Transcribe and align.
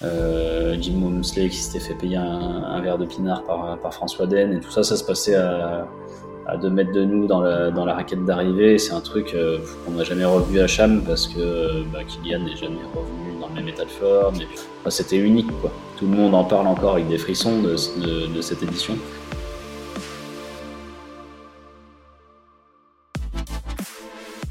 Jim 0.00 0.94
Momsley 0.94 1.48
qui 1.48 1.56
s'était 1.56 1.84
fait 1.84 1.94
payer 1.94 2.16
un, 2.16 2.80
verre 2.80 2.98
de 2.98 3.06
pinard 3.06 3.42
par, 3.44 3.78
par 3.78 3.92
François 3.92 4.26
Den, 4.26 4.52
et 4.52 4.60
tout 4.60 4.70
ça, 4.70 4.82
ça 4.82 4.96
se 4.96 5.04
passait 5.04 5.34
à, 5.34 5.88
à 6.46 6.56
2 6.56 6.70
mètres 6.70 6.92
de 6.92 7.04
nous 7.04 7.26
dans 7.26 7.40
la, 7.40 7.70
dans 7.70 7.84
la 7.84 7.94
raquette 7.94 8.24
d'arrivée. 8.24 8.78
C'est 8.78 8.92
un 8.92 9.00
truc 9.00 9.36
qu'on 9.84 9.92
n'a 9.92 10.04
jamais 10.04 10.24
revu 10.24 10.60
à 10.60 10.66
Cham 10.66 11.02
parce 11.06 11.26
que 11.26 11.82
bah, 11.92 12.00
Kylian 12.04 12.40
n'est 12.40 12.56
jamais 12.56 12.78
revenu 12.94 13.40
dans 13.40 13.48
le 13.48 13.54
même 13.54 13.68
état 13.68 13.84
de 13.84 13.90
forme. 13.90 14.36
C'était 14.88 15.18
unique, 15.18 15.50
quoi. 15.60 15.70
Tout 15.98 16.06
le 16.06 16.16
monde 16.16 16.34
en 16.34 16.44
parle 16.44 16.68
encore 16.68 16.94
avec 16.94 17.08
des 17.08 17.18
frissons 17.18 17.60
de, 17.60 17.72
de 18.34 18.40
cette 18.40 18.62
édition. 18.62 18.96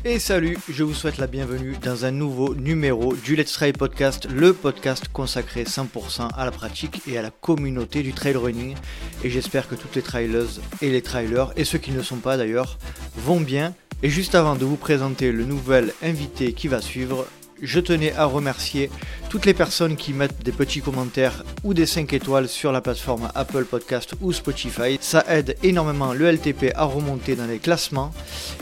Et 0.09 0.19
salut, 0.19 0.57
je 0.69 0.85
vous 0.85 0.93
souhaite 0.93 1.17
la 1.17 1.27
bienvenue 1.27 1.75
dans 1.83 2.05
un 2.05 2.11
nouveau 2.11 2.55
numéro 2.55 3.13
du 3.13 3.35
Let's 3.35 3.51
Trail 3.51 3.73
Podcast, 3.73 4.25
le 4.33 4.53
podcast 4.53 5.09
consacré 5.11 5.65
100% 5.65 6.29
à 6.33 6.45
la 6.45 6.51
pratique 6.51 7.01
et 7.07 7.17
à 7.17 7.21
la 7.21 7.29
communauté 7.29 8.03
du 8.03 8.13
trail 8.13 8.37
running. 8.37 8.77
Et 9.25 9.29
j'espère 9.29 9.67
que 9.67 9.75
toutes 9.75 9.97
les 9.97 10.01
trailers 10.01 10.61
et 10.81 10.91
les 10.91 11.01
trailers, 11.01 11.51
et 11.57 11.65
ceux 11.65 11.77
qui 11.77 11.91
ne 11.91 12.01
sont 12.01 12.19
pas 12.19 12.37
d'ailleurs, 12.37 12.77
vont 13.17 13.41
bien. 13.41 13.75
Et 14.01 14.09
juste 14.09 14.33
avant 14.33 14.55
de 14.55 14.63
vous 14.63 14.77
présenter 14.77 15.33
le 15.33 15.43
nouvel 15.43 15.91
invité 16.01 16.53
qui 16.53 16.69
va 16.69 16.79
suivre, 16.79 17.27
je 17.61 17.79
tenais 17.79 18.13
à 18.13 18.25
remercier 18.25 18.89
toutes 19.29 19.45
les 19.45 19.53
personnes 19.53 19.95
qui 19.95 20.13
mettent 20.13 20.43
des 20.43 20.51
petits 20.51 20.81
commentaires 20.81 21.43
ou 21.63 21.73
des 21.73 21.85
5 21.85 22.13
étoiles 22.13 22.47
sur 22.47 22.71
la 22.71 22.81
plateforme 22.81 23.29
Apple 23.35 23.65
Podcast 23.65 24.15
ou 24.21 24.31
Spotify. 24.31 24.97
Ça 25.01 25.25
aide 25.27 25.57
énormément 25.63 26.13
le 26.13 26.31
LTP 26.31 26.71
à 26.75 26.85
remonter 26.85 27.35
dans 27.35 27.47
les 27.47 27.59
classements 27.59 28.11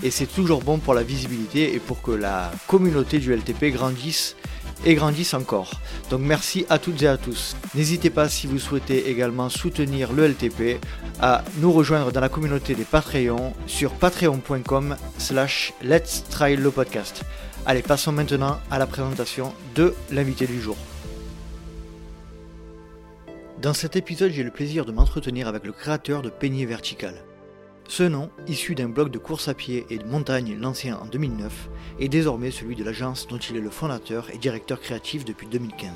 et 0.04 0.12
c'est 0.12 0.26
toujours 0.26 0.64
bon 0.64 0.78
pour 0.80 0.94
la 0.94 1.04
visibilité 1.04 1.74
et 1.76 1.80
pour 1.80 2.02
que 2.02 2.12
la 2.12 2.52
communauté 2.68 3.20
du 3.20 3.34
LTP 3.34 3.66
grandisse 3.74 4.36
et 4.86 4.96
grandisse 4.96 5.34
encore. 5.34 5.72
Donc 6.10 6.22
merci 6.22 6.66
à 6.70 6.80
toutes 6.80 7.02
et 7.02 7.08
à 7.08 7.18
tous. 7.18 7.56
N'hésitez 7.74 8.10
pas 8.10 8.30
si 8.30 8.48
vous 8.48 8.60
souhaitez 8.60 9.10
également 9.10 9.50
soutenir 9.50 10.14
le 10.14 10.28
LTP 10.28 10.80
à 11.22 11.44
nous 11.58 11.72
rejoindre 11.72 12.12
dans 12.12 12.22
la 12.22 12.30
communauté 12.30 12.76
des 12.76 12.84
Patreons 12.84 13.54
sur 13.68 13.92
patreon.com 13.92 14.96
slash 15.18 15.74
let's 15.82 16.24
try 16.30 16.56
le 16.56 16.72
podcast. 16.72 17.24
Allez, 17.68 17.82
passons 17.82 18.12
maintenant 18.12 18.60
à 18.70 18.78
la 18.78 18.86
présentation 18.86 19.52
de 19.74 19.96
l'invité 20.12 20.46
du 20.46 20.62
jour. 20.62 20.78
Dans 23.60 23.74
cet 23.74 23.96
épisode, 23.96 24.30
j'ai 24.30 24.44
le 24.44 24.52
plaisir 24.52 24.86
de 24.86 24.92
m'entretenir 24.92 25.48
avec 25.48 25.66
le 25.66 25.72
créateur 25.72 26.22
de 26.22 26.30
Peigné 26.30 26.68
Vertical. 26.68 27.16
Ce 27.88 28.04
nom, 28.04 28.30
issu 28.46 28.76
d'un 28.76 28.90
blog 28.90 29.10
de 29.10 29.18
course 29.18 29.48
à 29.48 29.56
pied 29.56 29.88
et 29.90 29.98
de 29.98 30.06
montagne 30.06 30.56
lancé 30.62 30.94
en 30.94 31.06
2009, 31.06 31.70
est 32.00 32.08
désormais 32.08 32.52
celui 32.52 32.76
de 32.76 32.84
l'agence 32.84 33.28
dont 33.28 33.40
il 33.40 33.58
est 33.58 33.62
le 33.62 33.72
fondateur 33.72 34.30
et 34.32 34.38
directeur 34.38 34.80
créatif 34.80 35.26
depuis 35.26 35.48
2015. 35.48 35.90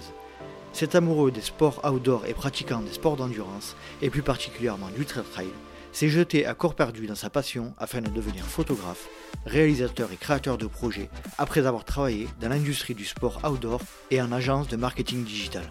Cet 0.74 0.96
amoureux 0.96 1.30
des 1.30 1.42
sports 1.42 1.82
outdoor 1.86 2.26
et 2.26 2.34
pratiquant 2.34 2.82
des 2.82 2.94
sports 2.94 3.16
d'endurance, 3.16 3.76
et 4.02 4.10
plus 4.10 4.24
particulièrement 4.24 4.90
du 4.98 5.06
trail, 5.06 5.50
s'est 5.92 6.10
jeté 6.10 6.46
à 6.46 6.54
corps 6.54 6.76
perdu 6.76 7.08
dans 7.08 7.16
sa 7.16 7.30
passion 7.30 7.74
afin 7.78 8.02
de 8.02 8.10
devenir 8.10 8.46
photographe, 8.46 9.08
réalisateur 9.46 10.12
et 10.12 10.18
créateur 10.18 10.58
de 10.58 10.68
projets 10.68 11.10
après 11.38 11.66
avoir 11.66 11.86
travaillé 11.86 12.28
dans 12.42 12.50
l'industrie 12.50 12.96
du 12.96 13.06
sport 13.06 13.42
outdoor 13.44 13.82
et 14.12 14.22
en 14.22 14.32
agence 14.32 14.68
de 14.68 14.78
marketing 14.78 15.24
digital. 15.24 15.64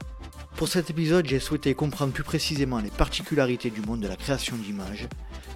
Pour 0.57 0.67
cet 0.67 0.91
épisode, 0.91 1.29
j'ai 1.29 1.39
souhaité 1.39 1.75
comprendre 1.75 2.13
plus 2.13 2.25
précisément 2.25 2.81
les 2.81 2.91
particularités 2.91 3.71
du 3.71 3.81
monde 3.81 4.01
de 4.01 4.09
la 4.09 4.17
création 4.17 4.57
d'images 4.57 5.07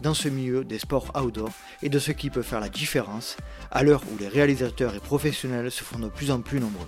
dans 0.00 0.14
ce 0.14 0.28
milieu 0.28 0.64
des 0.64 0.78
sports 0.78 1.10
outdoor 1.20 1.50
et 1.82 1.88
de 1.88 1.98
ce 1.98 2.12
qui 2.12 2.30
peut 2.30 2.42
faire 2.42 2.60
la 2.60 2.68
différence 2.68 3.36
à 3.70 3.82
l'heure 3.82 4.02
où 4.12 4.18
les 4.18 4.28
réalisateurs 4.28 4.94
et 4.94 5.00
professionnels 5.00 5.70
se 5.70 5.82
font 5.82 5.98
de 5.98 6.08
plus 6.08 6.30
en 6.30 6.40
plus 6.40 6.60
nombreux. 6.60 6.86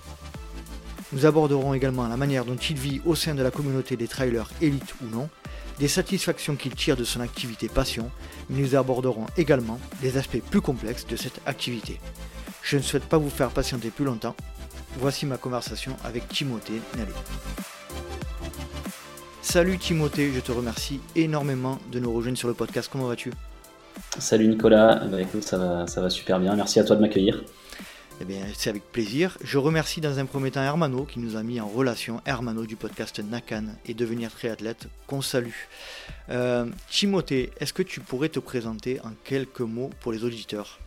Nous 1.13 1.25
aborderons 1.25 1.73
également 1.73 2.07
la 2.07 2.17
manière 2.17 2.45
dont 2.45 2.55
il 2.55 2.77
vit 2.77 3.01
au 3.05 3.15
sein 3.15 3.35
de 3.35 3.43
la 3.43 3.51
communauté 3.51 3.95
des 3.95 4.07
trailers 4.07 4.49
élites 4.61 4.95
ou 5.01 5.07
non, 5.13 5.29
des 5.79 5.87
satisfactions 5.87 6.55
qu'il 6.55 6.73
tire 6.75 6.97
de 6.97 7.03
son 7.03 7.21
activité 7.21 7.67
passion, 7.67 8.09
mais 8.49 8.61
nous 8.61 8.75
aborderons 8.75 9.25
également 9.37 9.79
les 10.01 10.17
aspects 10.17 10.41
plus 10.49 10.61
complexes 10.61 11.07
de 11.07 11.15
cette 11.15 11.41
activité. 11.45 11.99
Je 12.63 12.77
ne 12.77 12.81
souhaite 12.81 13.05
pas 13.05 13.17
vous 13.17 13.29
faire 13.29 13.49
patienter 13.49 13.89
plus 13.89 14.05
longtemps. 14.05 14.35
Voici 14.97 15.25
ma 15.25 15.37
conversation 15.37 15.95
avec 16.03 16.27
Timothée 16.29 16.81
Nalé. 16.97 17.11
Salut 19.41 19.77
Timothée, 19.77 20.31
je 20.33 20.39
te 20.39 20.51
remercie 20.51 20.99
énormément 21.15 21.77
de 21.91 21.99
nous 21.99 22.11
rejoindre 22.11 22.37
sur 22.37 22.47
le 22.47 22.53
podcast. 22.53 22.89
Comment 22.91 23.07
vas-tu? 23.07 23.31
Salut 24.17 24.47
Nicolas, 24.47 25.03
bah, 25.05 25.21
écoute, 25.21 25.43
ça 25.43 25.57
va, 25.57 25.87
ça 25.87 26.01
va 26.01 26.09
super 26.09 26.39
bien. 26.39 26.55
Merci 26.55 26.79
à 26.79 26.83
toi 26.83 26.95
de 26.95 27.01
m'accueillir. 27.01 27.43
Eh 28.21 28.23
bien, 28.23 28.45
c'est 28.53 28.69
avec 28.69 28.89
plaisir. 28.93 29.37
Je 29.43 29.57
remercie 29.57 29.99
dans 29.99 30.19
un 30.19 30.25
premier 30.25 30.49
temps 30.49 30.61
Hermano 30.61 31.03
qui 31.03 31.19
nous 31.19 31.35
a 31.35 31.43
mis 31.43 31.59
en 31.59 31.67
relation, 31.67 32.21
Hermano 32.25 32.65
du 32.65 32.77
podcast 32.77 33.21
Nakan 33.21 33.65
et 33.85 33.93
devenir 33.93 34.31
triathlète, 34.31 34.87
qu'on 35.05 35.21
salue. 35.21 35.67
Euh, 36.29 36.65
Timothée, 36.89 37.51
est-ce 37.59 37.73
que 37.73 37.83
tu 37.83 37.99
pourrais 37.99 38.29
te 38.29 38.39
présenter 38.39 39.01
en 39.01 39.09
quelques 39.25 39.59
mots 39.59 39.89
pour 39.99 40.13
les 40.13 40.23
auditeurs? 40.23 40.79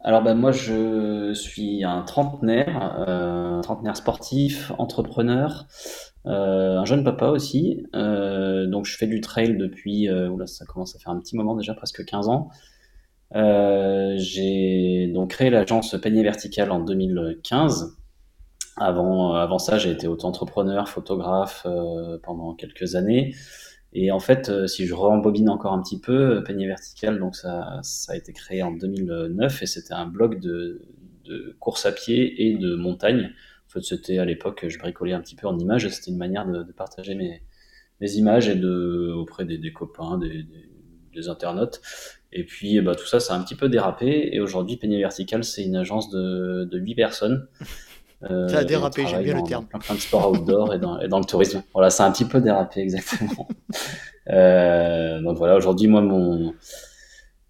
Alors 0.00 0.22
ben 0.22 0.34
moi 0.34 0.52
je 0.52 1.32
suis 1.32 1.82
un 1.84 2.02
trentenaire, 2.02 3.04
euh, 3.08 3.60
trentenaire 3.62 3.96
sportif, 3.96 4.70
entrepreneur, 4.76 5.66
euh, 6.26 6.78
un 6.78 6.84
jeune 6.84 7.02
papa 7.02 7.28
aussi. 7.30 7.82
donc 7.94 8.84
je 8.84 8.96
fais 8.96 9.06
du 9.06 9.22
trail 9.22 9.56
depuis, 9.56 10.06
ça 10.44 10.66
commence 10.66 10.94
à 10.94 10.98
faire 10.98 11.12
un 11.12 11.18
petit 11.18 11.34
moment 11.34 11.56
déjà, 11.56 11.72
presque 11.72 12.04
15 12.04 12.28
ans. 12.28 12.50
Euh, 13.34 14.14
j'ai 14.16 15.08
donc 15.08 15.30
créé 15.30 15.50
l'agence 15.50 15.96
Panier 16.00 16.22
Vertical 16.22 16.70
en 16.70 16.80
2015. 16.80 17.96
Avant, 18.76 19.34
euh, 19.34 19.38
avant 19.38 19.58
ça, 19.58 19.78
j'ai 19.78 19.90
été 19.90 20.06
auto-entrepreneur, 20.06 20.88
photographe 20.88 21.66
euh, 21.66 22.18
pendant 22.22 22.54
quelques 22.54 22.94
années. 22.94 23.34
Et 23.92 24.12
en 24.12 24.20
fait, 24.20 24.68
si 24.68 24.86
je 24.86 24.94
rembobine 24.94 25.48
encore 25.48 25.72
un 25.72 25.82
petit 25.82 25.98
peu, 25.98 26.42
Panier 26.44 26.66
Vertical, 26.66 27.18
donc 27.18 27.34
ça, 27.34 27.80
ça 27.82 28.12
a 28.12 28.16
été 28.16 28.32
créé 28.32 28.62
en 28.62 28.70
2009 28.72 29.62
et 29.62 29.66
c'était 29.66 29.94
un 29.94 30.06
blog 30.06 30.40
de, 30.40 30.82
de 31.24 31.56
course 31.58 31.86
à 31.86 31.92
pied 31.92 32.48
et 32.48 32.56
de 32.56 32.74
montagne. 32.74 33.30
En 33.66 33.70
fait, 33.70 33.82
c'était 33.82 34.18
à 34.18 34.26
l'époque, 34.26 34.66
je 34.68 34.78
bricolais 34.78 35.14
un 35.14 35.20
petit 35.20 35.36
peu 35.36 35.46
en 35.46 35.58
images 35.58 35.86
et 35.86 35.90
c'était 35.90 36.10
une 36.10 36.18
manière 36.18 36.46
de, 36.46 36.62
de, 36.62 36.72
partager 36.72 37.14
mes, 37.14 37.42
mes 38.00 38.12
images 38.12 38.48
et 38.48 38.56
de 38.56 39.12
auprès 39.16 39.46
des, 39.46 39.56
des 39.56 39.72
copains, 39.72 40.18
des, 40.18 40.42
des, 40.42 40.67
des 41.18 41.28
internautes. 41.28 41.80
Et 42.32 42.44
puis, 42.44 42.80
bah, 42.80 42.94
tout 42.94 43.06
ça, 43.06 43.20
ça 43.20 43.34
a 43.34 43.38
un 43.38 43.42
petit 43.42 43.54
peu 43.54 43.68
dérapé. 43.68 44.30
Et 44.32 44.40
aujourd'hui, 44.40 44.76
Peigné 44.76 44.98
Vertical, 44.98 45.44
c'est 45.44 45.64
une 45.64 45.76
agence 45.76 46.10
de, 46.10 46.64
de 46.70 46.78
8 46.78 46.94
personnes. 46.94 47.48
Euh, 48.24 48.48
ça 48.48 48.58
a 48.58 48.64
dérapé, 48.64 49.06
j'aime 49.06 49.22
bien 49.22 49.36
le 49.36 49.42
terme. 49.42 49.66
Plein, 49.66 49.78
plein 49.78 49.94
de 49.94 50.00
sport 50.00 50.30
outdoor 50.30 50.74
et, 50.74 50.78
dans, 50.78 51.00
et 51.00 51.08
dans 51.08 51.18
le 51.18 51.24
tourisme. 51.24 51.62
Voilà, 51.72 51.90
ça 51.90 52.04
a 52.04 52.08
un 52.08 52.12
petit 52.12 52.26
peu 52.26 52.40
dérapé, 52.40 52.80
exactement. 52.80 53.48
euh, 54.30 55.20
donc 55.22 55.38
voilà, 55.38 55.56
aujourd'hui, 55.56 55.88
moi, 55.88 56.02
mon, 56.02 56.54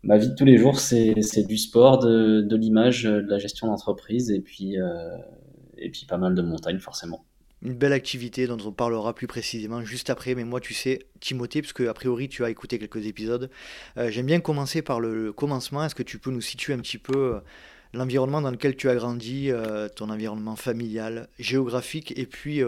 ma 0.03 0.17
vie 0.17 0.29
de 0.29 0.35
tous 0.35 0.45
les 0.45 0.59
jours, 0.59 0.79
c'est 0.79 1.15
du 1.47 1.59
sport, 1.59 1.99
de, 1.99 2.43
de 2.43 2.56
l'image, 2.56 3.05
de 3.05 3.29
la 3.29 3.39
gestion 3.39 3.67
d'entreprise 3.67 4.31
et 4.31 4.41
puis, 4.41 4.81
euh, 4.81 5.17
et 5.77 5.91
puis 5.91 6.06
pas 6.06 6.19
mal 6.19 6.35
de 6.35 6.43
montagne, 6.43 6.79
forcément 6.79 7.25
une 7.62 7.74
belle 7.74 7.92
activité 7.92 8.46
dont 8.46 8.58
on 8.64 8.72
parlera 8.72 9.14
plus 9.14 9.26
précisément 9.26 9.82
juste 9.82 10.10
après. 10.10 10.34
Mais 10.34 10.44
moi, 10.44 10.60
tu 10.60 10.74
sais, 10.74 11.00
Timothée, 11.20 11.62
parce 11.62 11.72
que 11.72 11.88
a 11.88 11.94
priori, 11.94 12.28
tu 12.28 12.44
as 12.44 12.50
écouté 12.50 12.78
quelques 12.78 13.06
épisodes, 13.06 13.50
euh, 13.96 14.10
j'aime 14.10 14.26
bien 14.26 14.41
commencer 14.41 14.82
par 14.82 15.00
le, 15.00 15.32
commencement. 15.32 15.84
Est-ce 15.84 15.94
que 15.94 16.02
tu 16.02 16.19
peux 16.19 16.30
nous 16.30 16.41
situer 16.41 16.72
un 16.72 16.78
petit 16.78 16.98
peu 16.98 17.34
euh, 17.34 17.41
l'environnement 17.92 18.41
dans 18.41 18.50
lequel 18.50 18.76
tu 18.76 18.88
as 18.88 18.94
grandi, 18.94 19.50
euh, 19.50 19.88
ton 19.88 20.10
environnement 20.10 20.56
familial, 20.56 21.28
géographique, 21.38 22.16
et 22.16 22.26
puis 22.26 22.60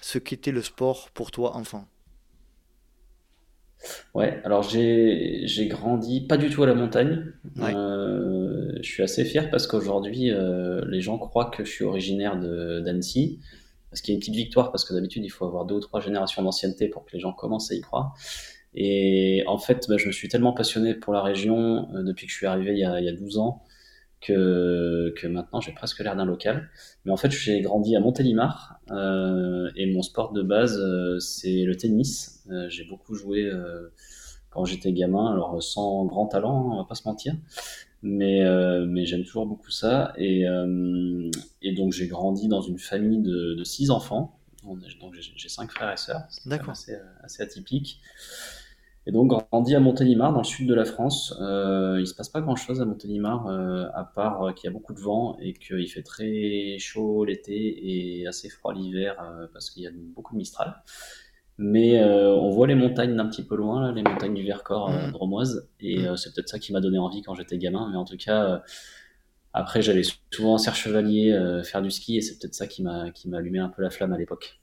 ce 0.00 0.18
qu'était 0.18 0.52
le 0.52 0.62
sport 0.62 1.10
pour 1.10 1.30
toi, 1.30 1.56
enfant? 1.56 1.86
Ouais, 4.14 4.40
alors 4.44 4.62
j'ai 4.62 5.68
grandi 5.68 6.22
pas 6.22 6.38
du 6.38 6.48
tout 6.48 6.62
à 6.62 6.66
la 6.66 6.74
montagne. 6.74 7.32
je 7.56 8.80
suis 8.82 9.02
assez 9.02 9.24
fier 9.24 9.50
parce 9.50 9.66
qu'aujourd'hui, 9.66 10.30
les 10.88 11.00
gens 11.00 11.18
croient 11.18 11.50
que 11.50 11.64
je 11.64 11.70
suis 11.70 11.84
originaire 11.84 12.36
d'Annecy 12.36 13.40
ce 13.94 14.02
qui 14.02 14.10
est 14.10 14.14
une 14.14 14.20
petite 14.20 14.34
victoire 14.34 14.70
parce 14.70 14.84
que 14.84 14.92
d'habitude 14.92 15.24
il 15.24 15.30
faut 15.30 15.46
avoir 15.46 15.64
deux 15.64 15.76
ou 15.76 15.80
trois 15.80 16.00
générations 16.00 16.42
d'ancienneté 16.42 16.88
pour 16.88 17.04
que 17.04 17.12
les 17.12 17.20
gens 17.20 17.32
commencent 17.32 17.70
à 17.70 17.74
y 17.74 17.80
croire. 17.80 18.14
Et 18.74 19.44
en 19.46 19.58
fait, 19.58 19.86
bah, 19.88 19.96
je 19.96 20.06
me 20.06 20.12
suis 20.12 20.28
tellement 20.28 20.52
passionné 20.52 20.94
pour 20.94 21.12
la 21.12 21.22
région 21.22 21.88
euh, 21.94 22.02
depuis 22.02 22.26
que 22.26 22.32
je 22.32 22.36
suis 22.36 22.46
arrivé 22.46 22.72
il 22.72 22.78
y 22.78 22.84
a, 22.84 23.00
il 23.00 23.06
y 23.06 23.08
a 23.08 23.12
12 23.12 23.38
ans 23.38 23.62
que, 24.20 25.14
maintenant 25.26 25.60
j'ai 25.60 25.72
presque 25.72 26.00
l'air 26.00 26.16
d'un 26.16 26.24
local. 26.24 26.70
Mais 27.04 27.12
en 27.12 27.16
fait, 27.16 27.30
j'ai 27.30 27.60
grandi 27.60 27.94
à 27.94 28.00
Montélimar 28.00 28.80
euh, 28.90 29.70
et 29.76 29.92
mon 29.92 30.02
sport 30.02 30.32
de 30.32 30.42
base, 30.42 30.78
euh, 30.78 31.18
c'est 31.20 31.62
le 31.62 31.76
tennis. 31.76 32.44
J'ai 32.68 32.84
beaucoup 32.84 33.14
joué 33.14 33.50
quand 34.50 34.64
j'étais 34.64 34.92
gamin, 34.92 35.32
alors 35.32 35.62
sans 35.62 36.04
grand 36.04 36.26
talent, 36.26 36.72
on 36.72 36.76
va 36.76 36.84
pas 36.84 36.94
se 36.94 37.08
mentir 37.08 37.34
mais, 38.04 38.44
euh, 38.44 38.84
mais 38.86 39.06
j'aime 39.06 39.24
toujours 39.24 39.46
beaucoup 39.46 39.70
ça. 39.70 40.12
Et, 40.16 40.46
euh, 40.46 41.30
et 41.62 41.72
donc 41.72 41.92
j'ai 41.92 42.06
grandi 42.06 42.48
dans 42.48 42.60
une 42.60 42.78
famille 42.78 43.22
de, 43.22 43.54
de 43.54 43.64
six 43.64 43.90
enfants. 43.90 44.38
Donc 44.62 44.78
j'ai 45.14 45.48
cinq 45.48 45.70
frères 45.70 45.92
et 45.92 45.96
sœurs. 45.96 46.22
C'est 46.28 46.52
assez, 46.52 46.96
assez, 47.22 47.42
atypique. 47.42 48.00
Et 49.06 49.12
donc, 49.12 49.28
grandi 49.50 49.74
à 49.74 49.80
Montélimar, 49.80 50.32
dans 50.32 50.38
le 50.38 50.44
sud 50.44 50.66
de 50.66 50.74
la 50.74 50.86
France. 50.86 51.34
Euh, 51.40 51.98
il 52.00 52.06
se 52.06 52.14
passe 52.14 52.30
pas 52.30 52.40
grand-chose 52.40 52.80
à 52.80 52.86
Montélimar, 52.86 53.46
euh, 53.46 53.84
à 53.92 54.04
part 54.04 54.54
qu'il 54.54 54.68
y 54.68 54.70
a 54.70 54.72
beaucoup 54.72 54.94
de 54.94 55.00
vent 55.00 55.36
et 55.40 55.52
qu'il 55.52 55.86
fait 55.90 56.02
très 56.02 56.78
chaud 56.78 57.26
l'été 57.26 58.20
et 58.22 58.26
assez 58.26 58.48
froid 58.48 58.72
l'hiver 58.72 59.16
euh, 59.22 59.46
parce 59.52 59.68
qu'il 59.68 59.82
y 59.82 59.86
a 59.86 59.90
beaucoup 59.92 60.32
de 60.32 60.38
Mistral. 60.38 60.82
Mais 61.56 62.00
euh, 62.02 62.34
on 62.34 62.50
voit 62.50 62.66
les 62.66 62.74
montagnes 62.74 63.16
d'un 63.16 63.26
petit 63.26 63.44
peu 63.44 63.54
loin, 63.56 63.80
là, 63.80 63.92
les 63.92 64.02
montagnes 64.02 64.34
du 64.34 64.44
Vercors 64.44 64.90
euh, 64.90 65.08
Mm. 65.08 65.12
dromoises. 65.12 65.68
Et 65.80 65.98
Mm. 65.98 66.06
euh, 66.06 66.16
c'est 66.16 66.34
peut-être 66.34 66.48
ça 66.48 66.58
qui 66.58 66.72
m'a 66.72 66.80
donné 66.80 66.98
envie 66.98 67.22
quand 67.22 67.34
j'étais 67.34 67.58
gamin. 67.58 67.88
Mais 67.90 67.96
en 67.96 68.04
tout 68.04 68.16
cas, 68.16 68.44
euh, 68.44 68.58
après, 69.52 69.80
j'allais 69.80 70.02
souvent 70.32 70.54
en 70.54 70.58
serre 70.58 70.74
chevalier 70.74 71.30
faire 71.64 71.80
du 71.80 71.90
ski 71.92 72.16
et 72.16 72.20
c'est 72.20 72.38
peut-être 72.38 72.54
ça 72.54 72.66
qui 72.66 72.82
m'a 72.82 73.10
qui 73.12 73.28
m'a 73.28 73.38
allumé 73.38 73.60
un 73.60 73.68
peu 73.68 73.82
la 73.82 73.90
flamme 73.90 74.12
à 74.12 74.18
l'époque. 74.18 74.58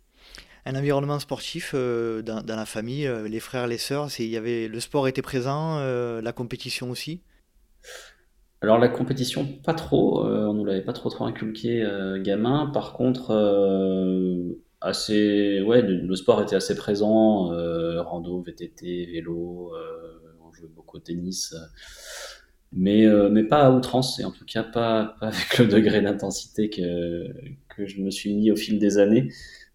Un 0.66 0.76
environnement 0.76 1.18
sportif 1.20 1.74
dans, 1.74 2.44
dans 2.46 2.56
la 2.58 2.66
famille, 2.66 3.10
les 3.30 3.40
frères, 3.40 3.68
les 3.68 3.78
sœurs, 3.78 4.10
y 4.20 4.36
avait, 4.36 4.68
le 4.68 4.80
sport 4.82 5.08
était 5.08 5.22
présent, 5.22 5.80
la 5.80 6.34
compétition 6.34 6.90
aussi? 6.92 7.22
Alors 8.62 8.78
la 8.78 8.90
compétition, 8.90 9.48
pas 9.66 9.74
trop, 9.74 10.24
euh, 10.28 10.46
on 10.46 10.54
nous 10.54 10.66
l'avait 10.66 10.84
pas 10.84 10.94
trop 10.94 11.10
trop 11.10 11.26
inculqué 11.26 11.82
euh, 11.82 12.22
gamin. 12.22 12.68
Par 12.68 12.94
contre, 12.94 13.32
euh, 13.32 14.54
assez, 14.81 15.62
ouais, 15.62 15.81
le, 15.81 16.16
sport 16.16 16.42
était 16.42 16.56
assez 16.56 16.75
présent, 16.75 17.54
euh, 17.54 18.01
rando, 18.01 18.42
VTT, 18.42 19.06
vélo, 19.12 19.74
euh, 19.75 20.19
on 20.45 20.51
jouait 20.51 20.68
beaucoup 20.68 20.98
au 20.98 21.00
tennis, 21.00 21.54
euh, 21.54 21.57
mais 22.74 23.06
euh, 23.06 23.30
mais 23.30 23.44
pas 23.44 23.62
à 23.66 23.72
outrance 23.72 24.19
et 24.19 24.24
en 24.25 24.31
tout 24.31 24.45
cas 24.45 24.63
pas, 24.63 25.16
pas 25.19 25.28
avec 25.28 25.57
le 25.60 25.68
degré 25.68 26.01
d'intensité 26.01 26.69
que 26.69 27.28
que 27.69 27.86
je 27.86 28.01
me 28.01 28.10
suis 28.12 28.33
mis 28.33 28.51
au 28.51 28.56
fil 28.56 28.80
des 28.80 28.98
années. 28.98 29.30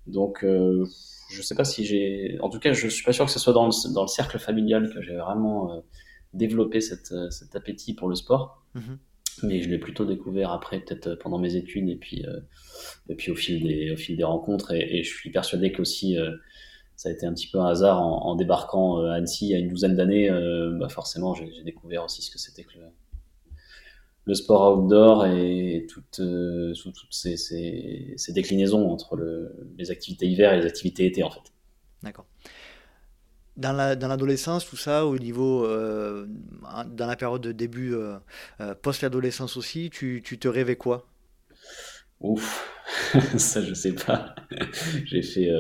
Donc 0.06 0.44
euh, 0.44 0.85
je 1.31 1.43
sais 1.43 1.55
pas 1.55 1.64
si 1.64 1.85
j'ai, 1.85 2.38
en 2.41 2.49
tout 2.49 2.58
cas 2.58 2.73
je 2.73 2.88
suis 2.88 3.05
pas 3.05 3.12
sûr 3.12 3.26
que 3.26 3.31
ce 3.32 3.38
soit 3.38 3.53
dans 3.53 3.67
le, 3.67 3.93
dans 3.94 4.03
le 4.03 4.08
cercle 4.08 4.38
familial 4.38 4.93
que 4.93 5.03
j'ai 5.03 5.17
vraiment 5.17 5.73
euh, 5.73 5.81
développé 6.32 6.81
cette, 6.81 7.12
cet 7.31 7.56
appétit 7.56 7.94
pour 7.94 8.08
le 8.08 8.14
sport 8.14 8.62
Mhm. 8.76 8.99
Mais 9.43 9.62
je 9.62 9.69
l'ai 9.69 9.79
plutôt 9.79 10.05
découvert 10.05 10.50
après, 10.50 10.81
peut-être 10.81 11.15
pendant 11.17 11.38
mes 11.38 11.56
études 11.56 11.88
et 11.88 11.97
puis, 11.97 12.25
euh, 12.27 12.41
au, 13.09 13.35
fil 13.35 13.62
des, 13.62 13.91
au 13.91 13.97
fil 13.97 14.17
des 14.17 14.25
rencontres. 14.25 14.73
Et, 14.73 15.03
je 15.03 15.09
suis 15.09 15.31
persuadé 15.31 15.73
qu'aussi, 15.73 16.17
euh, 16.17 16.33
ça 16.97 17.11
a 17.11 17.12
été 17.12 17.27
un 17.27 17.35
petit 17.35 17.47
peu 17.47 17.61
un 17.61 17.67
hasard 17.67 18.00
en, 18.03 18.35
débarquant 18.35 19.00
euh, 19.00 19.11
à 19.11 19.15
Annecy 19.15 19.47
il 19.47 19.50
y 19.50 19.55
a 19.55 19.59
une 19.59 19.69
douzaine 19.69 19.97
d'années. 19.97 20.31
euh, 20.31 20.77
bah 20.79 20.88
forcément, 20.88 21.35
j'ai 21.35 21.62
découvert 21.62 22.05
aussi 22.05 22.23
ce 22.23 22.31
que 22.31 22.38
c'était 22.38 22.65
que 22.65 22.73
le, 24.25 24.35
sport 24.35 24.79
outdoor 24.79 25.27
et 25.27 25.87
toutes, 25.89 26.21
euh, 26.21 26.75
sous 26.75 26.91
toutes 26.91 27.12
ces, 27.12 28.17
déclinaisons 28.31 28.91
entre 28.91 29.15
le, 29.17 29.55
les 29.79 29.91
activités 29.91 30.27
hiver 30.27 30.53
et 30.55 30.61
les 30.61 30.67
activités 30.67 31.06
été, 31.06 31.23
en 31.23 31.31
fait. 31.31 31.53
D'accord. 32.03 32.27
Dans 33.56 33.73
la, 33.73 33.97
dans 33.97 34.08
l'adolescence, 34.08 34.67
tout 34.69 34.76
ça, 34.76 35.06
au 35.06 35.19
niveau, 35.19 35.64
euh, 35.64 36.26
dans 36.88 37.06
la 37.06 37.17
période 37.17 37.41
de 37.41 37.53
début, 37.53 37.94
euh, 37.94 38.19
euh, 38.61 38.75
post-adolescence 38.75 39.56
aussi, 39.56 39.88
tu, 39.91 40.23
te 40.23 40.49
rêvais 40.49 40.76
quoi? 40.76 41.06
Ouf, 42.20 42.67
ça 43.37 43.61
je 43.62 43.75
sais 43.75 43.94
pas. 43.94 44.35
J'ai 45.05 45.20
fait, 45.20 45.50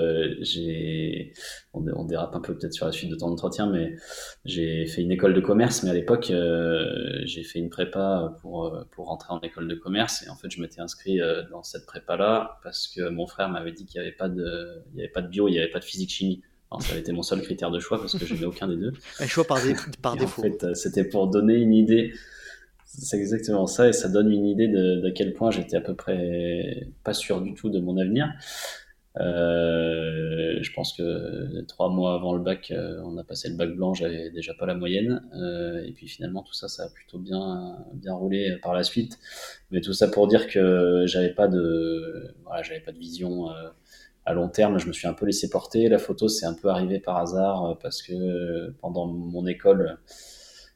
j'ai, 0.40 1.34
on, 1.74 1.82
dé- 1.82 1.92
on 1.94 2.04
dérape 2.04 2.34
un 2.34 2.40
peu 2.40 2.56
peut-être 2.56 2.72
sur 2.72 2.86
la 2.86 2.92
suite 2.92 3.10
de 3.10 3.16
ton 3.16 3.26
entretien, 3.26 3.70
mais 3.70 3.94
j'ai 4.46 4.86
fait 4.86 5.02
une 5.02 5.12
école 5.12 5.34
de 5.34 5.40
commerce, 5.40 5.82
mais 5.82 5.90
à 5.90 5.94
l'époque 5.94 6.32
j'ai 7.24 7.42
fait 7.44 7.58
une 7.58 7.68
prépa 7.68 8.34
pour 8.40 8.74
pour 8.90 9.06
rentrer 9.08 9.34
en 9.34 9.40
école 9.40 9.68
de 9.68 9.74
commerce 9.74 10.22
et 10.26 10.30
en 10.30 10.36
fait 10.36 10.50
je 10.50 10.60
m'étais 10.62 10.80
inscrit 10.80 11.18
dans 11.50 11.62
cette 11.62 11.84
prépa-là 11.84 12.58
parce 12.62 12.88
que 12.88 13.08
mon 13.10 13.26
frère 13.26 13.50
m'avait 13.50 13.72
dit 13.72 13.84
qu'il 13.84 13.96
y 13.96 14.00
avait 14.00 14.16
avait 14.18 15.08
pas 15.08 15.22
de 15.22 15.28
bio, 15.28 15.48
il 15.48 15.54
y 15.54 15.58
avait 15.58 15.70
pas 15.70 15.80
de 15.80 15.84
physique 15.84 16.10
chimie. 16.10 16.42
Alors 16.70 16.82
ça 16.82 16.94
a 16.94 16.98
été 16.98 17.12
mon 17.12 17.22
seul 17.22 17.42
critère 17.42 17.70
de 17.70 17.78
choix 17.80 17.98
parce 18.00 18.14
que 18.16 18.26
j'aimais 18.26 18.44
aucun 18.46 18.68
des 18.68 18.76
deux. 18.76 18.92
Un 19.18 19.26
choix 19.26 19.44
par, 19.46 19.60
dé- 19.62 19.74
par 20.02 20.16
Et 20.16 20.20
en 20.20 20.26
défaut. 20.26 20.42
fait, 20.42 20.64
euh, 20.64 20.74
c'était 20.74 21.04
pour 21.04 21.28
donner 21.28 21.54
une 21.54 21.74
idée. 21.74 22.12
C'est 22.86 23.18
exactement 23.18 23.66
ça, 23.66 23.88
et 23.88 23.92
ça 23.92 24.08
donne 24.08 24.30
une 24.32 24.46
idée 24.46 24.68
de, 24.68 25.00
de 25.02 25.10
quel 25.10 25.34
point 25.34 25.50
j'étais 25.50 25.76
à 25.76 25.80
peu 25.82 25.94
près 25.94 26.88
pas 27.04 27.14
sûr 27.14 27.40
du 27.42 27.54
tout 27.54 27.70
de 27.70 27.80
mon 27.80 27.98
avenir. 27.98 28.32
Euh, 29.18 30.58
je 30.62 30.72
pense 30.74 30.92
que 30.94 31.62
trois 31.68 31.88
mois 31.90 32.14
avant 32.14 32.34
le 32.34 32.42
bac, 32.42 32.70
euh, 32.70 33.00
on 33.04 33.16
a 33.18 33.24
passé 33.24 33.48
le 33.48 33.56
bac 33.56 33.70
blanc, 33.74 33.94
j'avais 33.94 34.30
déjà 34.30 34.54
pas 34.54 34.66
la 34.66 34.74
moyenne, 34.74 35.22
euh, 35.34 35.82
et 35.84 35.92
puis 35.92 36.08
finalement 36.08 36.42
tout 36.42 36.52
ça, 36.54 36.68
ça 36.68 36.84
a 36.84 36.88
plutôt 36.90 37.18
bien 37.18 37.78
bien 37.94 38.14
roulé 38.14 38.56
par 38.62 38.74
la 38.74 38.84
suite. 38.84 39.18
Mais 39.70 39.80
tout 39.80 39.94
ça 39.94 40.08
pour 40.08 40.28
dire 40.28 40.48
que 40.48 41.04
j'avais 41.06 41.32
pas 41.34 41.48
de 41.48 42.34
voilà, 42.44 42.62
j'avais 42.62 42.80
pas 42.80 42.92
de 42.92 42.98
vision 42.98 43.50
euh, 43.50 43.68
à 44.26 44.34
long 44.34 44.48
terme. 44.48 44.78
Je 44.78 44.86
me 44.86 44.92
suis 44.92 45.08
un 45.08 45.14
peu 45.14 45.24
laissé 45.24 45.48
porter. 45.48 45.88
La 45.88 45.98
photo, 45.98 46.28
c'est 46.28 46.46
un 46.46 46.54
peu 46.54 46.68
arrivé 46.68 47.00
par 47.00 47.16
hasard 47.16 47.64
euh, 47.64 47.74
parce 47.80 48.02
que 48.02 48.12
euh, 48.12 48.76
pendant 48.80 49.06
mon 49.06 49.46
école, 49.46 49.98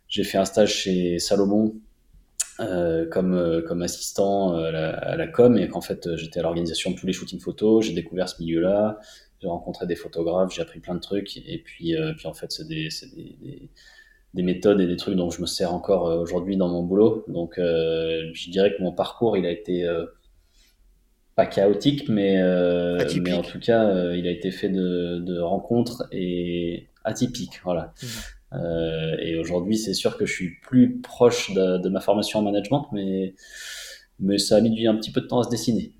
j'ai 0.08 0.24
fait 0.24 0.38
un 0.38 0.44
stage 0.44 0.74
chez 0.74 1.18
Salomon 1.18 1.74
euh, 2.60 3.08
comme, 3.08 3.34
euh, 3.34 3.62
comme 3.62 3.82
assistant 3.82 4.54
euh, 4.54 4.92
à 4.94 5.16
la, 5.16 5.26
com 5.26 5.56
et 5.56 5.68
qu'en 5.68 5.80
fait 5.80 6.06
euh, 6.06 6.16
j'étais 6.16 6.40
à 6.40 6.42
l'organisation 6.42 6.90
de 6.90 6.96
tous 6.96 7.06
les 7.06 7.12
shootings 7.12 7.40
photos, 7.40 7.86
j'ai 7.86 7.94
découvert 7.94 8.28
ce 8.28 8.42
milieu-là, 8.42 8.98
j'ai 9.40 9.48
rencontré 9.48 9.86
des 9.86 9.96
photographes, 9.96 10.52
j'ai 10.54 10.60
appris 10.60 10.80
plein 10.80 10.94
de 10.94 11.00
trucs 11.00 11.36
et 11.38 11.62
puis, 11.64 11.96
euh, 11.96 12.12
puis 12.14 12.26
en 12.26 12.34
fait 12.34 12.52
c'est 12.52 12.68
des, 12.68 12.88
des, 13.16 13.36
des, 13.40 13.70
des 14.34 14.42
méthodes 14.42 14.80
et 14.80 14.86
des 14.86 14.96
trucs 14.96 15.16
dont 15.16 15.30
je 15.30 15.40
me 15.40 15.46
sers 15.46 15.72
encore 15.72 16.08
euh, 16.08 16.18
aujourd'hui 16.18 16.56
dans 16.56 16.68
mon 16.68 16.82
boulot. 16.82 17.24
Donc 17.28 17.58
euh, 17.58 18.30
je 18.34 18.50
dirais 18.50 18.74
que 18.76 18.82
mon 18.82 18.92
parcours 18.92 19.38
il 19.38 19.46
a 19.46 19.50
été 19.50 19.84
euh, 19.84 20.04
pas 21.36 21.46
chaotique 21.46 22.08
mais, 22.08 22.40
euh, 22.40 22.98
mais 23.22 23.32
en 23.32 23.42
tout 23.42 23.60
cas 23.60 23.84
euh, 23.84 24.16
il 24.16 24.26
a 24.26 24.30
été 24.30 24.50
fait 24.50 24.68
de, 24.68 25.18
de 25.20 25.40
rencontres 25.40 26.08
et 26.12 26.88
atypique 27.04 27.60
voilà. 27.64 27.92
Mhm. 28.02 28.08
Euh, 28.52 29.16
et 29.20 29.38
aujourd'hui, 29.38 29.76
c'est 29.78 29.94
sûr 29.94 30.16
que 30.16 30.26
je 30.26 30.32
suis 30.32 30.50
plus 30.60 30.98
proche 31.00 31.52
de, 31.52 31.78
de 31.78 31.88
ma 31.88 32.00
formation 32.00 32.40
en 32.40 32.42
management, 32.42 32.88
mais, 32.92 33.34
mais 34.18 34.38
ça 34.38 34.56
a 34.56 34.60
mis 34.60 34.86
un 34.86 34.96
petit 34.96 35.12
peu 35.12 35.20
de 35.20 35.26
temps 35.26 35.40
à 35.40 35.44
se 35.44 35.50
dessiner. 35.50 35.92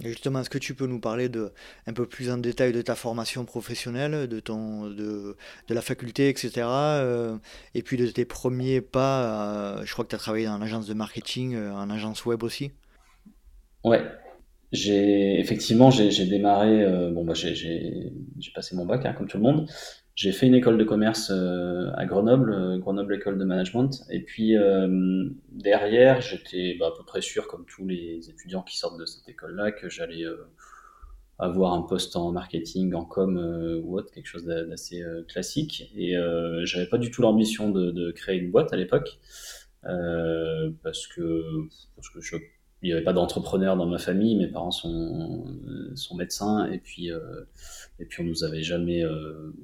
Justement, 0.00 0.40
est-ce 0.40 0.50
que 0.50 0.58
tu 0.58 0.74
peux 0.74 0.86
nous 0.86 0.98
parler 0.98 1.28
de, 1.28 1.52
un 1.86 1.92
peu 1.92 2.06
plus 2.06 2.30
en 2.30 2.38
détail 2.38 2.72
de 2.72 2.80
ta 2.80 2.94
formation 2.94 3.44
professionnelle, 3.44 4.28
de 4.28 4.40
ton, 4.40 4.86
de, 4.86 5.36
de 5.68 5.74
la 5.74 5.82
faculté, 5.82 6.30
etc. 6.30 6.50
euh, 6.66 7.36
et 7.74 7.82
puis 7.82 7.98
de 7.98 8.06
tes 8.06 8.24
premiers 8.24 8.80
pas, 8.80 9.76
euh, 9.78 9.82
je 9.84 9.92
crois 9.92 10.04
que 10.06 10.10
tu 10.10 10.16
as 10.16 10.18
travaillé 10.18 10.48
en 10.48 10.62
agence 10.62 10.86
de 10.86 10.94
marketing, 10.94 11.56
en 11.56 11.90
agence 11.90 12.24
web 12.24 12.42
aussi? 12.42 12.72
Ouais, 13.84 14.02
j'ai 14.72 15.40
effectivement 15.40 15.90
j'ai 15.90 16.26
démarré. 16.26 16.82
euh, 16.84 17.10
bon 17.10 17.24
bah 17.24 17.34
j'ai 17.34 17.54
j'ai 17.54 18.52
passé 18.54 18.76
mon 18.76 18.86
bac 18.86 19.04
hein, 19.06 19.12
comme 19.14 19.26
tout 19.28 19.36
le 19.38 19.42
monde. 19.42 19.68
J'ai 20.14 20.32
fait 20.32 20.46
une 20.46 20.54
école 20.54 20.76
de 20.76 20.84
commerce 20.84 21.30
euh, 21.34 21.90
à 21.94 22.04
Grenoble, 22.04 22.52
euh, 22.52 22.78
Grenoble 22.78 23.14
École 23.14 23.38
de 23.38 23.44
Management. 23.44 24.02
Et 24.10 24.20
puis 24.22 24.56
euh, 24.56 25.28
derrière, 25.50 26.20
j'étais 26.20 26.76
bah, 26.78 26.88
à 26.94 26.96
peu 26.96 27.04
près 27.04 27.22
sûr, 27.22 27.48
comme 27.48 27.64
tous 27.64 27.86
les 27.86 28.28
étudiants 28.28 28.62
qui 28.62 28.76
sortent 28.76 28.98
de 29.00 29.06
cette 29.06 29.28
école-là, 29.28 29.72
que 29.72 29.88
j'allais 29.88 30.24
euh, 30.24 30.36
avoir 31.38 31.72
un 31.74 31.82
poste 31.82 32.16
en 32.16 32.32
marketing, 32.32 32.94
en 32.94 33.04
com 33.04 33.38
euh, 33.38 33.80
ou 33.82 33.96
autre, 33.98 34.12
quelque 34.12 34.26
chose 34.26 34.44
d'a- 34.44 34.64
d'assez 34.64 35.02
classique. 35.28 35.90
Et 35.96 36.14
j'avais 36.64 36.86
pas 36.86 36.98
du 36.98 37.10
tout 37.10 37.22
l'ambition 37.22 37.70
de, 37.70 37.90
de 37.90 38.10
créer 38.12 38.38
une 38.38 38.50
boîte 38.50 38.72
à 38.72 38.76
l'époque, 38.76 39.18
parce 39.82 41.06
que 41.06 41.42
parce 41.96 42.08
que 42.10 42.20
je 42.20 42.36
il 42.82 42.86
n'y 42.86 42.92
avait 42.92 43.04
pas 43.04 43.12
d'entrepreneur 43.12 43.76
dans 43.76 43.86
ma 43.86 43.98
famille, 43.98 44.36
mes 44.36 44.46
parents 44.46 44.70
sont, 44.70 45.44
sont 45.94 46.16
médecins 46.16 46.66
et 46.66 46.78
puis, 46.78 47.12
euh, 47.12 47.44
et 47.98 48.06
puis 48.06 48.22
on 48.22 48.24
nous 48.24 48.42
avait 48.44 48.62
jamais 48.62 49.04
euh, 49.04 49.54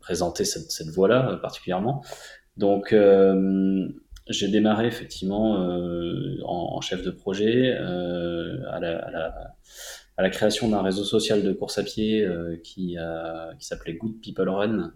présenté 0.00 0.44
cette, 0.44 0.70
cette 0.70 0.88
voie-là 0.88 1.30
euh, 1.30 1.36
particulièrement. 1.36 2.02
Donc 2.56 2.92
euh, 2.92 3.88
j'ai 4.28 4.48
démarré 4.48 4.86
effectivement 4.86 5.62
euh, 5.62 6.38
en, 6.44 6.76
en 6.76 6.80
chef 6.80 7.02
de 7.02 7.10
projet 7.10 7.76
euh, 7.78 8.62
à, 8.70 8.80
la, 8.80 8.98
à, 8.98 9.10
la, 9.10 9.56
à 10.16 10.22
la 10.22 10.30
création 10.30 10.68
d'un 10.68 10.82
réseau 10.82 11.04
social 11.04 11.42
de 11.42 11.52
course 11.52 11.78
à 11.78 11.82
pied 11.82 12.26
qui, 12.62 12.96
qui 13.58 13.66
s'appelait 13.66 13.94
Good 13.94 14.20
People 14.20 14.48
Run 14.48 14.92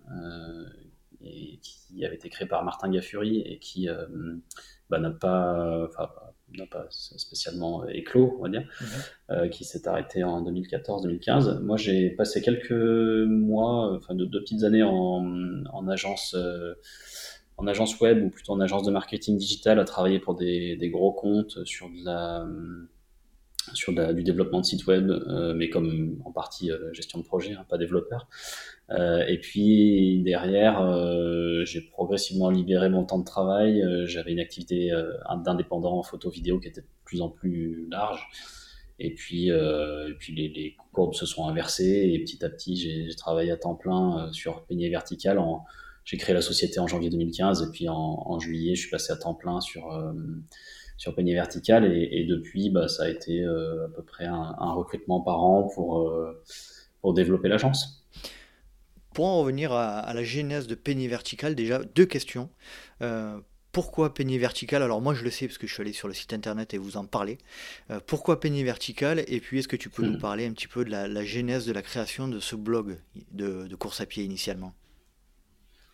et 1.23 1.59
qui 1.61 2.05
avait 2.05 2.15
été 2.15 2.29
créé 2.29 2.47
par 2.47 2.65
Martin 2.65 2.91
Gaffuri 2.91 3.41
et 3.41 3.59
qui 3.59 3.89
bah, 4.91 4.99
n'a 4.99 5.11
pas, 5.11 5.87
enfin, 5.89 6.09
n'a 6.55 6.67
pas 6.67 6.87
spécialement 6.91 7.87
éclos, 7.89 8.37
on 8.39 8.43
va 8.43 8.49
dire, 8.49 8.63
Mhm. 8.81 8.87
euh, 9.31 9.49
qui 9.49 9.65
s'est 9.65 9.87
arrêté 9.89 10.23
en 10.25 10.43
2014-2015. 10.43 11.61
Moi, 11.63 11.77
j'ai 11.77 12.11
passé 12.11 12.41
quelques 12.41 12.71
mois, 12.73 13.93
enfin 13.97 14.15
de 14.15 14.25
deux 14.25 14.41
petites 14.41 14.63
années 14.65 14.83
en, 14.83 15.65
en 15.73 15.89
agence, 15.89 16.35
euh, 16.35 16.75
en 17.57 17.67
agence 17.67 17.99
web 18.01 18.23
ou 18.25 18.31
plutôt 18.31 18.53
en 18.53 18.61
agence 18.61 18.83
de 18.85 18.91
marketing 18.91 19.37
digital 19.39 19.79
à 19.81 19.85
travailler 19.85 20.19
pour 20.21 20.35
des, 20.35 20.77
des 20.77 20.91
gros 20.91 21.13
comptes 21.13 21.65
sur 21.65 21.89
de 21.89 22.05
la 22.05 22.47
sur 23.75 23.93
de 23.93 24.01
la- 24.01 24.13
du 24.13 24.23
développement 24.23 24.61
de 24.61 24.65
sites 24.65 24.87
web, 24.87 25.11
euh, 25.11 25.53
mais 25.53 25.69
comme 25.69 26.21
en 26.25 26.31
partie 26.31 26.71
euh, 26.71 26.93
gestion 26.93 27.19
de 27.19 27.25
projet, 27.25 27.55
hein, 27.55 27.67
pas 27.69 27.79
développeur. 27.79 28.29
Euh, 28.91 29.25
et 29.27 29.39
puis 29.39 30.23
derrière, 30.23 30.81
euh, 30.81 31.65
j'ai 31.65 31.81
progressivement 31.81 32.51
libéré 32.51 32.89
mon 32.89 33.05
temps 33.05 33.19
de 33.19 33.25
travail. 33.25 33.83
Euh, 33.83 34.07
J'avais 34.07 34.33
une 34.33 34.41
activité 34.41 34.93
d'indépendant 35.45 35.99
en 35.99 36.03
photo 36.03 36.31
vidéo 36.31 36.61
qui 36.61 36.69
était 36.69 36.83
de 36.83 36.87
plus 37.05 37.21
en 37.21 37.29
plus 37.29 37.89
large. 37.91 38.27
Et 38.99 39.13
puis, 39.13 39.51
les, 39.51 40.77
courbes 40.93 41.15
se 41.15 41.27
sont 41.27 41.47
inversées 41.47 42.11
et 42.15 42.19
petit 42.21 42.43
à 42.45 42.49
petit, 42.49 42.77
j'ai 42.77 43.15
travaillé 43.17 43.51
à 43.51 43.57
temps 43.59 43.75
plein 43.75 44.31
sur 44.33 44.65
Peigné 44.65 44.89
Vertical 44.89 45.39
j'ai 46.07 46.17
créé 46.17 46.35
la 46.35 46.41
société 46.41 46.79
en 46.79 46.87
janvier 46.87 47.11
2015 47.11 47.63
et 47.63 47.71
puis 47.73 47.89
en, 47.89 48.39
juillet, 48.39 48.77
je 48.77 48.83
suis 48.83 48.91
passé 48.91 49.13
à 49.13 49.17
temps 49.17 49.35
plein 49.35 49.61
sur, 49.61 49.93
sur 50.97 51.15
Peigné 51.15 51.35
Vertical 51.35 51.85
et, 51.85 52.25
depuis, 52.25 52.71
bah, 52.71 52.89
ça 52.89 53.03
a 53.03 53.09
été 53.11 53.45
à 53.45 53.89
peu 53.95 54.03
près 54.03 54.25
un, 54.25 54.73
recrutement 54.73 55.21
par 55.21 55.45
an 55.45 55.69
pour, 55.75 56.11
pour 57.03 57.13
développer 57.13 57.49
l'agence. 57.49 58.06
Pour 59.17 59.25
en 59.25 59.41
revenir 59.41 59.73
à, 59.73 60.13
la 60.13 60.23
genèse 60.23 60.67
de 60.67 60.75
Peigné 60.75 61.09
Vertical, 61.09 61.55
déjà 61.55 61.81
deux 61.95 62.05
questions. 62.05 62.51
pourquoi 63.73 64.13
Peigné 64.13 64.37
Vertical? 64.37 64.83
Alors 64.83 65.01
moi 65.01 65.15
je 65.15 65.25
le 65.25 65.31
sais 65.31 65.47
parce 65.47 65.57
que 65.57 65.67
je 65.67 65.73
suis 65.73 65.81
allé 65.81 65.95
sur 65.95 66.07
le 66.07 66.13
site 66.13 66.35
internet 66.35 66.75
et 66.75 66.79
vous 66.79 66.99
en 66.99 67.07
parlez. 67.07 67.39
pourquoi 68.07 68.41
Peigné 68.41 68.63
Vertical? 68.63 69.25
Et 69.27 69.41
puis 69.41 69.61
est-ce 69.61 69.69
que 69.69 69.77
tu 69.77 69.89
peux 69.89 70.05
nous 70.05 70.19
hmm. 70.19 70.21
parler 70.21 70.45
un 70.45 70.53
petit 70.53 70.69
peu 70.69 70.85
de 70.85 70.91
la, 70.91 71.25
genèse 71.25 71.65
de 71.65 71.73
la 71.73 71.81
création 71.81 72.29
de 72.29 72.41
ce 72.41 72.57
blog 72.57 72.99
de 73.33 73.75
course 73.77 74.03
à 74.03 74.07
pied 74.07 74.23
initialement? 74.23 74.75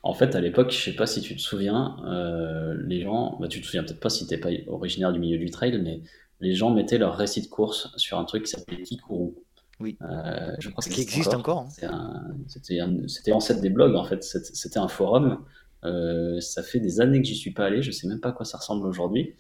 En 0.03 0.15
fait, 0.15 0.35
à 0.35 0.41
l'époque, 0.41 0.73
je 0.73 0.79
sais 0.79 0.95
pas 0.95 1.07
si 1.07 1.21
tu 1.21 1.37
te 1.37 1.41
souviens, 1.41 1.97
euh, 2.05 2.75
les 2.87 3.03
gens, 3.03 3.39
bah, 3.41 3.47
tu 3.47 3.61
te 3.61 3.67
souviens 3.67 3.85
peut-être 3.85 4.01
pas 4.01 4.11
si 4.11 4.27
t'es 4.27 4.39
pas 4.39 4.49
originaire 4.67 5.13
du 5.13 5.21
milieu 5.21 5.39
du 5.39 5.51
trail, 5.51 5.81
mais 5.81 6.01
les 6.41 6.55
gens 6.55 6.71
mettaient 6.71 6.99
leur 6.99 7.17
récit 7.17 7.41
de 7.41 7.47
course 7.47 7.89
sur 7.97 8.19
un 8.19 8.25
truc 8.25 8.45
qui 8.45 8.51
s'appelait 8.51 8.83
Kikourou. 8.83 9.37
Oui. 9.83 9.99
Euh, 10.03 10.53
je 10.59 10.71
crois 10.71 10.83
que 10.83 10.89
qui 10.89 11.01
existe 11.03 11.35
encore. 11.35 11.67
Hein. 11.83 12.35
C'était 12.47 13.31
l'ancêtre 13.31 13.61
des 13.61 13.71
blogs 13.71 13.95
en 13.95 14.05
fait. 14.05 14.23
C'était 14.23 14.79
un 14.79 14.89
forum. 14.89 15.45
Euh, 15.85 16.41
ça 16.41 16.63
fait 16.63 16.79
des 16.79 17.01
années 17.01 17.21
que 17.21 17.27
j'y 17.27 17.35
suis 17.35 17.53
pas 17.53 17.67
allé. 17.67 17.83
Je 17.83 17.91
sais 17.91 18.07
même 18.07 18.21
pas 18.21 18.29
à 18.29 18.33
quoi 18.33 18.47
ça 18.47 18.59
ressemble 18.59 18.87
aujourd'hui, 18.87 19.35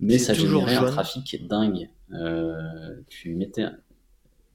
mais 0.00 0.18
ça 0.18 0.34
générait 0.34 0.76
un 0.76 0.86
trafic 0.86 1.46
dingue. 1.46 1.88
tu 3.08 3.34
mettais 3.34 3.66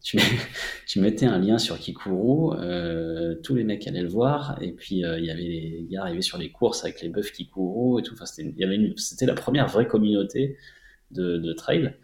tu, 0.88 1.00
mettais 1.02 1.26
un 1.26 1.40
lien 1.40 1.58
sur 1.58 1.78
Kikuru, 1.78 2.56
euh, 2.58 3.36
tous 3.44 3.56
les 3.56 3.66
mecs 3.66 3.86
allaient 3.86 4.02
le 4.02 4.08
voir, 4.08 4.58
et 4.62 4.72
puis 4.72 5.04
euh, 5.04 5.20
il 5.20 5.26
y 5.26 5.32
avait 5.32 5.42
les 5.42 5.88
gars 5.90 6.04
arrivés 6.04 6.22
sur 6.22 6.38
les 6.38 6.52
courses 6.52 6.84
avec 6.86 7.02
les 7.02 7.10
bœufs 7.10 7.32
Kikuru 7.32 8.00
et 8.00 8.04
tout. 8.04 8.14
Enfin, 8.14 8.26
c'était 8.26 9.26
la 9.26 9.34
première 9.34 9.68
vraie 9.68 9.88
communauté 9.88 10.58
de, 11.12 11.54
trail. 11.54 11.96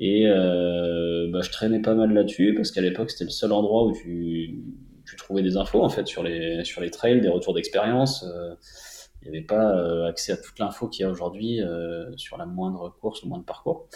Et 0.00 0.26
euh, 0.26 1.28
bah, 1.30 1.40
je 1.42 1.50
traînais 1.50 1.80
pas 1.80 1.94
mal 1.94 2.12
là-dessus 2.12 2.54
parce 2.56 2.72
qu'à 2.72 2.80
l'époque 2.80 3.10
c'était 3.10 3.24
le 3.24 3.30
seul 3.30 3.52
endroit 3.52 3.84
où 3.86 3.92
tu, 3.92 4.64
trouvais 5.18 5.42
des 5.42 5.56
infos 5.56 5.82
en 5.82 5.88
fait 5.88 6.06
sur 6.06 6.22
les, 6.22 6.64
sur 6.64 6.80
les 6.80 6.90
trails, 6.90 7.20
des 7.20 7.28
retours 7.28 7.54
d'expérience. 7.54 8.24
Il 9.22 9.30
n'y 9.30 9.36
avait 9.36 9.46
pas 9.46 10.06
accès 10.08 10.32
à 10.32 10.36
toute 10.36 10.58
l'info 10.58 10.88
qu'il 10.88 11.04
y 11.04 11.06
a 11.06 11.10
aujourd'hui 11.10 11.60
sur 12.16 12.38
la 12.38 12.46
moindre 12.46 12.88
course, 13.00 13.22
le 13.22 13.28
moindre 13.28 13.44
parcours. 13.44 13.88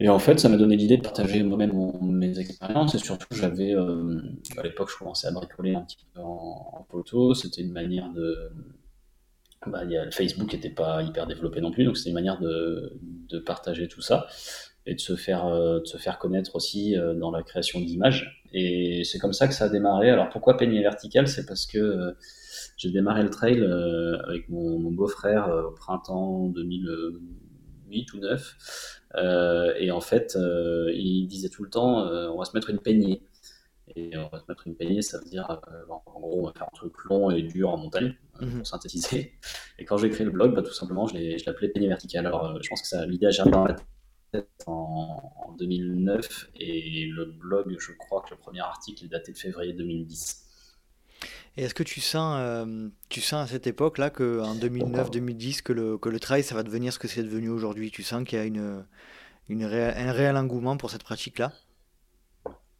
Et 0.00 0.08
en 0.08 0.18
fait, 0.18 0.38
ça 0.38 0.48
m'a 0.48 0.56
donné 0.56 0.76
l'idée 0.76 0.96
de 0.96 1.02
partager 1.02 1.42
moi-même 1.42 1.72
mes 2.02 2.38
expériences. 2.38 2.94
Et 2.94 2.98
surtout, 2.98 3.26
j'avais, 3.32 3.74
euh, 3.74 4.20
à 4.56 4.62
l'époque, 4.62 4.90
je 4.92 4.96
commençais 4.96 5.26
à 5.26 5.32
bricoler 5.32 5.74
un 5.74 5.82
petit 5.82 6.06
peu 6.14 6.20
en, 6.20 6.86
photo. 6.88 7.34
C'était 7.34 7.62
une 7.62 7.72
manière 7.72 8.08
de. 8.12 8.52
Bah, 9.66 9.82
Facebook 10.12 10.52
n'était 10.52 10.70
pas 10.70 11.02
hyper 11.02 11.26
développé 11.26 11.60
non 11.60 11.70
plus, 11.70 11.84
donc 11.84 11.96
c'était 11.96 12.10
une 12.10 12.14
manière 12.14 12.38
de, 12.38 12.98
partager 13.44 13.88
tout 13.88 14.00
ça 14.00 14.26
et 14.86 14.94
de 14.94 15.00
se 15.00 15.16
faire, 15.16 15.46
euh, 15.46 15.80
de 15.80 15.84
se 15.84 15.98
faire 15.98 16.18
connaître 16.18 16.56
aussi 16.56 16.96
euh, 16.96 17.12
dans 17.14 17.30
la 17.30 17.42
création 17.42 17.80
d'images. 17.80 18.42
Et 18.52 19.04
c'est 19.04 19.18
comme 19.18 19.34
ça 19.34 19.46
que 19.48 19.54
ça 19.54 19.64
a 19.64 19.68
démarré. 19.68 20.10
Alors 20.10 20.30
pourquoi 20.30 20.56
Peigné 20.56 20.80
Vertical? 20.82 21.28
C'est 21.28 21.44
parce 21.44 21.66
que 21.66 22.14
j'ai 22.78 22.90
démarré 22.90 23.22
le 23.22 23.30
trail 23.30 23.62
avec 24.26 24.48
mon, 24.48 24.90
beau-frère 24.90 25.48
au 25.48 25.72
printemps 25.72 26.46
2008 26.48 28.12
ou 28.14 28.18
2009. 28.18 28.98
Euh, 29.16 29.74
et 29.78 29.90
en 29.90 30.00
fait, 30.00 30.36
euh, 30.36 30.90
il 30.94 31.26
disait 31.26 31.48
tout 31.48 31.64
le 31.64 31.70
temps, 31.70 32.06
euh, 32.06 32.28
on 32.28 32.38
va 32.38 32.44
se 32.44 32.52
mettre 32.54 32.70
une 32.70 32.78
peignée. 32.78 33.22
Et 33.96 34.16
on 34.18 34.28
va 34.28 34.38
se 34.38 34.44
mettre 34.48 34.66
une 34.66 34.76
peignée, 34.76 35.00
ça 35.00 35.18
veut 35.18 35.24
dire, 35.24 35.60
en 35.88 36.02
gros, 36.04 36.40
on 36.42 36.46
va 36.46 36.52
faire 36.52 36.68
un 36.70 36.76
truc 36.76 36.92
long 37.08 37.30
et 37.30 37.42
dur 37.42 37.70
en 37.70 37.78
montagne, 37.78 38.14
mhm. 38.46 38.58
pour 38.58 38.66
synthétiser. 38.66 39.38
Et 39.78 39.84
quand 39.84 39.96
j'ai 39.96 40.10
créé 40.10 40.24
le 40.24 40.32
blog, 40.32 40.54
bah, 40.54 40.62
tout 40.62 40.72
simplement, 40.72 41.06
je 41.06 41.44
l'appelais 41.46 41.68
peignée 41.68 41.88
verticale. 41.88 42.26
Alors, 42.26 42.62
je 42.62 42.68
pense 42.68 42.82
que 42.82 43.06
l'idée 43.06 43.26
a 43.26 43.30
germé 43.30 43.52
dans 43.52 43.64
la 43.64 43.76
tête 44.32 44.48
en, 44.66 45.32
en, 45.36 45.52
2009, 45.52 46.50
et 46.56 47.06
le 47.06 47.26
blog, 47.26 47.76
je 47.78 47.92
crois 47.92 48.22
que 48.22 48.30
le 48.30 48.36
premier 48.36 48.60
article 48.60 49.04
est 49.04 49.08
daté 49.08 49.32
de 49.32 49.38
février 49.38 49.72
2010. 49.72 50.44
Et 51.56 51.62
est-ce 51.62 51.74
que 51.74 51.82
tu 51.82 52.00
sens, 52.00 52.36
euh, 52.38 52.88
tu 53.08 53.20
sens 53.20 53.48
à 53.48 53.52
cette 53.52 53.66
époque-là, 53.66 54.10
qu'en 54.10 54.54
2009-2010, 54.54 55.62
que 55.62 55.72
le, 55.72 55.98
que 55.98 56.08
le 56.08 56.20
trail, 56.20 56.44
ça 56.44 56.54
va 56.54 56.62
devenir 56.62 56.92
ce 56.92 56.98
que 56.98 57.08
c'est 57.08 57.24
devenu 57.24 57.48
aujourd'hui? 57.48 57.90
Tu 57.90 58.02
sens 58.02 58.22
qu'il 58.24 58.38
y 58.38 58.42
a 58.42 58.44
une, 58.44 58.84
une 59.48 59.64
un 59.64 60.12
réel 60.12 60.36
engouement 60.36 60.76
pour 60.76 60.90
cette 60.90 61.02
pratique-là? 61.02 61.52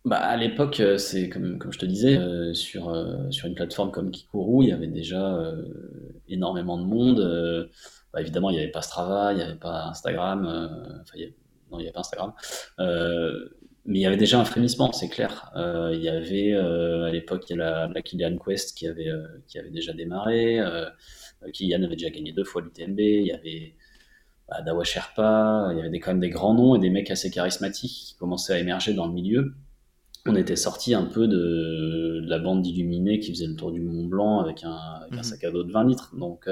Bah, 0.05 0.17
à 0.17 0.37
l'époque, 0.37 0.81
euh, 0.81 0.99
c'est 0.99 1.29
comme, 1.29 1.59
comme 1.59 1.73
je 1.73 1.79
te 1.79 1.87
disais, 1.87 2.17
euh, 2.17 2.55
sur, 2.55 2.95
sur 3.31 3.47
une 3.47 3.55
plateforme 3.55 3.91
comme 3.91 4.11
Kikuru, 4.11 4.65
il 4.65 4.69
y 4.71 4.73
avait 4.73 4.87
déjà 4.87 5.53
énormément 6.29 6.79
de 6.79 6.85
monde. 6.85 7.71
Bah, 8.13 8.21
évidemment, 8.21 8.51
il 8.51 8.55
n'y 8.55 8.61
avait 8.61 8.71
pas 8.71 8.83
Strava, 8.83 9.33
il 9.33 9.37
n'y 9.37 9.43
avait 9.43 9.59
pas 9.59 9.87
Instagram. 9.87 10.47
enfin, 11.03 11.19
non, 11.71 11.79
il 11.79 11.83
n'y 11.83 11.85
avait 11.85 11.93
pas 11.93 12.01
Instagram 12.01 12.33
mais 13.89 14.01
il 14.01 14.03
y 14.03 14.07
avait 14.07 14.19
déjà 14.19 14.39
un 14.39 14.45
frémissement, 14.45 14.93
c'est 14.93 15.09
clair. 15.09 15.51
Euh, 15.57 15.93
il 15.95 16.03
y 16.03 16.11
avait 16.11 16.53
euh, 16.53 17.07
à 17.07 17.11
l'époque 17.11 17.47
la, 17.49 17.89
la 17.89 18.03
Kilian 18.03 18.37
Quest 18.37 18.77
qui 18.77 18.87
avait, 18.87 19.09
euh, 19.09 19.27
qui 19.49 19.59
avait 19.59 19.71
déjà 19.71 19.95
démarré. 19.95 20.61
Kilian 21.55 21.83
avait 21.83 21.97
déjà 21.97 22.11
gagné 22.11 22.33
deux 22.33 22.45
fois 22.45 22.61
l'UTMB. 22.61 23.01
Il 23.01 23.27
y 23.27 23.33
avait 23.33 23.77
bah, 24.47 24.61
Dawa 24.61 24.85
Sherpa. 24.85 25.71
Il 25.73 25.79
y 25.79 25.81
avait 25.81 25.89
des, 25.89 26.01
quand 26.01 26.11
même 26.11 26.21
des 26.21 26.29
grands 26.29 26.53
noms 26.53 26.75
et 26.75 26.79
des 26.79 26.91
mecs 26.91 27.11
assez 27.11 27.31
charismatiques 27.31 28.09
qui 28.09 28.15
commençaient 28.17 28.53
à 28.53 28.59
émerger 28.59 28.93
dans 28.93 29.07
le 29.07 29.15
milieu. 29.15 29.55
On 30.27 30.35
était 30.37 30.57
sorti 30.57 30.95
un 30.95 31.05
peu 31.05 31.27
de, 31.27 32.23
la 32.27 32.39
bande 32.39 32.63
d'illuminés 32.63 33.19
qui 33.21 33.33
faisait 33.33 33.47
le 33.47 33.57
tour 33.57 33.73
du 33.73 33.81
Mont 33.81 34.05
Blanc 34.05 34.41
avec 34.41 34.65
un, 34.65 34.77
avec 35.03 35.15
un 35.15 35.17
mhm. 35.17 35.23
sac 35.23 35.45
à 35.45 35.51
dos 35.51 35.65
de 35.65 35.73
20 35.73 35.85
litres. 35.85 36.15
Donc 36.17 36.47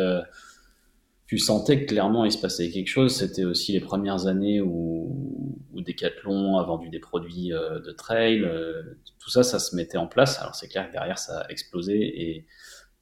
tu 1.26 1.38
sentais 1.38 1.82
que 1.82 1.86
clairement 1.86 2.24
il 2.24 2.32
se 2.32 2.38
passait 2.38 2.70
quelque 2.70 2.88
chose. 2.88 3.14
C'était 3.14 3.44
aussi 3.44 3.72
les 3.72 3.80
premières 3.80 4.26
années 4.26 4.60
où, 4.60 5.66
où 5.72 5.80
Decathlon 5.80 6.56
a 6.56 6.62
vendu 6.62 6.88
des 6.88 7.00
produits 7.00 7.52
euh, 7.52 7.80
de 7.80 7.90
trail. 7.90 8.42
Euh, 8.42 8.82
tout 9.18 9.30
ça, 9.30 9.42
ça 9.42 9.58
se 9.58 9.74
mettait 9.74 9.98
en 9.98 10.06
place. 10.06 10.40
Alors 10.40 10.54
c'est 10.54 10.68
clair 10.68 10.86
que 10.86 10.92
derrière 10.92 11.18
ça 11.18 11.40
a 11.40 11.50
explosé 11.50 11.96
et 11.96 12.46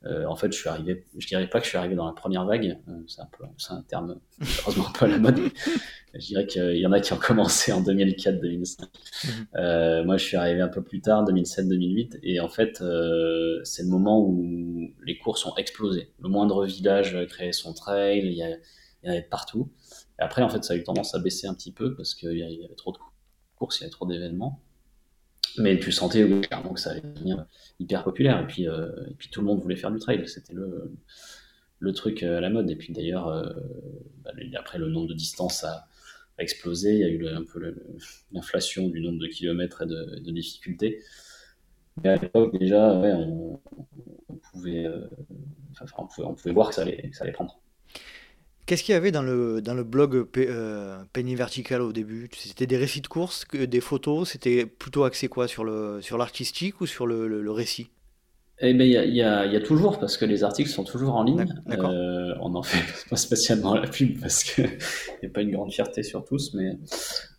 euh, 0.06 0.26
en 0.26 0.36
fait, 0.36 0.52
je 0.52 0.58
suis 0.58 0.68
arrivé, 0.68 1.04
je 1.16 1.26
dirais 1.26 1.48
pas 1.48 1.60
que 1.60 1.64
je 1.64 1.70
suis 1.70 1.78
arrivé 1.78 1.94
dans 1.94 2.06
la 2.06 2.12
première 2.12 2.44
vague, 2.44 2.78
euh, 2.88 2.92
c'est 3.06 3.22
un, 3.22 3.28
peu, 3.36 3.44
un 3.70 3.82
terme 3.82 4.20
heureusement 4.60 4.90
pas 4.98 5.06
à 5.06 5.08
la 5.08 5.18
mode. 5.18 5.38
je 6.14 6.26
dirais 6.26 6.46
qu'il 6.46 6.76
y 6.76 6.86
en 6.86 6.92
a 6.92 7.00
qui 7.00 7.12
ont 7.12 7.18
commencé 7.18 7.72
en 7.72 7.82
2004-2005. 7.82 8.80
Mhm. 8.80 9.46
Euh, 9.56 10.04
moi, 10.04 10.16
je 10.16 10.24
suis 10.24 10.36
arrivé 10.36 10.60
un 10.60 10.68
peu 10.68 10.82
plus 10.82 11.00
tard, 11.00 11.24
2007-2008, 11.24 12.18
et 12.22 12.40
en 12.40 12.48
fait, 12.48 12.82
c'est 13.64 13.82
le 13.82 13.88
moment 13.88 14.20
où 14.20 14.90
les 15.04 15.16
courses 15.18 15.46
ont 15.46 15.56
explosé. 15.56 16.12
Le 16.20 16.28
moindre 16.28 16.66
village 16.66 17.16
créait 17.28 17.52
son 17.52 17.72
trail, 17.72 18.20
il 18.24 18.32
y, 18.32 18.42
a, 18.42 18.50
il 18.50 18.58
y 19.04 19.08
en 19.08 19.12
avait 19.12 19.22
partout. 19.22 19.70
Et 20.18 20.22
après, 20.22 20.42
en 20.42 20.48
fait, 20.48 20.62
ça 20.64 20.74
a 20.74 20.76
eu 20.76 20.84
tendance 20.84 21.14
à 21.14 21.18
baisser 21.18 21.46
un 21.46 21.54
petit 21.54 21.72
peu 21.72 21.94
parce 21.94 22.14
qu'il 22.14 22.36
y 22.36 22.42
avait 22.42 22.74
trop 22.76 22.92
de 22.92 22.98
courses, 23.56 23.78
il 23.78 23.82
y 23.82 23.84
avait 23.84 23.90
trop 23.90 24.06
d'événements 24.06 24.63
mais 25.58 25.78
tu 25.78 25.92
sentais 25.92 26.28
clairement 26.40 26.72
que 26.72 26.80
ça 26.80 26.90
allait 26.90 27.00
devenir 27.00 27.46
hyper 27.78 28.04
populaire. 28.04 28.40
Et 28.40 28.46
puis, 28.46 28.68
euh, 28.68 28.90
et 29.10 29.14
puis 29.14 29.28
tout 29.28 29.40
le 29.40 29.46
monde 29.46 29.60
voulait 29.60 29.76
faire 29.76 29.90
du 29.90 29.98
trail. 29.98 30.26
C'était 30.28 30.54
le, 30.54 30.92
le 31.78 31.92
truc 31.92 32.22
euh, 32.22 32.38
à 32.38 32.40
la 32.40 32.50
mode. 32.50 32.70
Et 32.70 32.76
puis 32.76 32.92
d'ailleurs, 32.92 33.28
euh, 33.28 33.44
bah, 34.22 34.32
après, 34.58 34.78
le 34.78 34.88
nombre 34.88 35.08
de 35.08 35.14
distances 35.14 35.64
a, 35.64 35.86
explosé. 36.36 36.94
Il 36.94 36.98
y 36.98 37.04
a 37.04 37.08
eu 37.08 37.28
un 37.28 37.44
peu 37.44 37.76
l'inflation 38.32 38.88
du 38.88 39.00
nombre 39.00 39.20
de 39.20 39.28
kilomètres 39.28 39.82
et 39.82 39.86
de, 39.86 40.18
de 40.18 40.30
difficultés. 40.32 41.00
Mais 42.02 42.08
à 42.10 42.16
l'époque, 42.16 42.58
déjà, 42.58 42.92
on, 42.92 43.60
pouvait, 44.50 44.88
enfin, 45.70 45.84
on, 45.96 46.06
pouvait, 46.08 46.26
on, 46.26 46.34
pouvait, 46.34 46.52
voir 46.52 46.70
que 46.70 46.74
ça 46.74 46.82
allait, 46.82 47.08
que 47.08 47.16
ça 47.16 47.22
allait 47.22 47.32
prendre. 47.32 47.60
Qu'est-ce 48.66 48.82
qu'il 48.82 48.94
y 48.94 48.96
avait 48.96 49.10
dans 49.10 49.22
le, 49.22 49.60
dans 49.60 49.74
le 49.74 49.84
blog 49.84 50.26
euh, 50.38 50.96
Penny 51.12 51.34
Vertical 51.34 51.82
au 51.82 51.92
début? 51.92 52.30
C'était 52.34 52.66
des 52.66 52.78
récits 52.78 53.02
de 53.02 53.08
course, 53.08 53.46
des 53.52 53.80
photos 53.80 54.30
C'était 54.30 54.64
plutôt 54.64 55.04
axé 55.04 55.28
quoi 55.28 55.48
Sur 55.48 55.64
l'artistique 55.64 56.80
ou 56.80 56.86
sur 56.86 57.06
le, 57.06 57.28
le, 57.28 57.50
récit? 57.50 57.90
Eh 58.60 58.72
ben, 58.72 58.86
il 58.86 58.92
y, 58.92 58.96
a, 58.96 59.04
y, 59.04 59.20
a, 59.20 59.44
y, 59.44 59.56
a, 59.56 59.60
toujours, 59.60 59.98
parce 59.98 60.16
que 60.16 60.24
les 60.24 60.44
articles 60.44 60.70
sont 60.70 60.84
toujours 60.84 61.16
en 61.16 61.24
ligne. 61.24 61.44
Euh, 61.68 62.34
on 62.40 62.50
n'en 62.50 62.62
fait 62.62 62.82
pas 63.10 63.16
spécialement 63.16 63.74
la 63.74 63.86
pub 63.86 64.18
parce 64.18 64.44
qu'il 64.44 64.64
n'y 65.22 65.28
a 65.28 65.30
pas 65.30 65.42
une 65.42 65.50
grande 65.50 65.72
fierté 65.72 66.02
sur 66.02 66.24
tous, 66.24 66.54
mais, 66.54 66.78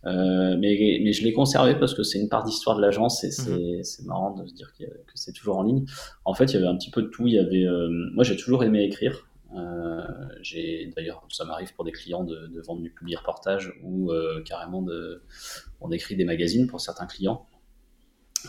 euh, 0.05 0.58
mais, 0.60 1.00
mais, 1.03 1.13
je 1.13 1.24
l'ai 1.24 1.34
conservé 1.34 1.74
parce 1.75 1.96
que 1.96 2.03
c'est 2.03 2.20
une 2.20 2.29
part 2.29 2.44
d'histoire 2.44 2.75
de 2.75 2.82
l'agence 2.82 3.24
et 3.24 3.32
c'est 3.32 3.50
mhm. 3.50 4.08
marrant 4.08 4.36
de 4.36 4.46
se 4.46 4.53
dire 4.53 4.72
que 4.77 4.86
c'est 5.15 5.34
toujours 5.34 5.58
en 5.58 5.63
ligne. 5.63 5.86
En 6.25 6.36
fait, 6.36 6.46
il 6.46 6.55
y 6.55 6.58
avait 6.58 6.67
un 6.67 6.75
petit 6.75 6.91
peu 6.91 7.01
de 7.01 7.08
tout. 7.08 7.25
Il 7.25 7.34
y 7.34 7.39
avait, 7.39 7.63
euh, 7.63 7.89
moi, 8.13 8.24
j'ai 8.24 8.36
toujours 8.36 8.63
aimé 8.63 8.84
écrire. 8.84 9.25
Euh, 9.55 10.01
j'ai 10.41 10.91
d'ailleurs, 10.95 11.25
ça 11.29 11.45
m'arrive 11.45 11.74
pour 11.74 11.85
des 11.85 11.91
clients 11.91 12.24
de, 12.24 12.62
vendre 12.62 12.81
du 12.81 12.89
public 12.91 13.19
reportage 13.19 13.74
ou 13.83 14.12
euh, 14.12 14.41
carrément 14.43 14.81
de, 14.81 15.24
on 15.81 15.91
écrit 15.91 16.15
des 16.15 16.25
magazines 16.25 16.67
pour 16.67 16.81
certains 16.81 17.05
clients. 17.05 17.47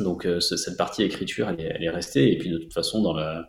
Donc 0.00 0.26
euh, 0.26 0.40
cette 0.40 0.76
partie 0.76 1.02
écriture, 1.02 1.48
elle 1.48 1.60
est, 1.60 1.90
restée. 1.90 2.32
Et 2.32 2.38
puis 2.38 2.50
de 2.50 2.58
toute 2.58 2.72
façon, 2.72 3.02
dans 3.02 3.14
la 3.14 3.48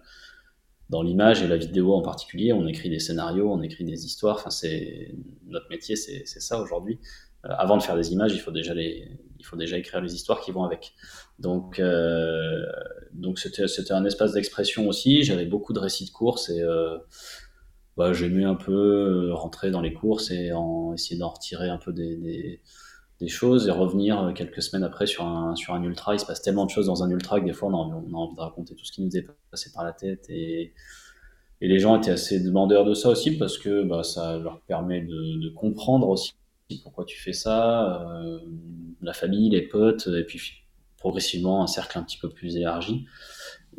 dans 0.89 1.01
l'image 1.01 1.41
et 1.41 1.49
la 1.49 1.57
vidéo 1.57 1.93
en 1.93 2.01
particulier, 2.01 2.53
on 2.53 2.65
écrit 2.65 2.89
des 2.89 2.99
scénarios, 2.99 3.51
on 3.51 3.61
écrit 3.61 3.83
des 3.83 4.05
histoires. 4.05 4.37
Enfin, 4.37 4.49
c'est 4.49 5.13
notre 5.45 5.69
métier, 5.69 5.97
c'est 5.97 6.25
ça 6.25 6.61
aujourd'hui. 6.61 6.99
avant 7.43 7.75
de 7.75 7.83
faire 7.83 7.97
des 7.97 8.13
images, 8.13 8.33
il 8.33 8.39
faut 8.39 8.51
déjà 8.51 8.73
les, 8.73 9.19
il 9.37 9.45
faut 9.45 9.57
déjà 9.57 9.77
écrire 9.77 9.99
les 9.99 10.15
histoires 10.15 10.39
qui 10.39 10.51
vont 10.51 10.63
avec. 10.63 10.93
Donc, 11.39 11.81
donc 13.11 13.37
c'était, 13.37 13.67
c'était 13.67 13.91
un 13.91 14.05
espace 14.05 14.31
d'expression 14.31 14.87
aussi. 14.87 15.23
J'avais 15.23 15.45
beaucoup 15.45 15.73
de 15.73 15.79
récits 15.79 16.05
de 16.05 16.11
courses 16.11 16.49
et 16.49 16.63
bah, 17.97 18.13
j'aimais 18.13 18.45
un 18.45 18.55
peu 18.55 19.31
rentrer 19.33 19.71
dans 19.71 19.81
les 19.81 19.93
courses 19.93 20.31
et 20.31 20.51
en, 20.53 20.93
essayer 20.93 21.19
d'en 21.19 21.29
retirer 21.29 21.69
un 21.69 21.77
peu 21.77 21.91
des, 21.93 22.61
choses 23.27 23.67
et 23.67 23.71
revenir 23.71 24.31
quelques 24.35 24.61
semaines 24.61 24.83
après 24.83 25.07
sur 25.07 25.25
un, 25.25 25.55
sur 25.55 25.73
un 25.73 25.83
ultra. 25.83 26.13
Il 26.13 26.19
se 26.19 26.25
passe 26.25 26.41
tellement 26.41 26.65
de 26.65 26.69
choses 26.69 26.85
dans 26.85 27.03
un 27.03 27.09
ultra 27.09 27.39
que 27.39 27.45
des 27.45 27.53
fois 27.53 27.69
on 27.69 27.73
a, 27.73 28.17
envie 28.17 28.35
de 28.35 28.41
raconter 28.41 28.75
tout 28.75 28.85
ce 28.85 28.91
qui 28.91 29.01
nous 29.01 29.17
est 29.17 29.25
passé 29.51 29.71
par 29.73 29.83
la 29.83 29.91
tête 29.91 30.25
et 30.29 30.73
et 31.59 31.67
les 31.67 31.79
gens 31.79 31.97
étaient 31.97 32.11
assez 32.11 32.39
demandeurs 32.39 32.85
de 32.85 32.93
ça 32.93 33.09
aussi 33.09 33.37
parce 33.37 33.57
que 33.57 33.83
bah, 33.83 34.03
ça 34.03 34.37
leur 34.37 34.61
permet 34.61 35.01
de, 35.01 35.41
de, 35.41 35.49
comprendre 35.49 36.07
aussi 36.07 36.33
pourquoi 36.83 37.05
tu 37.05 37.19
fais 37.19 37.33
ça, 37.33 38.01
euh, 38.11 38.39
la 39.01 39.13
famille, 39.13 39.49
les 39.49 39.61
potes, 39.61 40.07
et 40.07 40.23
puis 40.23 40.63
progressivement 40.97 41.63
un 41.63 41.67
cercle 41.67 41.97
un 41.97 42.03
petit 42.03 42.17
peu 42.17 42.29
plus 42.29 42.57
élargi. 42.57 43.05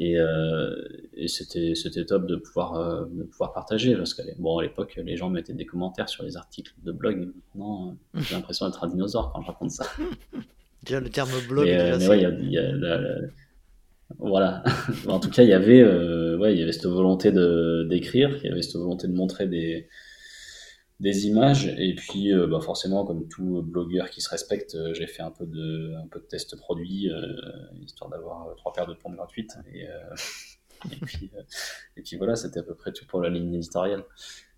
Et, 0.01 0.19
euh, 0.19 0.77
et 1.15 1.27
c'était 1.27 1.75
c'était 1.75 2.05
top 2.05 2.27
de 2.27 2.37
pouvoir 2.37 2.77
euh, 2.77 3.05
de 3.11 3.25
pouvoir 3.25 3.53
partager 3.53 3.97
parce 3.97 4.15
qu'à 4.15 4.23
bon 4.39 4.59
à 4.59 4.63
l'époque 4.63 4.95
les 4.97 5.17
gens 5.17 5.29
mettaient 5.29 5.55
des 5.55 5.67
commentaires 5.67 6.09
sur 6.09 6.23
les 6.23 6.37
articles 6.37 6.73
de 6.85 6.93
blog. 6.93 7.33
Maintenant 7.55 7.97
euh, 8.15 8.21
j'ai 8.21 8.37
l'impression 8.37 8.67
d'être 8.67 8.85
un 8.85 8.89
dinosaure 8.89 9.33
quand 9.33 9.43
je 9.43 9.49
raconte 9.49 9.73
ça. 9.73 9.87
Déjà 10.85 11.01
le 11.01 11.11
terme 11.11 11.31
blog. 11.49 11.67
Mais, 11.67 11.99
mais 11.99 12.09
ouais, 12.09 12.21
y 12.21 12.25
a, 12.25 12.31
y 12.31 12.59
a 12.59 12.73
la, 12.73 12.99
la, 12.99 13.19
voilà. 14.19 14.63
en 15.09 15.21
tout 15.21 15.31
cas, 15.31 15.43
il 15.43 15.49
y 15.49 15.53
avait, 15.53 15.83
euh, 15.83 16.39
ouais, 16.39 16.55
il 16.55 16.59
y 16.59 16.63
avait 16.63 16.73
cette 16.73 16.87
volonté 16.87 17.31
de 17.31 17.87
d'écrire, 17.89 18.39
il 18.43 18.49
y 18.49 18.53
avait 18.53 18.63
cette 18.63 18.77
volonté 18.77 19.07
de 19.07 19.13
montrer 19.13 19.47
des 19.47 19.89
des 21.01 21.27
images. 21.27 21.67
Et 21.79 21.95
puis, 21.95 22.33
euh, 22.33 22.47
bah 22.47 22.61
forcément, 22.61 23.05
comme 23.05 23.29
tout 23.29 23.63
blogueur 23.63 24.11
qui 24.11 24.21
se 24.21 24.29
respecte, 24.29 24.75
euh, 24.75 24.95
j'ai 24.95 25.07
fait 25.07 25.23
un 25.23 25.31
peu 25.31 25.47
de 25.47 25.95
un 25.97 26.07
peu 26.09 26.21
de 26.21 26.25
tests 26.25 26.57
produits, 26.57 27.11
euh, 27.11 27.23
histoire 27.83 28.11
d'avoir 28.11 28.55
trois 28.57 28.73
paires 28.73 28.87
de 28.87 28.95
pompes 28.95 29.15
gratuites. 29.15 29.57
Et, 29.73 29.87
et 30.93 30.97
puis 31.05 31.31
et 31.97 32.03
puis 32.03 32.17
voilà, 32.17 32.37
c'était 32.37 32.61
à 32.61 32.63
peu 32.63 32.75
près 32.75 32.93
tout 32.93 33.07
pour 33.07 33.21
la 33.21 33.31
ligne 33.31 33.55
éditoriale. 33.55 34.05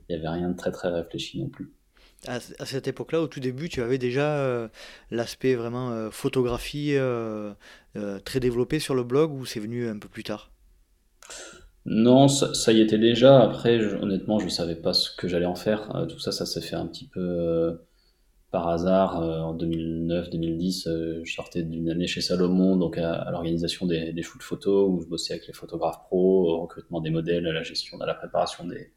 Il 0.08 0.16
n'y 0.16 0.20
avait 0.20 0.36
rien 0.36 0.48
de 0.48 0.56
très 0.56 0.72
très 0.72 0.88
réfléchi 0.88 1.40
non 1.40 1.48
plus 1.48 1.72
à, 2.26 2.38
cette 2.38 2.86
époque-là, 2.86 3.22
au 3.22 3.28
tout 3.28 3.40
début, 3.40 3.70
tu 3.70 3.80
avais 3.80 3.96
déjà 3.96 4.68
l'aspect 5.10 5.54
vraiment 5.54 6.10
photographie 6.10 6.94
très 8.26 8.40
développé 8.40 8.78
sur 8.78 8.94
le 8.94 9.04
blog 9.04 9.32
ou 9.32 9.46
c'est 9.46 9.58
venu 9.58 9.88
un 9.88 9.98
peu 9.98 10.06
plus 10.06 10.22
tard? 10.22 10.49
Non, 11.86 12.28
ça, 12.28 12.72
y 12.72 12.80
était 12.80 12.98
déjà. 12.98 13.42
Après, 13.42 13.80
honnêtement, 13.96 14.38
je 14.38 14.44
ne 14.44 14.50
savais 14.50 14.76
pas 14.76 14.92
ce 14.92 15.10
que 15.10 15.28
j'allais 15.28 15.46
en 15.46 15.54
faire. 15.54 16.06
tout 16.08 16.18
ça, 16.18 16.32
ça 16.32 16.46
s'est 16.46 16.60
fait 16.60 16.76
un 16.76 16.86
petit 16.86 17.06
peu 17.06 17.80
par 18.50 18.68
hasard. 18.68 19.16
en 19.20 19.56
2009-2010, 19.56 21.22
je 21.24 21.32
sortais 21.32 21.62
d'une 21.62 21.88
année 21.90 22.06
chez 22.06 22.20
Salomon, 22.20 22.76
donc 22.76 22.98
à, 22.98 23.30
l'organisation 23.30 23.86
des, 23.86 24.12
des 24.12 24.22
shoots 24.22 24.42
photos, 24.42 24.90
où 24.90 25.00
je 25.00 25.06
bossais 25.06 25.34
avec 25.34 25.46
les 25.46 25.52
photographes 25.52 26.02
pros, 26.02 26.50
au 26.50 26.60
recrutement 26.62 27.00
des 27.00 27.10
modèles, 27.10 27.46
à 27.46 27.52
la 27.52 27.62
gestion, 27.62 28.00
à 28.00 28.06
la 28.06 28.14
préparation 28.14 28.66
des, 28.66 28.92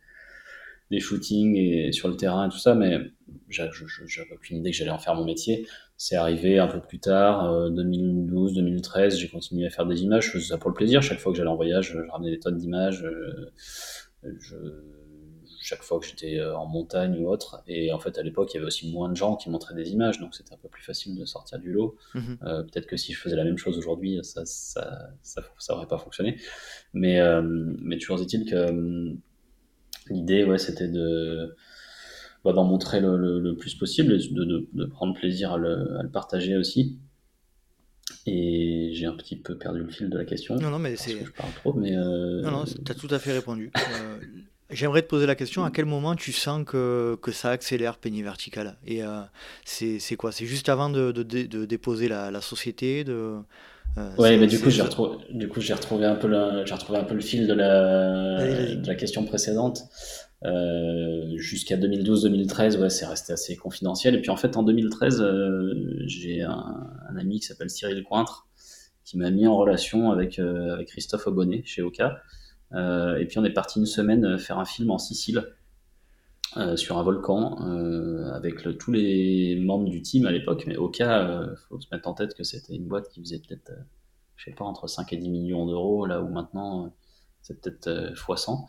des 0.91 0.99
shootings 0.99 1.55
et 1.55 1.91
sur 1.91 2.07
le 2.07 2.15
terrain 2.15 2.47
et 2.47 2.51
tout 2.51 2.57
ça, 2.57 2.75
mais 2.75 2.99
j'avais 3.49 3.71
aucune 4.33 4.57
idée 4.57 4.71
que 4.71 4.77
j'allais 4.77 4.91
en 4.91 4.99
faire 4.99 5.15
mon 5.15 5.25
métier. 5.25 5.65
C'est 5.97 6.15
arrivé 6.15 6.59
un 6.59 6.67
peu 6.67 6.81
plus 6.81 6.99
tard, 6.99 7.69
2012, 7.71 8.53
2013, 8.53 9.17
j'ai 9.17 9.29
continué 9.29 9.65
à 9.65 9.69
faire 9.69 9.85
des 9.85 10.03
images, 10.03 10.25
je 10.25 10.31
faisais 10.31 10.47
ça 10.47 10.57
pour 10.57 10.69
le 10.69 10.75
plaisir. 10.75 11.01
Chaque 11.01 11.19
fois 11.19 11.31
que 11.31 11.37
j'allais 11.37 11.49
en 11.49 11.55
voyage, 11.55 11.93
je 11.93 12.11
ramenais 12.11 12.31
des 12.31 12.39
tonnes 12.39 12.57
d'images. 12.57 13.05
Je, 14.23 14.55
chaque 15.63 15.81
fois 15.81 15.99
que 15.99 16.05
j'étais 16.05 16.39
euh, 16.39 16.55
en 16.55 16.65
montagne 16.65 17.17
ou 17.17 17.29
autre. 17.29 17.63
Et 17.67 17.91
en 17.93 17.99
fait, 17.99 18.17
à 18.17 18.23
l'époque, 18.23 18.53
il 18.53 18.55
y 18.55 18.57
avait 18.57 18.67
aussi 18.67 18.91
moins 18.91 19.09
de 19.09 19.15
gens 19.15 19.35
qui 19.37 19.49
montraient 19.49 19.73
des 19.73 19.91
images, 19.91 20.19
donc 20.19 20.35
c'était 20.35 20.53
un 20.53 20.57
peu 20.57 20.67
plus 20.67 20.83
facile 20.83 21.15
de 21.15 21.25
sortir 21.25 21.57
du 21.57 21.71
lot. 21.71 21.95
Mm 22.13 22.19
-hmm. 22.19 22.37
euh, 22.47 22.63
Peut-être 22.63 22.87
que 22.87 22.97
si 22.97 23.13
je 23.13 23.19
faisais 23.19 23.37
la 23.37 23.45
même 23.45 23.57
chose 23.57 23.77
aujourd'hui, 23.77 24.19
ça, 24.23 24.41
ça, 24.45 25.09
ça, 25.21 25.41
ça, 25.57 25.73
aurait 25.75 25.87
pas 25.87 25.97
fonctionné. 25.97 26.37
Mais, 26.93 27.19
euh, 27.19 27.41
mais 27.87 27.97
toujours 27.97 28.19
est-il 28.21 28.43
que 28.51 28.61
L'idée, 30.10 30.43
ouais, 30.43 30.57
c'était 30.57 30.88
de 30.88 31.55
bah, 32.43 32.51
d'en 32.53 32.65
montrer 32.65 33.00
le, 33.00 33.17
le, 33.17 33.39
le, 33.39 33.55
plus 33.55 33.74
possible 33.75 34.13
et 34.13 34.17
de, 34.17 34.43
de, 34.43 34.67
de 34.74 34.86
prendre 34.86 35.13
plaisir 35.13 35.53
à 35.53 35.57
le, 35.57 35.98
à 35.98 36.03
le, 36.03 36.10
partager 36.10 36.57
aussi. 36.57 36.98
Et 38.25 38.89
j'ai 38.93 39.05
un 39.05 39.15
petit 39.15 39.38
peu 39.38 39.57
perdu 39.57 39.79
le 39.79 39.89
fil 39.89 40.10
de 40.10 40.17
la 40.17 40.25
question. 40.25 40.55
Non, 40.55 40.69
non, 40.69 40.79
mais 40.79 40.95
c'est. 40.98 41.24
Je 41.25 41.31
parle 41.31 41.53
trop, 41.53 41.74
mais. 41.74 41.95
Euh... 41.95 42.41
Non, 42.41 42.51
non, 42.51 42.63
tu 42.65 42.91
as 42.91 42.95
tout 42.95 43.08
à 43.12 43.19
fait 43.19 43.32
répondu. 43.32 43.71
euh, 43.77 44.19
J'aimerais 44.69 45.04
te 45.04 45.08
poser 45.08 45.25
la 45.25 45.36
question 45.36 45.63
à 45.63 45.71
quel 45.71 45.86
moment 45.86 46.15
tu 46.15 46.32
sens 46.32 46.65
que, 46.65 47.17
que 47.21 47.32
ça 47.32 47.51
accélère 47.51 47.97
Penny 47.97 48.23
Vertical 48.23 48.77
Et 48.86 49.04
euh, 49.04 49.21
c'est 49.65 50.15
quoi? 50.15 50.32
C'est 50.32 50.45
juste 50.45 50.67
avant 50.67 50.89
de, 50.89 51.12
de, 51.12 51.23
de, 51.23 51.65
déposer 51.65 52.08
la, 52.08 52.32
la 52.32 52.41
société 52.41 53.04
de, 53.04 53.38
ouais, 54.17 54.38
mais 54.38 54.47
du 54.47 54.60
coup, 54.60 54.69
j'ai 54.69 54.82
retrouvé, 54.82 55.17
du 55.32 55.47
coup, 55.47 55.62
j'ai 55.62 55.73
retrouvé 55.73 56.06
un 56.06 56.15
peu 56.15 56.27
le, 56.27 56.65
j'ai 56.65 56.73
retrouvé 56.73 56.99
un 56.99 57.03
peu 57.03 57.13
le 57.13 57.21
fil 57.21 57.47
de 57.47 57.53
la, 57.53 58.38
allez, 58.38 58.53
allez. 58.53 58.75
de 58.75 58.88
la 58.88 58.95
question 58.95 59.25
précédente. 59.25 59.84
Euh, 60.45 61.38
jusqu'à 61.38 61.77
2012-2013, 61.77 62.77
ouais, 62.77 62.89
c'est 62.89 63.06
resté 63.06 63.34
assez 63.34 63.56
confidentiel. 63.56 64.15
Et 64.15 64.21
puis 64.21 64.29
en 64.29 64.36
fait, 64.36 64.58
en 64.58 64.63
2013, 64.63 65.21
euh, 65.21 65.73
j'ai 66.06 66.41
un, 66.41 66.89
un, 67.10 67.17
ami 67.17 67.39
qui 67.39 67.45
s'appelle 67.45 67.69
Cyril 67.69 68.03
Cointre 68.03 68.47
qui 69.06 69.17
m'a 69.17 69.29
mis 69.32 69.47
en 69.47 69.56
relation 69.56 70.12
avec, 70.12 70.39
euh, 70.39 70.73
avec 70.73 70.88
Christophe 70.88 71.27
Aubonnet 71.27 71.62
chez 71.65 71.82
Oka. 71.82 72.21
Euh, 72.73 73.17
et 73.17 73.25
puis 73.25 73.38
on 73.38 73.45
est 73.45 73.53
parti 73.53 73.79
une 73.79 73.86
semaine 73.86 74.38
faire 74.38 74.60
un 74.60 74.65
film 74.65 74.91
en 74.91 74.97
Sicile. 74.97 75.45
Euh, 76.57 76.75
sur 76.75 76.99
un 76.99 77.03
volcan 77.03 77.57
euh, 77.65 78.31
avec 78.31 78.63
le, 78.63 78.77
tous 78.77 78.91
les 78.91 79.55
membres 79.59 79.89
du 79.89 80.03
team 80.03 80.27
à 80.27 80.31
l'époque, 80.31 80.65
mais 80.67 80.75
au 80.75 80.87
cas, 80.87 81.27
euh, 81.27 81.55
faut 81.67 81.79
se 81.79 81.87
mettre 81.91 82.07
en 82.07 82.13
tête 82.13 82.35
que 82.35 82.43
c'était 82.43 82.75
une 82.75 82.85
boîte 82.85 83.09
qui 83.09 83.21
faisait 83.21 83.39
peut-être, 83.39 83.71
euh, 83.71 83.81
je 84.35 84.45
sais 84.45 84.51
pas, 84.51 84.63
entre 84.63 84.87
5 84.87 85.11
et 85.13 85.17
10 85.17 85.29
millions 85.29 85.65
d'euros, 85.65 86.05
là 86.05 86.21
où 86.21 86.29
maintenant 86.29 86.85
euh, 86.85 86.89
c'est 87.41 87.59
peut-être 87.59 88.15
fois 88.15 88.37
100. 88.37 88.67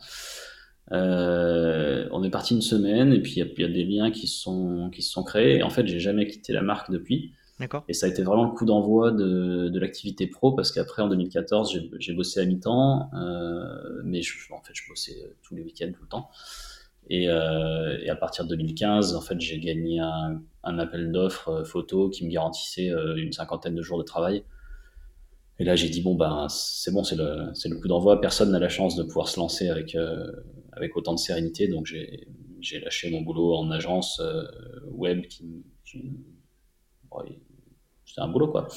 on 0.91 2.23
est 2.23 2.29
parti 2.31 2.55
une 2.55 2.61
semaine 2.63 3.13
et 3.13 3.21
puis 3.21 3.33
il 3.33 3.53
y, 3.57 3.61
y, 3.61 3.65
a 3.65 3.67
des 3.67 3.83
liens 3.83 4.09
qui 4.09 4.27
se 4.27 4.39
sont, 4.39 4.89
qui 4.91 5.03
se 5.03 5.11
sont 5.11 5.23
créés. 5.23 5.57
Et 5.57 5.63
en 5.63 5.69
fait, 5.69 5.85
j'ai 5.85 5.99
jamais 5.99 6.25
quitté 6.25 6.53
la 6.53 6.63
marque 6.63 6.89
depuis. 6.89 7.33
Et 7.87 7.93
ça 7.93 8.07
a 8.07 8.09
été 8.09 8.23
vraiment 8.23 8.45
le 8.45 8.51
coup 8.51 8.65
d'envoi 8.65 9.11
de, 9.11 9.69
de 9.69 9.79
l'activité 9.79 10.25
pro 10.25 10.53
parce 10.53 10.71
qu'après 10.71 11.03
en 11.03 11.07
2014, 11.07 11.79
j'ai 11.99 12.13
bossé 12.13 12.39
à 12.39 12.45
mi-temps, 12.45 13.11
mais 14.03 14.23
je, 14.23 14.33
en 14.51 14.61
fait, 14.61 14.73
je 14.73 14.89
bossais 14.89 15.35
tous 15.43 15.55
les 15.55 15.61
week-ends 15.61 15.91
tout 15.93 16.01
le 16.01 16.09
temps. 16.09 16.31
Et, 17.09 17.29
euh, 17.29 17.99
et, 18.01 18.09
à 18.09 18.15
partir 18.15 18.45
de 18.45 18.49
2015, 18.55 19.15
en 19.15 19.21
fait, 19.21 19.39
j'ai 19.39 19.59
gagné 19.59 19.99
un, 19.99 20.41
un 20.63 20.79
appel 20.79 21.11
d'offres 21.11 21.49
euh, 21.49 21.63
photo 21.63 22.09
qui 22.09 22.25
me 22.25 22.31
garantissait 22.31 22.89
euh, 22.89 23.15
une 23.15 23.31
cinquantaine 23.31 23.75
de 23.75 23.81
jours 23.81 23.97
de 23.97 24.03
travail. 24.03 24.43
Et 25.57 25.63
là, 25.63 25.75
j'ai 25.75 25.89
dit 25.89 26.01
bon 26.01 26.15
ben 26.15 26.47
c'est 26.49 26.91
bon, 26.91 27.03
c'est 27.03 27.15
le 27.15 27.53
le 27.53 27.75
coup 27.79 27.87
d'envoi. 27.87 28.19
Personne 28.19 28.51
n'a 28.51 28.59
la 28.59 28.69
chance 28.69 28.95
de 28.95 29.03
pouvoir 29.03 29.29
se 29.29 29.39
lancer 29.39 29.69
avec 29.69 29.95
euh, 29.95 30.31
avec 30.73 30.97
autant 30.97 31.13
de 31.13 31.19
sérénité, 31.19 31.67
donc 31.67 31.85
j'ai 31.85 32.79
lâché 32.79 33.09
mon 33.09 33.21
boulot 33.21 33.55
en 33.55 33.71
agence 33.71 34.19
euh, 34.19 34.43
web 34.91 35.25
qui, 35.27 35.63
qui 35.85 36.11
bon, 37.09 37.19
c'était 38.05 38.21
un 38.21 38.27
boulot 38.27 38.49
quoi. 38.49 38.67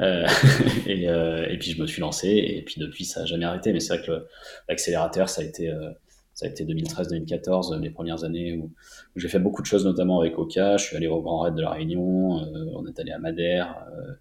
Euh, 0.00 0.26
et, 0.86 1.04
et 1.04 1.58
puis 1.58 1.70
je 1.70 1.80
me 1.80 1.86
suis 1.86 2.00
lancé 2.00 2.28
et 2.28 2.62
puis 2.62 2.80
depuis 2.80 3.04
ça 3.04 3.22
a 3.22 3.26
jamais 3.26 3.44
arrêté. 3.44 3.72
Mais 3.72 3.78
c'est 3.78 3.96
vrai 3.96 4.04
que 4.04 4.26
l'accélérateur 4.68 5.28
ça 5.28 5.42
a 5.42 5.44
été 5.44 5.72
ça 6.34 6.46
a 6.46 6.48
été 6.48 6.64
2013-2014, 6.64 7.80
les 7.80 7.90
premières 7.90 8.24
années 8.24 8.56
où, 8.56 8.72
j'ai 9.14 9.28
fait 9.28 9.38
beaucoup 9.38 9.62
de 9.62 9.66
choses, 9.66 9.84
notamment 9.84 10.20
avec 10.20 10.36
Oka. 10.36 10.76
Je 10.76 10.84
suis 10.84 10.96
allé 10.96 11.06
au 11.06 11.22
Grand 11.22 11.40
Raid 11.40 11.54
de 11.54 11.62
la 11.62 11.70
Réunion, 11.70 12.40
euh, 12.40 12.72
on 12.74 12.84
est 12.86 12.98
allé 12.98 13.12
à 13.12 13.18
Madère. 13.18 13.86
Euh, 13.92 14.14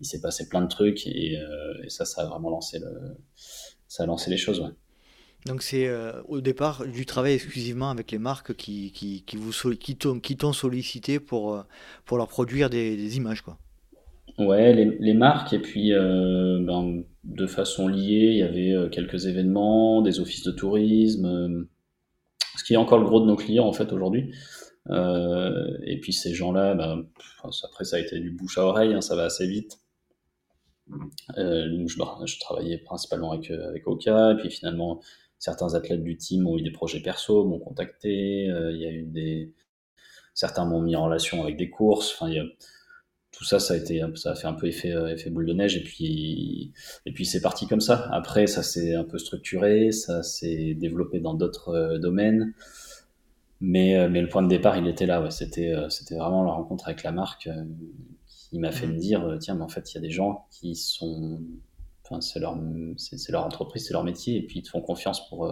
il 0.00 0.06
s'est 0.06 0.20
passé 0.20 0.48
plein 0.48 0.60
de 0.60 0.68
trucs 0.68 1.06
et, 1.06 1.38
euh, 1.38 1.88
ça, 1.88 2.04
ça 2.04 2.22
a 2.22 2.26
vraiment 2.26 2.50
lancé, 2.50 2.78
les 4.28 4.36
choses. 4.36 4.70
Donc 5.46 5.62
c'est 5.62 5.90
au 6.28 6.42
départ 6.42 6.86
du 6.86 7.06
travail 7.06 7.32
exclusivement 7.32 7.88
avec 7.88 8.10
les 8.10 8.18
marques 8.18 8.54
qui, 8.54 8.92
qui, 8.92 9.96
t'ont 9.96 10.52
sollicité 10.52 11.18
pour, 11.18 11.64
pour 12.04 12.18
leur 12.18 12.28
produire 12.28 12.68
des, 12.68 12.96
des 12.96 13.16
images 13.16 13.40
quoi. 13.40 13.58
Ouais, 14.40 14.72
les, 14.72 15.12
marques, 15.12 15.52
et 15.52 15.58
puis 15.58 15.92
euh, 15.92 16.60
ben, 16.62 17.04
de 17.24 17.46
façon 17.46 17.88
liée, 17.88 18.30
il 18.32 18.38
y 18.38 18.42
avait 18.42 18.72
euh, 18.72 18.88
quelques 18.88 19.26
événements, 19.26 20.00
des 20.00 20.18
offices 20.18 20.44
de 20.44 20.50
tourisme, 20.50 21.26
euh, 21.26 21.68
ce 22.56 22.64
qui 22.64 22.72
est 22.72 22.78
encore 22.78 23.00
le 23.00 23.04
gros 23.04 23.20
de 23.20 23.26
nos 23.26 23.36
clients 23.36 23.66
en 23.66 23.74
fait 23.74 23.92
aujourd'hui. 23.92 24.32
Et 24.88 26.00
puis 26.00 26.14
ces 26.14 26.32
gens-là, 26.32 26.74
ben, 26.74 27.04
après 27.64 27.84
ça 27.84 27.96
a 27.96 27.98
été 27.98 28.18
du 28.18 28.30
bouche 28.30 28.56
à 28.56 28.64
oreille, 28.64 28.94
hein, 28.94 29.02
ça 29.02 29.14
va 29.14 29.24
assez 29.24 29.46
vite. 29.46 29.78
Je, 31.36 31.86
je, 31.86 32.40
travaillais 32.40 32.78
principalement 32.78 33.32
avec, 33.32 33.50
avec 33.50 33.86
Oka, 33.86 34.32
et 34.32 34.36
puis 34.36 34.50
finalement 34.50 35.02
certains 35.38 35.74
athlètes 35.74 36.02
du 36.02 36.16
team 36.16 36.46
ont 36.46 36.56
eu 36.56 36.62
des 36.62 36.72
projets 36.72 37.00
perso, 37.00 37.44
m'ont 37.44 37.58
contacté, 37.58 38.44
il 38.46 38.78
y 38.80 38.86
a 38.86 38.90
eu 38.90 39.04
des... 39.04 39.52
Certains 40.32 40.64
m'ont 40.64 40.80
mis 40.80 40.96
en 40.96 41.04
relation 41.04 41.42
avec 41.42 41.58
des 41.58 41.68
courses, 41.68 42.14
enfin 42.14 42.30
il 42.30 42.36
y 42.36 42.38
a 42.38 42.44
tout 43.40 43.46
ça, 43.46 43.58
ça 43.58 43.72
a 43.72 43.78
été, 43.78 44.02
ça 44.16 44.32
a 44.32 44.34
fait 44.34 44.48
un 44.48 44.52
peu 44.52 44.66
effet, 44.66 44.92
euh, 44.92 45.06
effet 45.06 45.30
boule 45.30 45.46
de 45.46 45.54
neige 45.54 45.74
et 45.74 45.82
puis, 45.82 46.74
et 47.06 47.12
puis 47.12 47.24
c'est 47.24 47.40
parti 47.40 47.66
comme 47.66 47.80
ça. 47.80 48.06
Après, 48.12 48.46
ça 48.46 48.62
s'est 48.62 48.94
un 48.94 49.04
peu 49.04 49.16
structuré, 49.16 49.92
ça 49.92 50.22
s'est 50.22 50.74
développé 50.74 51.20
dans 51.20 51.32
d'autres 51.32 51.70
euh, 51.70 51.98
domaines. 51.98 52.52
Mais, 53.62 53.96
euh, 53.96 54.10
mais 54.10 54.20
le 54.20 54.28
point 54.28 54.42
de 54.42 54.48
départ, 54.48 54.76
il 54.76 54.86
était 54.86 55.06
là. 55.06 55.22
Ouais. 55.22 55.30
C'était, 55.30 55.74
c'était 55.88 56.16
vraiment 56.16 56.44
la 56.44 56.52
rencontre 56.52 56.86
avec 56.88 57.02
la 57.02 57.12
marque 57.12 57.48
qui 58.26 58.58
m'a 58.58 58.72
fait 58.72 58.86
Mhm. 58.86 58.92
me 58.92 58.98
dire, 58.98 59.36
tiens, 59.40 59.54
mais 59.54 59.62
en 59.62 59.68
fait, 59.68 59.90
il 59.90 59.94
y 59.94 59.98
a 59.98 60.02
des 60.02 60.10
gens 60.10 60.44
qui 60.50 60.74
sont, 60.74 61.40
enfin, 62.04 62.20
c'est 62.20 62.40
leur, 62.40 62.58
c'est 62.98 63.32
leur 63.32 63.46
entreprise, 63.46 63.86
c'est 63.86 63.94
leur 63.94 64.04
métier, 64.04 64.36
et 64.36 64.42
puis 64.42 64.58
ils 64.58 64.62
te 64.64 64.68
font 64.68 64.82
confiance 64.82 65.26
pour, 65.30 65.50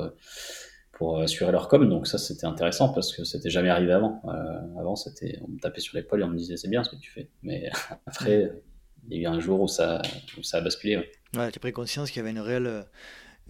pour 0.98 1.20
assurer 1.20 1.52
leur 1.52 1.68
com. 1.68 1.88
Donc 1.88 2.06
ça, 2.06 2.18
c'était 2.18 2.44
intéressant 2.46 2.88
parce 2.92 3.14
que 3.16 3.24
c'était 3.24 3.50
jamais 3.50 3.70
arrivé 3.70 3.92
avant. 3.92 4.20
Euh, 4.26 4.80
avant, 4.80 4.96
c'était, 4.96 5.38
on 5.42 5.48
me 5.48 5.58
tapait 5.60 5.80
sur 5.80 5.96
l'épaule 5.96 6.20
et 6.20 6.24
on 6.24 6.28
me 6.28 6.36
disait, 6.36 6.56
c'est 6.56 6.68
bien 6.68 6.82
ce 6.84 6.90
que 6.90 6.96
tu 6.96 7.10
fais. 7.10 7.28
Mais 7.42 7.70
après, 8.06 8.50
il 9.08 9.16
y 9.16 9.20
a 9.26 9.30
eu 9.30 9.32
un 9.32 9.40
jour 9.40 9.60
où 9.60 9.68
ça, 9.68 10.02
où 10.36 10.42
ça 10.42 10.58
a 10.58 10.60
basculé. 10.60 10.96
ouais. 10.96 11.10
Ouais, 11.36 11.50
tu 11.52 11.58
as 11.58 11.60
pris 11.60 11.72
conscience 11.72 12.10
qu'il 12.10 12.18
y 12.18 12.22
avait 12.22 12.30
une 12.32 12.40
réelle, 12.40 12.84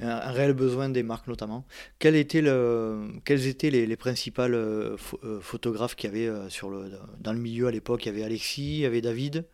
un, 0.01 0.31
réel 0.33 0.53
besoin 0.53 0.89
des 0.91 1.03
marques 1.03 1.27
notamment. 1.29 1.65
Quel 1.99 2.17
était 2.17 2.43
le, 2.43 3.09
quels 3.25 3.47
étaient 3.47 3.71
les, 3.71 3.87
les 3.87 3.97
principales 3.97 4.55
euh, 4.55 4.97
euh, 5.25 5.41
photographes 5.41 5.95
qu'il 5.97 6.13
y 6.15 6.29
avait 6.29 6.51
sur 6.51 6.71
le, 6.71 6.91
dans 7.21 7.33
le 7.33 7.39
milieu 7.39 7.67
à 7.67 7.71
l'époque? 7.71 8.05
Il 8.05 8.09
y 8.09 8.15
avait 8.15 8.25
Alexis, 8.25 8.79
il 8.79 8.81
y 8.81 8.85
avait 8.87 9.01
David, 9.01 9.47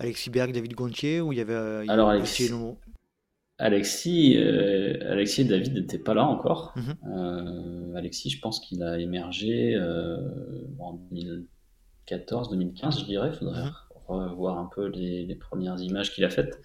Alexis 0.00 0.28
Berg, 0.30 0.52
David 0.52 0.74
Gontier, 0.74 1.20
ou 1.20 1.32
il 1.32 1.38
y 1.38 1.40
avait, 1.40 1.84
il 1.84 1.88
y 1.88 1.90
Alors, 1.90 2.10
avait 2.10 2.18
Alexis- 2.18 2.50
Alexis, 3.58 4.36
euh, 4.38 4.96
Alexis 5.10 5.40
et 5.42 5.44
David 5.44 5.74
n'étaient 5.74 5.98
pas 5.98 6.14
là 6.14 6.24
encore. 6.24 6.72
Mhm. 6.76 6.94
Euh, 7.12 7.94
Alexis, 7.96 8.30
je 8.30 8.40
pense 8.40 8.60
qu'il 8.60 8.82
a 8.82 8.98
émergé 8.98 9.74
euh, 9.74 10.18
en 10.78 10.94
2014, 11.10 12.50
2015, 12.50 13.00
je 13.00 13.04
dirais. 13.04 13.30
Il 13.32 13.36
faudrait 13.36 13.64
Mhm. 13.64 13.72
revoir 14.06 14.58
un 14.58 14.70
peu 14.74 14.86
les, 14.86 15.26
les 15.26 15.34
premières 15.34 15.80
images 15.80 16.12
qu'il 16.14 16.24
a 16.24 16.30
faites. 16.30 16.60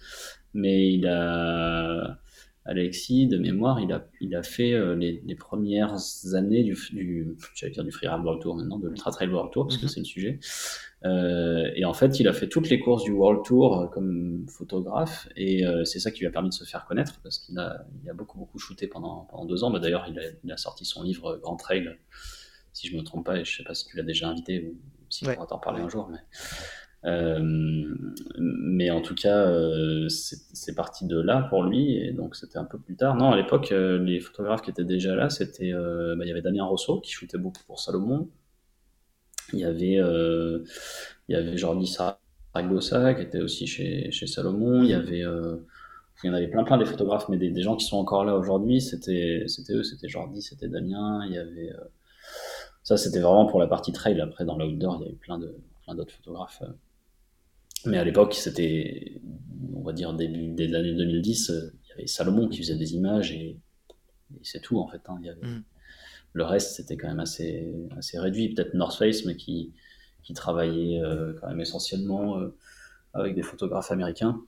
Mais 0.54 0.92
il 0.92 1.06
a, 1.08 2.18
Alexis, 2.66 3.26
de 3.26 3.36
mémoire, 3.36 3.78
il 3.80 3.92
a, 3.92 4.06
il 4.20 4.34
a 4.34 4.42
fait 4.42 4.72
euh, 4.72 4.94
les, 4.96 5.22
les 5.26 5.34
premières 5.34 5.96
années 6.34 6.62
du, 6.64 6.74
du 6.92 7.36
j'allais 7.54 7.72
dire 7.72 7.84
du 7.84 7.90
Freeride 7.92 8.22
World 8.24 8.40
Tour 8.40 8.56
maintenant, 8.56 8.78
de 8.78 8.88
l'Ultra 8.88 9.10
Trail 9.10 9.28
World 9.28 9.52
Tour, 9.52 9.66
parce 9.66 9.76
que 9.76 9.84
Mhm. 9.84 9.88
c'est 9.88 10.00
le 10.00 10.06
sujet. 10.06 10.38
Euh, 11.04 11.70
et 11.76 11.84
en 11.84 11.92
fait, 11.92 12.18
il 12.20 12.26
a 12.28 12.32
fait 12.32 12.48
toutes 12.48 12.70
les 12.70 12.80
courses 12.80 13.04
du 13.04 13.10
World 13.12 13.44
Tour 13.44 13.78
euh, 13.78 13.86
comme 13.88 14.46
photographe, 14.48 15.28
et 15.36 15.66
euh, 15.66 15.84
c'est 15.84 15.98
ça 15.98 16.10
qui 16.10 16.20
lui 16.20 16.26
a 16.26 16.30
permis 16.30 16.48
de 16.48 16.54
se 16.54 16.64
faire 16.64 16.86
connaître, 16.86 17.20
parce 17.22 17.38
qu'il 17.38 17.58
a, 17.58 17.84
il 18.02 18.08
a 18.08 18.14
beaucoup, 18.14 18.38
beaucoup 18.38 18.58
shooté 18.58 18.86
pendant, 18.86 19.26
pendant 19.30 19.44
deux 19.44 19.62
ans. 19.64 19.70
Bah, 19.70 19.78
D'ailleurs, 19.80 20.06
il 20.08 20.18
a, 20.18 20.22
il 20.42 20.50
a 20.50 20.56
sorti 20.56 20.86
son 20.86 21.02
livre 21.02 21.32
euh, 21.34 21.38
Grand 21.38 21.56
Trail, 21.56 21.90
si 22.72 22.88
je 22.88 22.96
me 22.96 23.02
trompe 23.02 23.26
pas, 23.26 23.38
et 23.38 23.44
je 23.44 23.58
sais 23.58 23.64
pas 23.64 23.74
si 23.74 23.86
tu 23.86 23.96
l'as 23.98 24.02
déjà 24.02 24.28
invité 24.28 24.64
ou 24.66 24.74
si 25.10 25.26
Ouais. 25.26 25.32
on 25.32 25.34
pourra 25.34 25.46
t'en 25.46 25.58
parler 25.58 25.82
un 25.82 25.88
jour. 25.90 26.08
Mais, 26.10 26.18
mais 27.06 28.90
en 28.90 29.00
tout 29.02 29.14
cas, 29.14 29.46
euh, 29.46 30.08
c'est 30.08 30.74
parti 30.74 31.06
de 31.06 31.20
là 31.20 31.42
pour 31.50 31.62
lui, 31.62 31.96
et 31.98 32.12
donc 32.12 32.34
c'était 32.36 32.58
un 32.58 32.64
peu 32.64 32.78
plus 32.78 32.96
tard. 32.96 33.16
Non, 33.16 33.30
à 33.32 33.36
l'époque, 33.36 33.72
euh, 33.72 33.98
les 34.02 34.20
photographes 34.20 34.62
qui 34.62 34.70
étaient 34.70 34.84
déjà 34.84 35.14
là, 35.14 35.28
c'était, 35.30 35.72
euh, 35.72 36.16
bah, 36.16 36.24
il 36.24 36.28
y 36.28 36.30
avait 36.32 36.42
Damien 36.42 36.64
Rousseau 36.64 37.00
qui 37.00 37.12
shootait 37.12 37.38
beaucoup 37.38 37.62
pour 37.66 37.78
Salomon. 37.80 38.28
Il 39.52 39.58
y 39.60 39.64
avait, 39.64 39.98
euh, 39.98 40.64
il 41.28 41.34
y 41.34 41.38
avait 41.38 41.56
Jordi 41.56 41.86
Saragossa 41.86 43.14
qui 43.14 43.22
était 43.22 43.40
aussi 43.40 43.66
chez, 43.66 44.10
chez 44.10 44.26
Salomon. 44.26 44.82
Il 44.82 44.90
y 44.90 44.94
avait, 44.94 45.22
euh, 45.24 45.56
il 46.22 46.28
y 46.28 46.30
en 46.30 46.34
avait 46.34 46.48
plein, 46.48 46.64
plein 46.64 46.78
des 46.78 46.84
photographes, 46.86 47.28
mais 47.28 47.36
des, 47.38 47.50
des 47.50 47.62
gens 47.62 47.76
qui 47.76 47.86
sont 47.86 47.98
encore 47.98 48.24
là 48.24 48.36
aujourd'hui, 48.36 48.80
c'était, 48.80 49.44
eux, 49.70 49.82
c'était 49.82 50.08
Jordi, 50.08 50.42
c'était 50.42 50.68
Damien. 50.68 51.24
Il 51.26 51.34
y 51.34 51.38
avait, 51.38 51.70
euh, 51.72 51.84
ça, 52.82 52.96
c'était 52.96 53.20
vraiment 53.20 53.46
pour 53.46 53.60
la 53.60 53.66
partie 53.66 53.92
trail. 53.92 54.20
Après, 54.20 54.44
dans 54.44 54.56
l'outdoor, 54.58 55.02
il 55.06 55.12
y 55.12 55.16
plein 55.16 55.38
de, 55.38 55.54
plein 55.84 55.94
d'autres 55.94 56.14
photographes. 56.14 56.62
euh. 56.62 56.72
Mais 57.86 57.98
à 57.98 58.04
l'époque, 58.04 58.34
c'était, 58.34 59.20
on 59.74 59.82
va 59.82 59.92
dire, 59.92 60.12
début 60.14 60.48
des 60.48 60.74
années 60.74 60.94
2010, 60.94 61.50
euh, 61.50 61.72
il 61.84 61.88
y 61.90 61.92
avait 61.92 62.06
Salomon 62.06 62.48
qui 62.48 62.58
faisait 62.58 62.76
des 62.76 62.94
images 62.94 63.32
et, 63.32 63.58
et 64.34 64.40
c'est 64.42 64.60
tout, 64.60 64.78
en 64.78 64.88
fait. 64.88 65.00
hein. 65.08 65.16
Il 65.20 65.26
y 65.26 65.30
avait, 65.30 65.40
Mm. 65.46 65.62
Le 66.36 66.42
reste, 66.44 66.74
c'était 66.74 66.96
quand 66.96 67.06
même 67.06 67.20
assez, 67.20 67.72
assez 67.96 68.18
réduit. 68.18 68.52
Peut-être 68.54 68.74
North 68.74 68.96
Face, 68.98 69.24
mais 69.24 69.36
qui, 69.36 69.72
qui 70.24 70.32
travaillait 70.34 71.00
euh, 71.00 71.32
quand 71.40 71.46
même 71.48 71.60
essentiellement 71.60 72.40
euh, 72.40 72.56
avec 73.12 73.36
des 73.36 73.42
photographes 73.42 73.92
américains. 73.92 74.40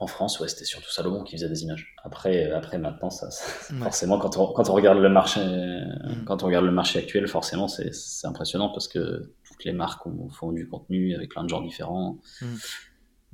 En 0.00 0.08
France, 0.08 0.40
ouais, 0.40 0.48
c'était 0.48 0.64
surtout 0.64 0.90
Salomon 0.90 1.22
qui 1.22 1.36
faisait 1.36 1.48
des 1.48 1.62
images. 1.62 1.94
Après, 2.02 2.50
euh, 2.50 2.56
après 2.56 2.78
maintenant, 2.78 3.10
ça, 3.10 3.30
ça- 3.30 3.72
Ouais. 3.74 3.80
forcément, 3.80 4.18
quand 4.18 4.36
on, 4.36 4.52
quand 4.52 4.68
on 4.70 4.72
regarde 4.72 4.98
le 4.98 5.08
marché, 5.08 5.38
Mm. 5.40 6.24
quand 6.26 6.42
on 6.42 6.46
regarde 6.46 6.64
le 6.64 6.72
marché 6.72 6.98
actuel, 6.98 7.28
forcément, 7.28 7.68
c'est 7.68 7.92
impressionnant 8.24 8.70
parce 8.70 8.88
que 8.88 9.30
toutes 9.62 9.70
les 9.70 9.72
marques 9.76 10.04
ont- 10.06 10.28
font 10.28 10.50
du 10.52 10.68
contenu 10.68 11.14
avec 11.14 11.30
plein 11.30 11.44
de 11.44 11.48
genres 11.48 11.62
différents. 11.62 12.18
Mm. 12.40 12.46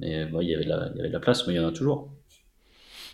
Mais 0.00 0.26
bon, 0.26 0.40
il 0.42 0.48
y 0.48 0.54
avait 0.54 0.64
de 0.64 0.68
la, 0.68 0.90
il 0.92 0.96
y 0.96 1.00
avait 1.00 1.08
de 1.08 1.12
la 1.14 1.20
place, 1.20 1.46
mais 1.46 1.54
il 1.54 1.56
y 1.56 1.60
en 1.60 1.66
a 1.66 1.72
toujours. 1.72 2.10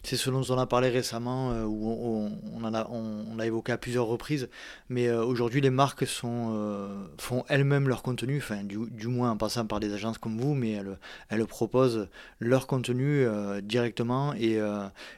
C'est 0.04 0.18
ce 0.18 0.28
dont 0.28 0.44
on 0.50 0.58
a 0.58 0.66
parlé 0.66 0.90
récemment, 0.90 1.52
euh, 1.52 1.64
où 1.64 1.88
on, 1.88 2.62
en 2.62 2.74
a, 2.74 2.86
on, 2.90 3.24
on 3.32 3.36
l'a 3.36 3.46
évoqué 3.46 3.72
à 3.72 3.78
plusieurs 3.78 4.04
reprises, 4.04 4.50
mais 4.90 5.08
euh, 5.08 5.24
aujourd'hui 5.24 5.62
les 5.62 5.70
marques 5.70 6.06
sont, 6.06 6.52
euh, 6.54 7.06
font 7.18 7.44
elles-mêmes 7.48 7.88
leur 7.88 8.02
contenu, 8.02 8.36
enfin 8.36 8.64
du, 8.64 8.76
du 8.90 9.08
moins 9.08 9.30
en 9.30 9.36
passant 9.38 9.64
par 9.64 9.80
des 9.80 9.94
agences 9.94 10.18
comme 10.18 10.38
vous, 10.38 10.54
mais 10.54 10.72
elles, 10.72 10.98
elles 11.30 11.46
proposent 11.46 12.08
leur 12.38 12.66
contenu 12.66 13.26
directement 13.62 14.34
et, 14.34 14.58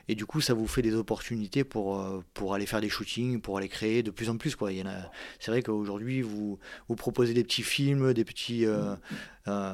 et 0.09 0.15
du 0.15 0.25
coup 0.25 0.41
ça 0.41 0.55
vous 0.55 0.69
fait 0.69 0.83
des 0.83 0.95
opportunités 0.95 1.65
pour, 1.65 2.01
pour 2.33 2.55
aller 2.55 2.67
faire 2.67 2.81
des 2.81 2.89
shootings, 2.89 3.41
pour 3.41 3.59
aller 3.59 3.69
créer 3.69 4.05
de 4.05 4.13
plus 4.13 4.31
en 4.31 4.37
plus. 4.37 4.55
Quoi. 4.55 4.73
Il 4.73 4.79
y 4.79 4.83
en 4.83 4.87
a, 4.87 5.11
c'est 5.41 5.51
vrai 5.51 5.63
qu'aujourd'hui 5.63 6.23
vous, 6.23 6.59
vous 6.89 6.97
proposez 6.97 7.35
des 7.35 7.43
petits 7.43 7.63
films, 7.63 8.15
des 8.15 8.25
petits... 8.25 8.65
euh, 8.67 8.95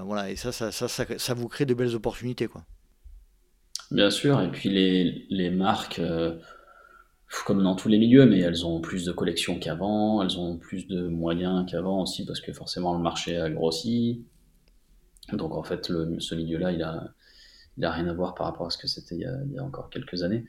voilà, 0.04 0.30
et 0.30 0.36
ça 0.36 0.52
ça, 0.52 0.72
ça, 0.72 0.88
ça, 0.88 1.04
ça 1.18 1.34
vous 1.34 1.48
crée 1.48 1.66
de 1.66 1.74
belles 1.74 1.94
opportunités. 1.94 2.46
Quoi. 2.46 2.64
Bien 3.92 4.10
sûr, 4.10 4.40
et 4.40 4.50
puis 4.50 4.68
les, 5.30 5.50
marques, 5.50 5.98
euh, 6.00 6.36
comme 7.46 7.62
dans 7.62 7.76
tous 7.76 7.88
les 7.88 7.98
milieux, 7.98 8.26
mais 8.26 8.40
elles 8.40 8.66
ont 8.66 8.80
plus 8.80 9.04
de 9.04 9.12
collections 9.12 9.58
qu'avant, 9.58 10.22
elles 10.22 10.38
ont 10.38 10.56
plus 10.56 10.86
de 10.88 11.06
moyens 11.08 11.64
qu'avant 11.70 12.02
aussi, 12.02 12.24
parce 12.24 12.40
que 12.40 12.52
forcément 12.52 12.94
le 12.96 13.02
marché 13.02 13.36
a 13.38 13.50
grossi. 13.50 14.24
Donc 15.32 15.52
en 15.54 15.62
fait, 15.62 15.88
le, 15.88 16.20
ce 16.20 16.34
milieu-là, 16.34 16.72
il 16.72 16.82
a, 16.82 17.12
il 17.78 17.84
a 17.84 17.92
rien 17.92 18.08
à 18.08 18.14
voir 18.14 18.34
par 18.34 18.46
rapport 18.46 18.66
à 18.66 18.70
ce 18.70 18.78
que 18.78 18.88
c'était 18.88 19.16
il, 19.16 19.22
y 19.54 19.58
a- 19.58 19.64
encore 19.64 19.90
quelques 19.90 20.22
années. 20.24 20.44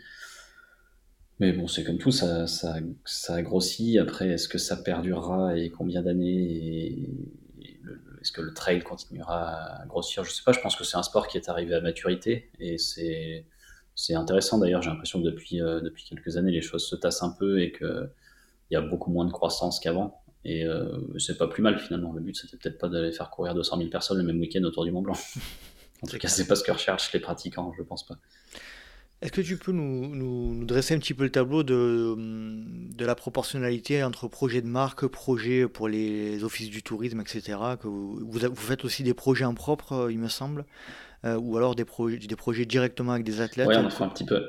Mais 1.40 1.52
bon, 1.52 1.68
c'est 1.68 1.84
comme 1.84 1.98
tout, 1.98 2.12
ça, 2.12 2.48
ça, 2.48 2.78
ça 3.06 3.36
a 3.36 3.42
grossi. 3.42 3.98
Après, 3.98 4.30
est-ce 4.30 4.48
que 4.48 4.58
ça 4.58 4.78
perdurera 4.78 5.58
et 5.58 5.70
combien 5.70 6.02
d'années 6.02 7.10
est-ce 8.24 8.32
que 8.32 8.42
le 8.42 8.54
trail 8.54 8.82
continuera 8.82 9.82
à 9.82 9.86
grossir? 9.86 10.24
Je 10.24 10.32
sais 10.32 10.44
pas. 10.44 10.54
Je 10.54 10.62
pense 10.62 10.78
que 10.78 10.86
c'est 10.86 10.96
un 10.96 11.04
sport 11.04 11.28
qui 11.28 11.38
est 11.38 11.50
arrivé 11.50 11.76
à 11.76 11.82
maturité 11.82 12.50
et 12.60 12.78
c'est 12.78 13.46
c'est 13.96 14.16
intéressant 14.16 14.58
d'ailleurs. 14.58 14.82
J'ai 14.82 14.90
l'impression 14.90 15.22
que 15.22 15.26
depuis 15.26 15.62
euh, 15.62 15.82
depuis 15.82 16.06
quelques 16.06 16.38
années, 16.38 16.52
les 16.52 16.62
choses 16.62 16.88
se 16.88 16.96
tassent 16.96 17.22
un 17.22 17.32
peu 17.38 17.62
et 17.62 17.74
que 17.74 18.10
il 18.72 18.76
y 18.76 18.78
a 18.78 18.82
beaucoup 18.82 19.12
moins 19.12 19.26
de 19.26 19.32
croissance 19.32 19.80
qu'avant. 19.82 20.24
Et 20.46 20.66
euh, 20.66 21.00
c'est 21.20 21.38
pas 21.38 21.48
plus 21.48 21.62
mal 21.62 21.78
finalement. 21.80 22.14
Le 22.14 22.22
but, 22.22 22.36
c'était 22.36 22.56
peut-être 22.56 22.78
pas 22.78 22.88
d'aller 22.88 23.12
faire 23.12 23.30
courir 23.30 23.54
200 23.56 23.78
000 23.78 23.90
personnes 23.90 24.18
le 24.18 24.24
même 24.24 24.40
week-end 24.40 24.64
autour 24.64 24.86
du 24.86 24.92
Mont 24.92 25.02
Blanc. 25.02 25.18
En 26.02 26.06
tout 26.06 26.18
cas, 26.18 26.28
c'est 26.28 26.48
pas 26.48 26.58
ce 26.58 26.66
que 26.66 26.72
recherchent 26.74 27.14
les 27.14 27.22
pratiquants, 27.22 27.72
je 27.78 27.82
pense 27.82 28.06
pas. 28.06 28.16
Est-ce 29.24 29.32
que 29.32 29.40
tu 29.42 29.56
peux 29.56 29.72
nous, 29.72 30.66
dresser 30.66 30.96
un 30.96 31.00
petit 31.00 31.14
peu 31.14 31.24
le 31.24 31.30
tableau 31.30 31.64
de, 31.64 32.14
de 32.18 33.06
la 33.06 33.16
proportionnalité 33.16 34.04
entre 34.04 34.28
projets 34.28 34.62
de 34.62 34.68
marque, 34.68 35.08
projets 35.08 35.66
pour 35.70 35.88
les 35.88 36.44
offices 36.44 36.70
du 36.70 36.84
tourisme, 36.84 37.22
etc. 37.22 37.58
que 37.82 37.88
vous, 37.88 38.26
faites 38.56 38.84
aussi 38.84 39.02
des 39.02 39.14
projets 39.14 39.46
en 39.46 39.54
propre, 39.54 39.94
euh, 39.94 40.12
il 40.12 40.20
me 40.20 40.28
semble, 40.28 40.66
euh, 41.24 41.38
ou 41.38 41.56
alors 41.56 41.74
des, 41.74 41.86
des 42.28 42.36
projets 42.36 42.66
directement 42.66 43.14
avec 43.14 43.24
des 43.24 43.40
athlètes. 43.40 43.70
Ouais, 43.70 43.78
on 43.78 43.90
fait 43.90 44.04
un 44.04 44.10
petit 44.10 44.26
peu. 44.26 44.44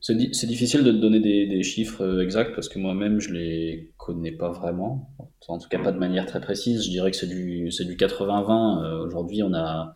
C'est 0.00 0.16
di- 0.16 0.34
c'est 0.34 0.48
difficile 0.48 0.82
de 0.82 0.90
donner 0.90 1.20
des, 1.20 1.62
chiffres 1.62 2.02
euh, 2.02 2.24
exacts 2.24 2.56
parce 2.56 2.68
que 2.68 2.80
moi-même, 2.80 3.20
je 3.20 3.32
les 3.32 3.92
connais 3.96 4.32
pas 4.32 4.50
vraiment. 4.50 5.08
En 5.46 5.58
tout 5.58 5.68
cas, 5.68 5.78
pas 5.78 5.92
de 5.92 5.98
manière 5.98 6.26
très 6.26 6.40
précise. 6.40 6.84
Je 6.84 6.90
dirais 6.90 7.12
que 7.12 7.16
c'est 7.16 7.28
du, 7.28 7.68
du 7.68 7.96
80-20. 7.96 8.82
Euh, 8.82 9.04
Aujourd'hui, 9.04 9.44
on 9.44 9.54
a 9.54 9.94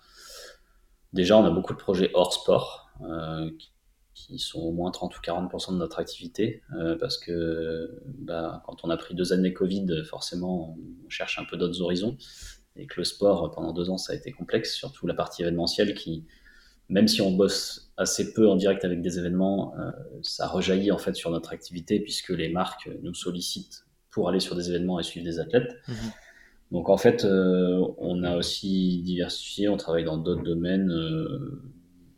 déjà, 1.12 1.36
on 1.36 1.44
a 1.44 1.50
beaucoup 1.50 1.72
de 1.72 1.78
projets 1.78 2.10
hors 2.14 2.32
sport 2.32 2.92
qui 4.14 4.38
sont 4.38 4.60
au 4.60 4.72
moins 4.72 4.90
30 4.90 5.16
ou 5.16 5.20
40% 5.20 5.72
de 5.72 5.76
notre 5.76 5.98
activité 5.98 6.62
euh, 6.78 6.96
parce 6.96 7.18
que 7.18 8.00
bah, 8.06 8.62
quand 8.66 8.84
on 8.84 8.90
a 8.90 8.96
pris 8.96 9.14
deux 9.14 9.32
années 9.32 9.52
Covid, 9.52 10.04
forcément, 10.04 10.76
on 11.04 11.08
cherche 11.10 11.38
un 11.38 11.44
peu 11.44 11.56
d'autres 11.56 11.82
horizons 11.82 12.16
et 12.76 12.86
que 12.86 12.94
le 12.98 13.04
sport, 13.04 13.50
pendant 13.50 13.72
deux 13.72 13.90
ans, 13.90 13.98
ça 13.98 14.12
a 14.12 14.16
été 14.16 14.32
complexe, 14.32 14.74
surtout 14.74 15.06
la 15.06 15.14
partie 15.14 15.42
événementielle 15.42 15.94
qui, 15.94 16.24
même 16.88 17.08
si 17.08 17.20
on 17.22 17.32
bosse 17.32 17.92
assez 17.96 18.32
peu 18.32 18.48
en 18.48 18.56
direct 18.56 18.84
avec 18.84 19.00
des 19.00 19.18
événements, 19.18 19.74
euh, 19.78 19.90
ça 20.22 20.48
rejaillit 20.48 20.90
en 20.90 20.98
fait 20.98 21.14
sur 21.14 21.30
notre 21.30 21.52
activité 21.52 22.00
puisque 22.00 22.30
les 22.30 22.48
marques 22.48 22.90
nous 23.02 23.14
sollicitent 23.14 23.86
pour 24.10 24.28
aller 24.28 24.40
sur 24.40 24.56
des 24.56 24.70
événements 24.70 25.00
et 25.00 25.02
suivre 25.02 25.24
des 25.24 25.40
athlètes. 25.40 25.76
Mhm. 25.88 25.94
Donc 26.72 26.88
en 26.88 26.96
fait, 26.96 27.24
euh, 27.24 27.86
on 27.98 28.22
a 28.24 28.36
aussi 28.36 29.02
diversifié, 29.02 29.68
on 29.68 29.76
travaille 29.76 30.04
dans 30.04 30.16
d'autres 30.16 30.42
domaines 30.42 30.90
euh, 30.90 31.62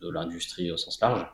de 0.00 0.10
l'industrie 0.10 0.70
au 0.70 0.76
sens 0.76 1.00
large. 1.00 1.26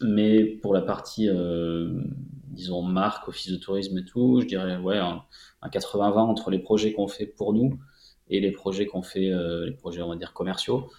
Mais 0.00 0.44
pour 0.44 0.74
la 0.74 0.82
partie, 0.82 1.28
euh, 1.28 2.02
disons, 2.50 2.82
marque, 2.82 3.28
office 3.28 3.50
de 3.50 3.56
tourisme 3.56 3.98
et 3.98 4.04
tout, 4.04 4.40
je 4.40 4.46
dirais 4.46 4.76
ouais, 4.78 4.98
un, 4.98 5.22
un 5.62 5.68
80-20 5.68 6.18
entre 6.18 6.50
les 6.50 6.58
projets 6.58 6.92
qu'on 6.92 7.08
fait 7.08 7.26
pour 7.26 7.52
nous 7.52 7.78
et 8.30 8.40
les 8.40 8.52
projets 8.52 8.86
qu'on 8.86 9.02
fait, 9.02 9.32
euh, 9.32 9.66
les 9.66 9.72
projets, 9.72 10.02
on 10.02 10.08
va 10.08 10.16
dire, 10.16 10.32
commerciaux. 10.32 10.90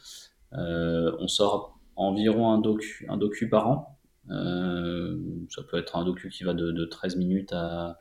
Euh, 0.53 1.15
on 1.19 1.27
sort 1.27 1.79
environ 1.95 2.51
un 2.51 2.59
docu, 2.59 3.05
un 3.09 3.17
docu 3.17 3.49
par 3.49 3.67
an. 3.67 3.99
Euh, 4.29 5.17
ça 5.49 5.63
peut 5.63 5.77
être 5.77 5.95
un 5.95 6.05
docu 6.05 6.29
qui 6.29 6.43
va 6.43 6.53
de, 6.53 6.71
de 6.71 6.85
13 6.85 7.17
minutes 7.17 7.53
à, 7.53 7.97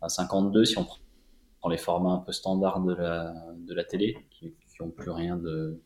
à 0.00 0.08
52 0.08 0.64
si 0.64 0.78
on 0.78 0.84
prend 0.84 1.68
les 1.68 1.76
formats 1.76 2.12
un 2.12 2.18
peu 2.18 2.32
standards 2.32 2.80
de 2.80 2.94
la, 2.94 3.34
de 3.56 3.74
la 3.74 3.84
télé, 3.84 4.16
qui 4.30 4.54
n'ont 4.80 4.90
plus 4.90 5.10
rien 5.10 5.36
de 5.36 5.80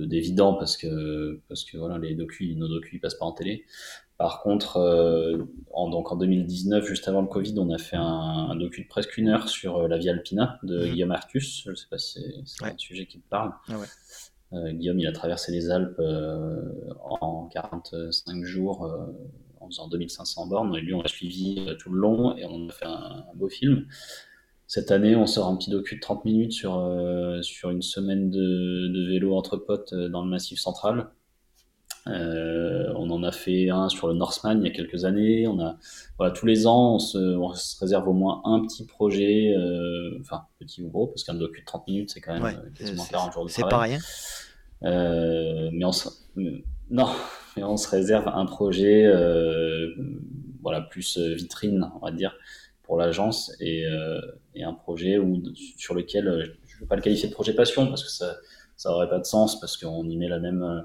d'évident 0.00 0.54
parce 0.54 0.76
que 0.76 1.40
parce 1.48 1.64
que 1.64 1.76
voilà 1.78 1.98
les 1.98 2.14
docu 2.14 2.54
nos 2.56 2.68
docu 2.68 2.96
ils 2.96 3.00
passent 3.00 3.14
pas 3.16 3.24
en 3.26 3.32
télé 3.32 3.64
par 4.18 4.42
contre 4.42 4.76
euh, 4.78 5.44
en 5.72 5.88
donc 5.90 6.12
en 6.12 6.16
2019 6.16 6.86
juste 6.86 7.08
avant 7.08 7.20
le 7.22 7.26
Covid 7.28 7.54
on 7.58 7.70
a 7.70 7.78
fait 7.78 7.96
un, 7.96 8.02
un 8.50 8.56
docu 8.56 8.82
de 8.82 8.88
presque 8.88 9.16
une 9.18 9.28
heure 9.28 9.48
sur 9.48 9.78
euh, 9.78 9.88
la 9.88 9.98
Via 9.98 10.12
Alpina 10.12 10.58
de 10.62 10.86
Mhm. 10.86 10.92
Guillaume 10.92 11.10
Artus 11.12 11.64
je 11.68 11.74
sais 11.74 11.86
pas 11.90 11.98
si 11.98 12.20
c'est 12.44 12.64
Ouais. 12.64 12.70
un 12.72 12.78
sujet 12.78 13.06
qui 13.06 13.18
te 13.20 13.28
parle 13.28 13.52
Ah 13.68 13.78
ouais. 13.78 13.86
Euh, 14.54 14.72
Guillaume 14.72 14.98
il 15.00 15.06
a 15.06 15.12
traversé 15.12 15.50
les 15.52 15.70
Alpes 15.70 15.98
euh, 15.98 16.60
en 17.00 17.48
45 17.52 18.44
jours 18.44 18.86
en 19.60 19.66
faisant 19.68 19.88
2500 19.88 20.46
bornes 20.48 20.76
et 20.76 20.80
lui 20.80 20.92
on 20.94 21.02
l'a 21.02 21.08
suivi 21.08 21.66
tout 21.78 21.90
le 21.90 21.98
long 21.98 22.36
et 22.36 22.44
on 22.44 22.68
a 22.68 22.72
fait 22.72 22.84
un, 22.86 23.24
un 23.30 23.34
beau 23.34 23.48
film 23.48 23.86
cette 24.74 24.90
année, 24.90 25.14
on 25.16 25.26
sort 25.26 25.48
un 25.48 25.56
petit 25.58 25.68
docu 25.68 25.96
de 25.96 26.00
30 26.00 26.24
minutes 26.24 26.52
sur, 26.52 26.78
euh, 26.78 27.42
sur 27.42 27.68
une 27.68 27.82
semaine 27.82 28.30
de, 28.30 28.88
de 28.88 29.06
vélo 29.10 29.36
entre 29.36 29.58
potes 29.58 29.92
euh, 29.92 30.08
dans 30.08 30.24
le 30.24 30.30
Massif 30.30 30.58
central. 30.58 31.10
Euh, 32.06 32.90
on 32.96 33.10
en 33.10 33.22
a 33.22 33.32
fait 33.32 33.68
un 33.68 33.90
sur 33.90 34.08
le 34.08 34.14
Norseman 34.14 34.58
il 34.62 34.66
y 34.66 34.70
a 34.70 34.72
quelques 34.74 35.04
années. 35.04 35.46
On 35.46 35.60
a, 35.60 35.76
voilà, 36.16 36.32
tous 36.32 36.46
les 36.46 36.66
ans, 36.66 36.94
on 36.94 36.98
se, 36.98 37.18
on 37.18 37.52
se 37.52 37.78
réserve 37.80 38.08
au 38.08 38.14
moins 38.14 38.40
un 38.46 38.62
petit 38.62 38.86
projet, 38.86 39.54
euh, 39.54 40.16
enfin 40.22 40.44
petit 40.58 40.82
ou 40.82 40.88
gros, 40.88 41.08
parce 41.08 41.22
qu'un 41.22 41.34
docu 41.34 41.60
de 41.60 41.66
30 41.66 41.86
minutes, 41.88 42.10
c'est 42.10 42.22
quand 42.22 42.32
même 42.32 42.42
Ouais, 42.42 42.56
euh, 42.56 42.70
quasiment 42.74 43.02
c'est- 43.02 43.12
40 43.12 43.32
jours 43.34 43.44
de 43.44 43.50
C'est 43.50 43.60
travail. 43.60 43.98
pas 44.80 44.86
rien. 44.86 44.90
Euh, 44.90 45.68
mais 45.74 45.84
on 45.84 45.92
se... 45.92 46.08
non, 46.90 47.08
mais 47.58 47.62
on 47.62 47.76
se 47.76 47.90
réserve 47.90 48.26
un 48.26 48.46
projet, 48.46 49.04
euh, 49.04 49.90
voilà, 50.62 50.80
plus 50.80 51.18
euh, 51.18 51.34
vitrine, 51.34 51.90
on 52.00 52.06
va 52.06 52.10
dire, 52.10 52.34
pour 52.92 52.98
l'agence 53.00 53.56
et, 53.58 53.86
euh, 53.86 54.20
et 54.54 54.64
un 54.64 54.74
projet 54.74 55.16
où, 55.16 55.42
sur 55.78 55.94
lequel 55.94 56.28
euh, 56.28 56.44
je 56.66 56.76
ne 56.76 56.80
veux 56.80 56.86
pas 56.86 56.96
le 56.96 57.00
qualifier 57.00 57.26
de 57.26 57.32
projet 57.32 57.54
passion 57.54 57.86
parce 57.86 58.04
que 58.04 58.10
ça, 58.10 58.36
ça 58.76 58.90
aurait 58.92 59.08
pas 59.08 59.18
de 59.18 59.24
sens 59.24 59.58
parce 59.58 59.78
qu'on 59.78 60.06
y 60.10 60.18
met 60.18 60.28
la 60.28 60.38
même, 60.38 60.62
euh, 60.62 60.82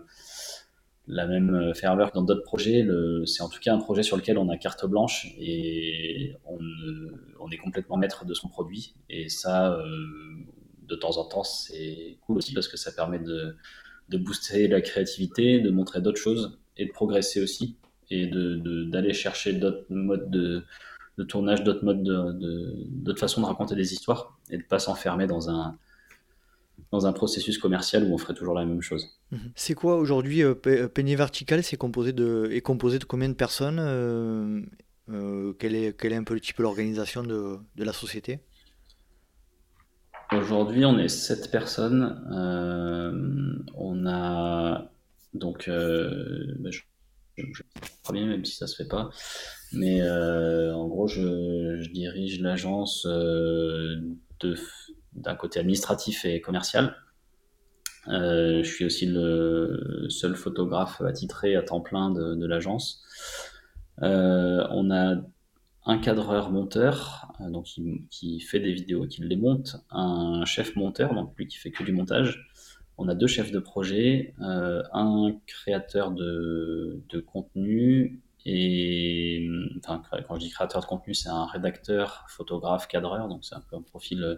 la 1.08 1.28
même 1.28 1.74
ferveur 1.76 2.12
que 2.12 2.15
dans 2.15 2.22
d'autres 2.24 2.46
projets. 2.46 2.88
C'est 3.26 3.41
en 3.43 3.50
tout 3.50 3.60
cas 3.60 3.74
un 3.74 3.80
projet 3.80 4.04
sur 4.04 4.15
lequel 4.15 4.38
on 4.38 4.48
a 4.48 4.56
carte 4.56 4.86
blanche 4.86 5.28
et 5.38 6.34
on, 6.46 6.58
on 7.41 7.50
est 7.52 7.58
complètement 7.58 7.98
maître 7.98 8.24
de 8.24 8.34
son 8.34 8.48
produit. 8.48 8.93
Et 9.10 9.28
ça, 9.28 9.78
de 10.88 10.96
temps 10.96 11.17
en 11.17 11.26
temps, 11.26 11.43
c'est 11.43 12.20
cool 12.22 12.38
aussi 12.38 12.54
parce 12.54 12.70
que 12.70 12.78
ça 12.78 12.93
permet 12.93 13.20
de, 13.20 13.58
de 14.08 14.17
booster 14.17 14.70
la 14.70 14.80
créativité, 14.80 15.60
de 15.60 15.72
montrer 15.72 16.00
d'autres 16.00 16.22
choses 16.22 16.58
et 16.78 16.86
de 16.86 16.91
progresser 16.93 17.41
aussi 17.41 17.76
et 18.10 18.28
de- 18.28 18.56
de- 18.56 18.86
d'aller 18.86 19.12
chercher 19.12 19.52
d'autres 19.52 19.84
modes 19.89 20.32
de, 20.32 20.63
de 21.17 21.23
tournage, 21.23 21.63
d'autres 21.63 21.84
modes 21.84 22.03
de, 22.03 22.32
de- 22.34 22.73
d'autres 22.88 23.19
façons 23.19 23.41
de 23.41 23.45
raconter 23.47 23.75
des 23.75 23.93
histoires 23.93 24.38
et 24.49 24.58
de 24.58 24.63
pas 24.63 24.80
s'enfermer 24.80 25.27
dans 25.27 25.49
un 25.49 25.77
dans 26.91 27.06
un 27.06 27.12
processus 27.12 27.58
commercial 27.58 28.03
où 28.03 28.13
on 28.13 28.17
ferait 28.17 28.34
toujours 28.34 28.53
la 28.53 28.65
même 28.65 28.82
chose. 28.82 29.10
Mhm. 29.32 29.51
C'est 29.56 29.73
quoi 29.73 29.97
aujourd'hui 29.97 30.43
euh, 30.43 30.53
Pe- 30.56 30.84
euh, 30.84 30.88
Peigné 30.88 31.15
Vertical 31.15 31.63
C'est 31.63 31.75
composé 31.77 32.13
de 32.13 32.49
est 32.51 32.62
composé 32.62 32.99
de 32.99 33.03
combien 33.03 33.30
de 33.30 33.34
personnes 33.34 33.80
euh, 33.80 34.62
euh, 35.10 35.53
quelle, 35.53 35.75
est, 35.75 35.97
quelle 35.99 36.13
est 36.13 36.17
un 36.17 36.23
peu 36.23 36.34
le 36.34 36.41
l'organisation 36.60 37.23
de, 37.23 37.58
de 37.75 37.84
la 37.84 37.93
société 37.93 38.39
Aujourd'hui, 40.32 40.84
on 40.86 40.97
est 40.99 41.08
sept 41.08 41.51
personnes. 41.51 42.21
Euh, 42.32 43.58
on 43.75 44.06
a 44.06 44.91
donc, 45.34 45.67
euh, 45.67 46.53
bah, 46.60 46.69
je, 46.71 46.82
je, 47.38 47.45
je 47.53 48.12
même 48.13 48.43
si 48.43 48.56
ça 48.58 48.67
se 48.67 48.75
fait 48.75 48.88
pas. 48.89 49.10
Mais 49.73 50.01
euh, 50.01 50.73
en 50.73 50.88
gros, 50.88 51.08
je, 51.08 51.88
dirige 51.91 52.41
l'agence 52.41 53.06
euh, 53.06 54.01
d'un 55.13 55.36
côté 55.36 55.60
administratif 55.60 56.25
et 56.25 56.41
commercial. 56.41 56.95
Euh, 58.08 58.63
je 58.63 58.69
suis 58.69 58.86
aussi 58.86 59.06
le 59.06 60.08
seul 60.10 60.36
photographe 60.36 61.01
attitré 61.01 61.56
à 61.56 61.62
temps 61.62 61.82
plein 61.82 62.12
de, 62.12 62.45
l'agence. 62.45 63.03
On 63.99 64.91
a 64.91 65.15
un 65.86 65.97
cadreur 65.99 66.51
monteur, 66.51 67.34
donc 67.49 67.67
qui, 68.10 68.39
fait 68.39 68.60
des 68.60 68.71
vidéos, 68.71 69.08
qui 69.08 69.21
les 69.21 69.36
monte, 69.36 69.77
un 69.89 70.45
chef 70.45 70.75
monteur, 70.75 71.13
donc 71.13 71.34
lui 71.38 71.47
qui 71.47 71.58
fait 71.58 71.71
que 71.71 71.84
du 71.84 71.91
montage. 71.91 72.47
On 72.97 73.10
a 73.10 73.15
deux 73.15 73.27
chefs 73.27 73.51
de 73.51 73.60
projet, 73.60 74.34
un 74.39 75.32
créateur 75.45 76.12
de 76.12 77.19
contenu 77.25 78.21
et 78.49 79.45
enfin 79.79 80.01
quand 80.25 80.36
je 80.36 80.39
dis 80.39 80.49
créateur 80.49 80.81
de 80.81 80.86
contenu, 80.86 81.13
c'est 81.13 81.27
un 81.27 81.45
rédacteur, 81.45 82.25
photographe, 82.29 82.88
cadreur, 82.88 83.27
donc 83.27 83.43
c'est 83.43 83.55
un 83.55 83.62
peu 83.69 83.75
un 83.75 83.81
profil 83.81 84.23
euh, 84.23 84.36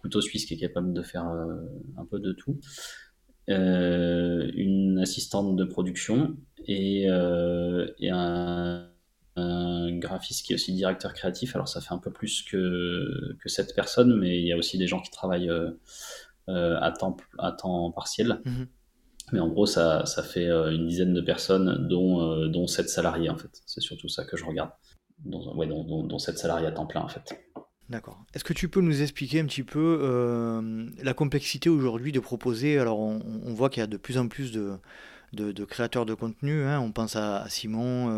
couteau 0.00 0.20
suisse 0.20 0.46
qui 0.46 0.54
est 0.54 0.56
capable 0.56 0.92
de 0.92 1.00
faire 1.00 1.28
euh, 1.28 1.60
un 1.96 2.04
peu 2.04 2.18
de 2.18 2.32
tout. 2.32 2.58
Euh, 3.48 4.50
une 4.54 4.98
assistante 4.98 5.54
de 5.54 5.64
production 5.64 6.36
et, 6.66 7.08
un, 7.08 8.88
graphiste 9.92 10.44
qui 10.44 10.52
est 10.52 10.56
aussi 10.56 10.74
directeur 10.74 11.14
créatif. 11.14 11.54
Alors 11.54 11.68
ça 11.68 11.80
fait 11.80 11.94
un 11.94 11.98
peu 11.98 12.10
plus 12.10 12.42
que, 12.42 13.36
que 13.40 13.48
cette 13.48 13.74
personne, 13.76 14.18
mais 14.18 14.40
il 14.40 14.46
y 14.46 14.52
a 14.52 14.56
aussi 14.56 14.76
des 14.76 14.88
gens 14.88 15.00
qui 15.00 15.10
travaillent 15.10 15.50
à, 16.48 16.92
temps, 16.98 17.16
à 17.38 17.52
temps 17.52 17.92
partiel. 17.92 18.40
Mhm. 18.44 18.66
Mais 19.32 19.40
en 19.40 19.48
gros, 19.48 19.66
ça, 19.66 20.04
ça 20.06 20.22
fait 20.22 20.46
euh, 20.46 20.72
une 20.72 20.86
dizaine 20.86 21.14
de 21.14 21.20
personnes, 21.20 21.88
dont, 21.88 22.20
euh, 22.20 22.48
dont 22.48 22.66
7 22.66 22.88
salariés 22.88 23.30
en 23.30 23.36
fait. 23.36 23.62
C'est 23.66 23.80
surtout 23.80 24.08
ça 24.08 24.24
que 24.24 24.36
je 24.36 24.44
regarde. 24.44 24.70
Dont, 25.24 25.54
ouais, 25.54 25.66
dont, 25.66 25.84
dont, 25.84 26.02
dont 26.04 26.18
7 26.18 26.38
salariés 26.38 26.66
à 26.66 26.72
temps 26.72 26.86
plein 26.86 27.02
en 27.02 27.08
fait. 27.08 27.38
D'accord. 27.88 28.24
Est-ce 28.34 28.44
que 28.44 28.52
tu 28.52 28.68
peux 28.68 28.80
nous 28.80 29.02
expliquer 29.02 29.40
un 29.40 29.46
petit 29.46 29.64
peu 29.64 29.98
euh, 30.02 30.86
la 31.02 31.12
complexité 31.12 31.68
aujourd'hui 31.68 32.12
de 32.12 32.20
proposer 32.20 32.78
Alors, 32.78 33.00
on, 33.00 33.52
voit 33.52 33.68
qu'il 33.68 33.80
y 33.80 33.84
a 33.84 33.88
de 33.88 33.96
plus 33.96 34.16
en 34.16 34.28
plus 34.28 34.52
de, 34.52 34.76
de, 35.32 35.64
créateurs 35.64 36.06
de 36.06 36.14
contenu. 36.14 36.62
hein. 36.62 36.78
On 36.80 36.92
pense 36.92 37.16
à, 37.16 37.46
Simon, 37.48 38.08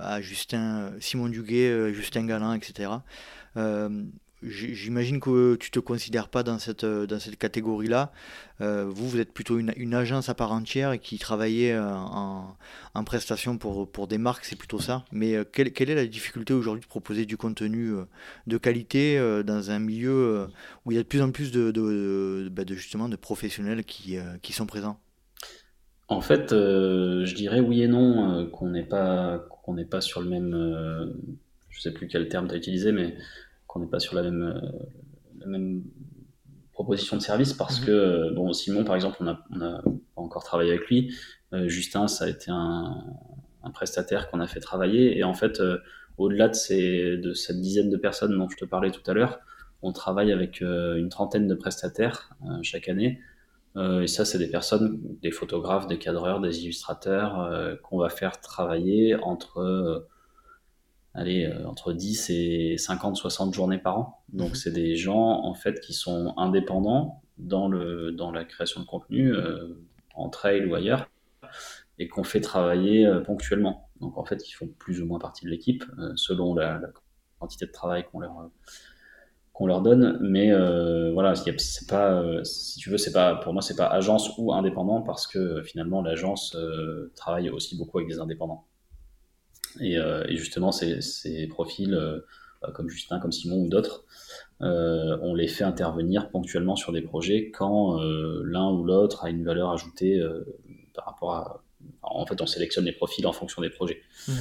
à 0.00 0.20
Justin, 0.20 0.90
Simon 0.98 1.28
Duguay, 1.28 1.94
Justin 1.94 2.26
Galin, 2.26 2.54
etc. 2.54 2.90
J'imagine 4.46 5.20
que 5.20 5.56
tu 5.56 5.70
te 5.70 5.78
considères 5.78 6.28
pas 6.28 6.42
dans 6.42 6.58
cette, 6.58 6.84
dans 6.84 7.18
cette 7.18 7.38
catégorie-là. 7.38 8.12
Euh, 8.60 8.84
vous, 8.88 9.08
vous 9.08 9.18
êtes 9.18 9.32
plutôt 9.32 9.58
une, 9.58 9.94
agence 9.94 10.28
à 10.28 10.34
part 10.34 10.52
entière 10.52 10.92
et 10.92 10.98
qui 10.98 11.18
travaillait 11.18 11.72
euh, 11.72 11.90
en, 11.92 12.56
en 12.94 13.04
prestation 13.04 13.56
pour, 13.58 13.90
pour 13.90 14.06
des 14.06 14.18
marques, 14.18 14.44
c'est 14.44 14.56
plutôt 14.56 14.80
ça. 14.80 15.04
Mais 15.12 15.34
euh, 15.34 15.44
quelle, 15.50 15.72
quelle 15.72 15.90
est 15.90 15.94
la 15.94 16.06
difficulté 16.06 16.52
aujourd'hui 16.52 16.82
de 16.82 16.88
proposer 16.88 17.26
du 17.26 17.36
contenu 17.36 17.90
euh, 17.90 18.04
de 18.46 18.58
qualité 18.58 19.18
euh, 19.18 19.42
dans 19.42 19.70
un 19.70 19.78
milieu 19.78 20.10
euh, 20.10 20.46
où 20.84 20.92
il 20.92 20.96
y 20.96 20.98
a 20.98 21.02
de 21.02 21.08
plus 21.08 21.22
en 21.22 21.30
plus 21.30 21.50
de, 21.50 21.70
de, 21.70 22.48
bah, 22.50 22.64
justement 22.68 23.08
de 23.08 23.16
professionnels 23.16 23.84
qui, 23.84 24.18
euh, 24.18 24.22
qui 24.42 24.52
sont 24.52 24.66
présents? 24.66 24.98
En 26.08 26.20
fait, 26.20 26.52
euh, 26.52 27.24
je 27.24 27.34
dirais 27.34 27.60
oui 27.60 27.82
et 27.82 27.88
non, 27.88 28.40
euh, 28.40 28.46
qu'on 28.46 28.68
n'est 28.68 28.84
pas, 28.84 29.46
qu'on 29.64 29.82
pas 29.84 30.00
sur 30.00 30.20
le 30.20 30.28
même, 30.28 30.54
euh, 30.54 31.06
je 31.70 31.80
sais 31.80 31.92
plus 31.92 32.08
quel 32.08 32.28
terme 32.28 32.46
tu 32.46 32.54
as 32.54 32.56
utilisé, 32.58 32.92
mais 32.92 33.16
qu'on 33.74 33.80
n'est 33.80 33.90
pas 33.90 33.98
sur 33.98 34.14
la 34.14 34.22
même, 34.22 34.42
euh, 34.42 34.60
la 35.40 35.46
même 35.46 35.82
proposition 36.72 37.16
de 37.16 37.22
service 37.22 37.52
parce 37.52 37.80
Mhm. 37.80 37.86
que, 37.86 37.90
euh, 37.90 38.30
bon, 38.34 38.52
Simon, 38.52 38.84
par 38.84 38.94
exemple, 38.94 39.16
on 39.20 39.26
a, 39.26 39.40
on 39.50 39.60
a 39.60 39.82
pas 39.82 40.22
encore 40.22 40.44
travaillé 40.44 40.70
avec 40.70 40.86
lui. 40.88 41.12
Euh, 41.52 41.68
Justin, 41.68 42.06
ça 42.08 42.24
a 42.24 42.28
été 42.28 42.50
un, 42.50 43.04
un 43.64 43.70
prestataire 43.70 44.30
qu'on 44.30 44.40
a 44.40 44.46
fait 44.46 44.60
travailler. 44.60 45.18
Et 45.18 45.24
en 45.24 45.34
fait, 45.34 45.60
euh, 45.60 45.78
au-delà 46.18 46.48
de, 46.48 46.54
ces, 46.54 47.16
de 47.16 47.32
cette 47.32 47.60
dizaine 47.60 47.90
de 47.90 47.96
personnes 47.96 48.36
dont 48.38 48.48
je 48.48 48.56
te 48.56 48.64
parlais 48.64 48.92
tout 48.92 49.08
à 49.10 49.12
l'heure, 49.14 49.40
on 49.82 49.92
travaille 49.92 50.30
avec 50.32 50.62
euh, 50.62 50.96
une 50.96 51.08
trentaine 51.08 51.46
de 51.48 51.54
prestataires 51.54 52.30
chaque 52.62 52.88
année. 52.88 53.20
Et 53.76 54.06
ça, 54.06 54.24
c'est 54.24 54.38
des 54.38 54.46
personnes, 54.46 55.00
des 55.20 55.32
photographes, 55.32 55.88
des 55.88 55.98
cadreurs, 55.98 56.40
des 56.40 56.62
illustrateurs 56.62 57.76
qu'on 57.82 57.98
va 57.98 58.08
faire 58.08 58.40
travailler 58.40 59.16
entre, 59.16 60.06
allez, 61.14 61.46
euh, 61.46 61.66
entre 61.66 61.92
10 61.92 62.28
et 62.30 62.76
50, 62.78 63.16
60 63.16 63.54
journées 63.54 63.78
par 63.78 63.98
an. 63.98 64.22
Donc, 64.32 64.50
Mhm. 64.50 64.54
c'est 64.56 64.72
des 64.72 64.96
gens, 64.96 65.44
en 65.44 65.54
fait, 65.54 65.80
qui 65.80 65.92
sont 65.92 66.34
indépendants 66.36 67.22
dans, 67.38 67.68
le, 67.68 68.12
dans 68.12 68.30
la 68.30 68.44
création 68.44 68.80
de 68.80 68.86
contenu, 68.86 69.32
euh, 69.32 69.74
en 70.14 70.28
trail 70.28 70.66
ou 70.66 70.74
ailleurs, 70.74 71.08
et 71.98 72.08
qu'on 72.08 72.24
fait 72.24 72.40
travailler 72.40 73.06
euh, 73.06 73.20
ponctuellement. 73.20 73.88
Donc, 74.00 74.18
en 74.18 74.24
fait, 74.24 74.48
ils 74.48 74.52
font 74.52 74.68
plus 74.78 75.00
ou 75.00 75.06
moins 75.06 75.18
partie 75.18 75.44
de 75.44 75.50
l'équipe, 75.50 75.84
euh, 75.98 76.12
selon 76.16 76.54
la, 76.54 76.78
la 76.78 76.88
quantité 77.38 77.66
de 77.66 77.72
travail 77.72 78.04
qu'on 78.10 78.20
leur, 78.20 78.50
qu'on 79.52 79.66
leur 79.66 79.82
donne. 79.82 80.18
Mais 80.20 80.50
voilà, 81.12 81.34
c'est 81.36 81.54
pas, 81.88 82.22
si 82.44 82.78
tu 82.78 82.90
veux, 82.90 82.98
c'est 82.98 83.12
pas, 83.12 83.36
pour 83.36 83.52
moi, 83.52 83.62
c'est 83.62 83.76
pas 83.76 83.86
agence 83.86 84.30
ou 84.38 84.52
indépendant 84.52 85.02
parce 85.02 85.26
que 85.26 85.62
finalement, 85.62 86.02
l'agence 86.02 86.56
travaille 87.14 87.50
aussi 87.50 87.76
beaucoup 87.76 87.98
avec 87.98 88.08
des 88.08 88.18
indépendants. 88.18 88.66
Et, 89.80 89.98
euh, 89.98 90.24
et 90.28 90.36
justement, 90.36 90.72
ces, 90.72 91.00
ces 91.00 91.46
profils, 91.46 91.94
euh, 91.94 92.20
comme 92.74 92.88
Justin, 92.88 93.18
comme 93.18 93.32
Simon 93.32 93.62
ou 93.62 93.68
d'autres, 93.68 94.04
euh, 94.62 95.18
on 95.22 95.34
les 95.34 95.48
fait 95.48 95.64
intervenir 95.64 96.30
ponctuellement 96.30 96.76
sur 96.76 96.92
des 96.92 97.02
projets 97.02 97.50
quand 97.50 98.00
euh, 98.00 98.42
l'un 98.44 98.70
ou 98.70 98.84
l'autre 98.84 99.24
a 99.24 99.30
une 99.30 99.44
valeur 99.44 99.70
ajoutée 99.70 100.18
euh, 100.18 100.44
par 100.94 101.06
rapport 101.06 101.34
à. 101.34 101.64
En 102.00 102.24
fait, 102.24 102.40
on 102.40 102.46
sélectionne 102.46 102.86
les 102.86 102.92
profils 102.92 103.26
en 103.26 103.32
fonction 103.32 103.60
des 103.60 103.68
projets. 103.68 104.00
Mhm. 104.28 104.34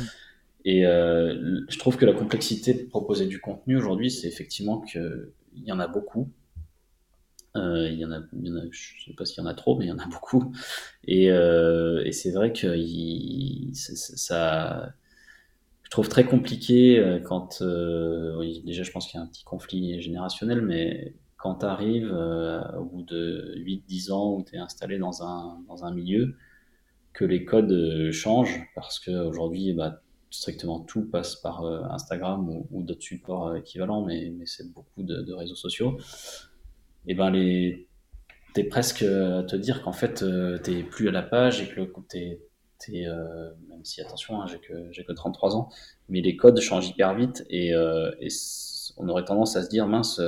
Et 0.65 0.85
euh, 0.85 1.59
je 1.67 1.77
trouve 1.77 1.97
que 1.97 2.05
la 2.05 2.13
complexité 2.13 2.73
de 2.73 2.83
proposer 2.83 3.25
du 3.25 3.41
contenu 3.41 3.75
aujourd'hui, 3.75 4.09
c'est 4.09 4.27
effectivement 4.27 4.79
qu'il 4.79 5.31
y 5.65 5.71
en 5.71 5.79
a 5.79 5.87
beaucoup. 5.87 6.31
Euh, 7.55 7.89
il, 7.89 7.99
y 7.99 8.05
en 8.05 8.11
a, 8.11 8.19
je 8.31 8.49
ne 8.49 8.71
sais 8.71 9.13
pas 9.15 9.25
s'il 9.25 9.43
y 9.43 9.45
en 9.45 9.49
a 9.49 9.53
trop, 9.53 9.77
mais 9.77 9.85
il 9.85 9.89
y 9.89 9.91
en 9.91 9.99
a 9.99 10.07
beaucoup. 10.07 10.53
Et, 11.05 11.29
euh, 11.31 12.03
et 12.05 12.11
c'est 12.11 12.31
vrai 12.31 12.53
que 12.53 12.67
ça, 13.73 14.87
je 14.87 15.02
trouve 15.93 16.09
très 16.09 16.25
compliqué 16.25 16.99
euh, 16.99 17.19
quand, 17.19 17.61
oui, 18.37 18.61
déjà 18.65 18.83
je 18.83 18.91
pense 18.91 19.07
qu'il 19.07 19.17
y 19.17 19.21
a 19.21 19.23
un 19.23 19.27
petit 19.27 19.43
conflit 19.43 20.01
générationnel, 20.01 20.61
mais 20.61 21.15
quand 21.37 21.55
tu 21.55 21.65
arrives 21.65 22.11
au 22.77 22.85
bout 22.85 23.03
de 23.03 23.55
8-10 23.57 24.11
ans 24.11 24.33
où 24.35 24.43
tu 24.43 24.55
es 24.55 24.59
installé 24.59 24.97
dans 24.97 25.23
un, 25.23 25.59
dans 25.67 25.83
un 25.85 25.93
milieu, 25.93 26.35
que 27.11 27.25
les 27.25 27.45
codes 27.45 28.11
changent, 28.11 28.65
parce 28.75 28.99
qu'aujourd'hui, 28.99 29.73
bah, 29.73 30.01
strictement 30.29 30.79
tout 30.79 31.03
passe 31.03 31.35
par 31.35 31.65
Instagram 31.91 32.49
ou, 32.71 32.81
d'autres 32.83 33.03
supports 33.03 33.55
équivalents, 33.55 34.05
mais, 34.05 34.33
c'est 34.45 34.71
beaucoup 34.73 35.03
de, 35.03 35.33
réseaux 35.33 35.55
sociaux. 35.55 35.97
Et 37.05 37.11
eh 37.11 37.15
ben 37.15 37.29
les 37.29 37.87
t'es 38.53 38.63
presque 38.63 39.01
à 39.01 39.43
te 39.43 39.55
dire 39.55 39.81
qu'en 39.81 39.91
fait 39.91 40.23
euh, 40.23 40.57
t'es 40.57 40.83
plus 40.83 41.09
à 41.09 41.11
la 41.11 41.23
page 41.23 41.61
et 41.61 41.67
que 41.67 41.81
le 41.81 41.91
t'es 42.07 42.39
t'es 42.85 43.05
euh, 43.05 43.49
même 43.69 43.83
si 43.83 44.01
attention 44.01 44.41
hein, 44.41 44.45
j'ai 44.47 44.59
que 44.59 44.91
j'ai 44.91 45.03
que 45.03 45.13
33 45.13 45.55
ans 45.55 45.69
mais 46.09 46.21
les 46.21 46.35
codes 46.35 46.59
changent 46.59 46.89
hyper 46.89 47.15
vite 47.15 47.45
et, 47.49 47.73
euh, 47.73 48.11
et 48.19 48.27
on 48.97 49.07
aurait 49.09 49.25
tendance 49.25 49.55
à 49.55 49.63
se 49.63 49.69
dire 49.69 49.87
mince 49.87 50.21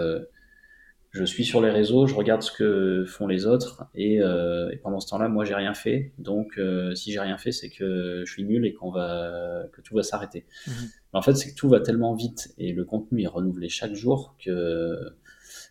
je 1.12 1.24
suis 1.24 1.46
sur 1.46 1.62
les 1.62 1.70
réseaux, 1.70 2.08
je 2.08 2.14
regarde 2.14 2.42
ce 2.42 2.52
que 2.52 3.06
font 3.06 3.26
les 3.26 3.46
autres 3.46 3.86
et, 3.96 4.16
et 4.16 4.78
pendant 4.84 5.00
ce 5.00 5.08
temps-là, 5.08 5.30
moi 5.30 5.46
j'ai 5.46 5.56
rien 5.56 5.74
fait. 5.74 6.12
Donc 6.18 6.60
si 6.94 7.14
j'ai 7.14 7.22
rien 7.22 7.38
fait, 7.38 7.54
c'est 7.54 7.70
que 7.70 8.24
je 8.26 8.30
suis 8.30 8.44
nul 8.44 8.66
et 8.66 8.74
qu'on 8.74 8.92
va 8.92 9.64
que 9.72 9.80
tout 9.80 9.96
va 9.96 10.04
s'arrêter. 10.04 10.46
Mmh. 10.68 10.72
Mais 11.14 11.20
en 11.20 11.22
fait, 11.22 11.36
c'est 11.36 11.52
que 11.52 11.56
tout 11.56 11.70
va 11.70 11.80
tellement 11.80 12.16
vite 12.16 12.54
et 12.58 12.74
le 12.74 12.84
contenu 12.84 13.24
est 13.24 13.28
renouvelé 13.28 13.70
chaque 13.70 13.94
jour 13.94 14.36
que 14.44 15.16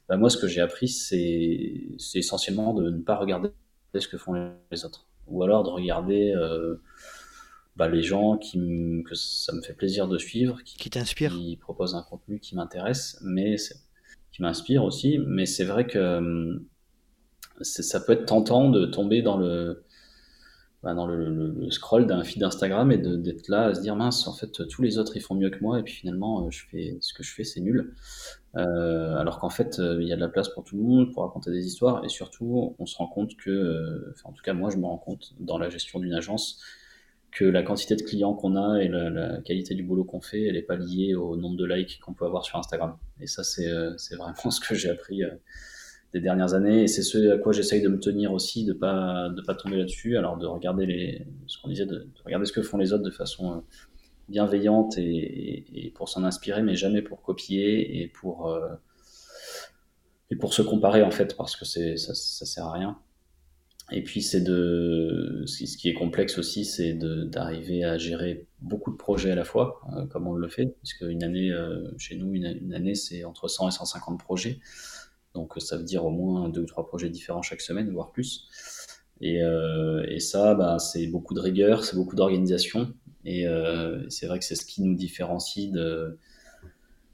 bah, 0.08 0.16
moi, 0.16 0.28
ce 0.28 0.36
que 0.36 0.46
j'ai 0.46 0.60
appris, 0.60 0.88
c'est 0.88 1.96
essentiellement 2.14 2.74
de 2.74 2.90
ne 2.90 3.02
pas 3.02 3.16
regarder 3.16 3.50
ce 3.94 4.08
que 4.08 4.18
font 4.18 4.54
les 4.70 4.84
autres. 4.84 5.06
Ou 5.28 5.42
alors 5.42 5.64
de 5.64 5.70
regarder 5.70 6.32
euh, 6.34 6.76
bah, 7.76 7.88
les 7.88 8.02
gens 8.02 8.36
qui 8.36 8.58
que 9.06 9.14
ça 9.14 9.52
me 9.52 9.62
fait 9.62 9.74
plaisir 9.74 10.08
de 10.08 10.18
suivre, 10.18 10.62
qui, 10.64 10.76
qui 10.76 10.90
t'inspirent, 10.90 11.32
qui 11.34 11.56
proposent 11.56 11.94
un 11.94 12.02
contenu 12.02 12.40
qui 12.40 12.54
m'intéresse, 12.54 13.20
mais 13.22 13.56
qui 14.32 14.42
m'inspire 14.42 14.84
aussi. 14.84 15.18
Mais 15.18 15.46
c'est 15.46 15.64
vrai 15.64 15.86
que 15.86 15.98
euh, 15.98 16.58
ça 17.60 18.00
peut 18.00 18.12
être 18.12 18.26
tentant 18.26 18.70
de 18.70 18.86
tomber 18.86 19.22
dans 19.22 19.36
le, 19.36 19.83
bah, 20.84 20.94
dans 20.94 21.06
le, 21.06 21.70
scroll 21.70 22.06
d'un 22.06 22.22
feed 22.22 22.40
d'Instagram 22.40 22.92
et 22.92 22.98
d'être 22.98 23.48
là 23.48 23.66
à 23.66 23.74
se 23.74 23.80
dire 23.80 23.96
mince, 23.96 24.28
en 24.28 24.34
fait, 24.34 24.68
tous 24.68 24.82
les 24.82 24.98
autres 24.98 25.16
ils 25.16 25.22
font 25.22 25.34
mieux 25.34 25.50
que 25.50 25.60
moi 25.60 25.80
et 25.80 25.82
puis 25.82 25.94
finalement, 25.94 26.44
euh, 26.44 26.50
je 26.50 26.64
fais 26.70 26.98
ce 27.00 27.14
que 27.14 27.22
je 27.22 27.32
fais, 27.32 27.44
c'est 27.44 27.60
nul. 27.60 27.94
Euh, 28.56 29.16
alors 29.16 29.38
qu'en 29.38 29.50
fait, 29.50 29.78
euh, 29.78 29.98
il 30.00 30.06
y 30.06 30.12
a 30.12 30.16
de 30.16 30.20
la 30.20 30.28
place 30.28 30.48
pour 30.48 30.62
tout 30.62 30.76
le 30.76 30.82
monde, 30.82 31.12
pour 31.12 31.22
raconter 31.22 31.50
des 31.50 31.66
histoires, 31.66 32.04
et 32.04 32.08
surtout, 32.08 32.76
on 32.78 32.86
se 32.86 32.96
rend 32.96 33.08
compte 33.08 33.36
que, 33.36 33.50
euh, 33.50 34.14
en 34.24 34.32
tout 34.32 34.42
cas, 34.42 34.52
moi, 34.52 34.70
je 34.70 34.76
me 34.76 34.84
rends 34.84 34.98
compte 34.98 35.34
dans 35.40 35.58
la 35.58 35.70
gestion 35.70 35.98
d'une 35.98 36.14
agence 36.14 36.60
que 37.32 37.44
la 37.44 37.64
quantité 37.64 37.96
de 37.96 38.02
clients 38.02 38.34
qu'on 38.34 38.54
a 38.54 38.80
et 38.80 38.88
la, 38.88 39.40
qualité 39.40 39.74
du 39.74 39.82
boulot 39.82 40.04
qu'on 40.04 40.20
fait, 40.20 40.44
elle 40.44 40.54
n'est 40.54 40.62
pas 40.62 40.76
liée 40.76 41.16
au 41.16 41.36
nombre 41.36 41.56
de 41.56 41.64
likes 41.64 41.98
qu'on 42.00 42.14
peut 42.14 42.26
avoir 42.26 42.44
sur 42.44 42.58
Instagram. 42.58 42.96
Et 43.20 43.26
ça, 43.26 43.42
c'est 43.42 43.66
vraiment 44.16 44.34
ce 44.50 44.60
que 44.60 44.74
j'ai 44.76 44.90
appris 44.90 45.22
des 46.14 46.20
dernières 46.20 46.54
années, 46.54 46.84
et 46.84 46.86
c'est 46.86 47.02
ce 47.02 47.32
à 47.32 47.38
quoi 47.38 47.52
j'essaye 47.52 47.82
de 47.82 47.88
me 47.88 47.98
tenir 47.98 48.32
aussi, 48.32 48.64
de 48.64 48.72
pas 48.72 49.28
de 49.28 49.42
pas 49.42 49.54
tomber 49.54 49.76
là-dessus. 49.76 50.16
Alors 50.16 50.38
de 50.38 50.46
regarder 50.46 50.86
les, 50.86 51.26
ce 51.48 51.60
qu'on 51.60 51.68
disait, 51.68 51.86
de, 51.86 51.96
de, 51.96 52.22
regarder 52.24 52.46
ce 52.46 52.52
que 52.52 52.62
font 52.62 52.78
les 52.78 52.92
autres 52.92 53.02
de 53.02 53.10
façon 53.10 53.64
bienveillante 54.28 54.96
et, 54.96 55.92
pour 55.96 56.08
s'en 56.08 56.22
inspirer, 56.22 56.62
mais 56.62 56.76
jamais 56.76 57.02
pour 57.02 57.20
copier 57.20 58.00
et 58.00 58.08
pour, 58.08 58.48
euh, 58.48 58.74
et 60.30 60.36
pour 60.36 60.54
se 60.54 60.62
comparer 60.62 61.02
en 61.02 61.10
fait, 61.10 61.36
parce 61.36 61.56
que 61.56 61.64
ça, 61.64 62.14
ça 62.14 62.46
sert 62.46 62.64
à 62.64 62.72
rien. 62.72 62.96
Et 63.90 64.02
puis 64.02 64.22
c'est 64.22 64.40
de, 64.40 65.42
ce 65.46 65.76
qui 65.76 65.88
est 65.90 65.94
complexe 65.94 66.38
aussi, 66.38 66.64
c'est 66.64 66.94
d'arriver 66.94 67.84
à 67.84 67.98
gérer 67.98 68.46
beaucoup 68.62 68.92
de 68.92 68.96
projets 68.96 69.32
à 69.32 69.34
la 69.34 69.44
fois, 69.44 69.80
euh, 69.96 70.06
comme 70.06 70.28
on 70.28 70.34
le 70.34 70.48
fait, 70.48 70.74
parce 70.80 70.94
qu'une 70.94 71.22
année, 71.24 71.50
euh, 71.50 71.90
chez 71.98 72.16
nous, 72.16 72.32
une, 72.34 72.46
une 72.46 72.72
année, 72.72 72.94
c'est 72.94 73.24
entre 73.24 73.48
100 73.48 73.68
et 73.68 73.72
150 73.72 74.20
projets. 74.20 74.60
Donc 75.34 75.54
ça 75.58 75.76
veut 75.76 75.84
dire 75.84 76.04
au 76.04 76.10
moins 76.10 76.48
deux 76.48 76.62
ou 76.62 76.66
trois 76.66 76.86
projets 76.86 77.10
différents 77.10 77.42
chaque 77.42 77.60
semaine, 77.60 77.90
voire 77.90 78.12
plus. 78.12 78.48
Et, 79.20 79.40
et 80.08 80.20
ça, 80.20 80.54
bah, 80.54 80.78
c'est 80.78 81.06
beaucoup 81.06 81.34
de 81.34 81.40
rigueur, 81.40 81.84
c'est 81.84 81.96
beaucoup 81.96 82.16
d'organisation. 82.16 82.92
Et 83.24 83.46
euh, 83.46 84.08
c'est 84.10 84.26
vrai 84.26 84.38
que 84.38 84.44
c'est 84.44 84.54
ce 84.54 84.66
qui 84.66 84.82
nous 84.82 84.94
différencie 84.94 85.70
de, 85.70 86.18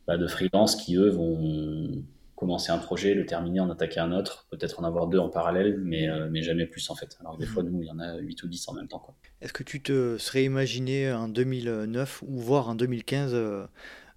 bah, 0.06 0.16
de 0.16 0.26
freelance 0.26 0.76
qui, 0.76 0.96
eux, 0.96 1.10
vont 1.10 2.02
commencer 2.34 2.72
un 2.72 2.78
projet, 2.78 3.14
le 3.14 3.26
terminer, 3.26 3.60
en 3.60 3.70
attaquer 3.70 4.00
un 4.00 4.12
autre, 4.12 4.46
peut-être 4.50 4.80
en 4.80 4.84
avoir 4.84 5.06
deux 5.06 5.18
en 5.18 5.28
parallèle, 5.28 5.78
mais, 5.78 6.08
euh, 6.08 6.28
mais 6.30 6.42
jamais 6.42 6.66
plus 6.66 6.88
en 6.90 6.94
fait. 6.94 7.16
Alors 7.20 7.36
des 7.36 7.46
fois, 7.46 7.62
nous, 7.62 7.82
il 7.82 7.86
y 7.86 7.90
en 7.90 7.98
a 8.00 8.16
8 8.16 8.42
ou 8.42 8.48
10 8.48 8.68
en 8.68 8.74
même 8.74 8.88
temps. 8.88 9.02
Est-ce 9.40 9.52
que 9.52 9.62
tu 9.62 9.82
te 9.82 10.16
serais 10.18 10.44
imaginé 10.44 11.12
en 11.12 11.28
2009 11.28 12.22
ou 12.26 12.38
voire 12.38 12.68
en 12.68 12.74
2015 12.74 13.32
euh, 13.34 13.66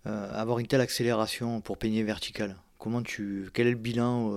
avoir 0.05 0.59
une 0.59 0.67
telle 0.67 0.81
accélération 0.81 1.61
pour 1.61 1.77
peigner 1.77 2.03
vertical? 2.03 2.55
Comment 2.83 3.01
tu, 3.01 3.49
quel 3.53 3.67
est 3.67 3.71
le 3.71 3.77
bilan, 3.77 4.29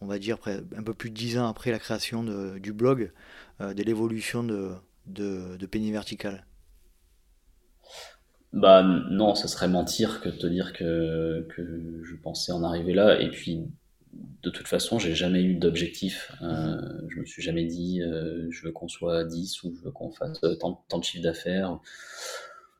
on 0.00 0.06
va 0.06 0.18
dire, 0.18 0.38
un 0.46 0.82
peu 0.82 0.94
plus 0.94 1.10
de 1.10 1.14
10 1.14 1.36
ans 1.36 1.46
après 1.46 1.70
la 1.70 1.78
création 1.78 2.24
du 2.58 2.72
blog, 2.72 3.12
de 3.60 3.82
l'évolution 3.82 4.42
de, 4.42 4.72
de, 5.06 5.66
peigner 5.66 5.92
vertical? 5.92 6.46
Bah 8.54 8.82
non, 8.82 9.34
ça 9.34 9.46
serait 9.46 9.68
mentir 9.68 10.22
que 10.22 10.30
de 10.30 10.36
te 10.36 10.46
dire 10.46 10.72
que, 10.72 11.46
je 12.02 12.14
pensais 12.16 12.50
en 12.50 12.64
arriver 12.64 12.94
là. 12.94 13.20
Et 13.20 13.30
puis, 13.30 13.66
de 14.42 14.48
toute 14.48 14.66
façon, 14.66 14.98
j'ai 14.98 15.14
jamais 15.14 15.42
eu 15.42 15.56
d'objectif. 15.56 16.32
Euh, 16.40 16.80
je 17.08 17.20
me 17.20 17.26
suis 17.26 17.42
jamais 17.42 17.66
dit 17.66 18.00
euh, 18.00 18.46
je 18.50 18.62
veux 18.62 18.72
qu'on 18.72 18.88
soit 18.88 19.18
à 19.18 19.24
10 19.24 19.64
ou 19.64 19.74
je 19.76 19.84
veux 19.84 19.90
qu'on 19.90 20.10
fasse 20.10 20.40
tant, 20.58 20.82
tant 20.88 20.98
de 20.98 21.04
chiffre 21.04 21.22
d'affaires. 21.22 21.78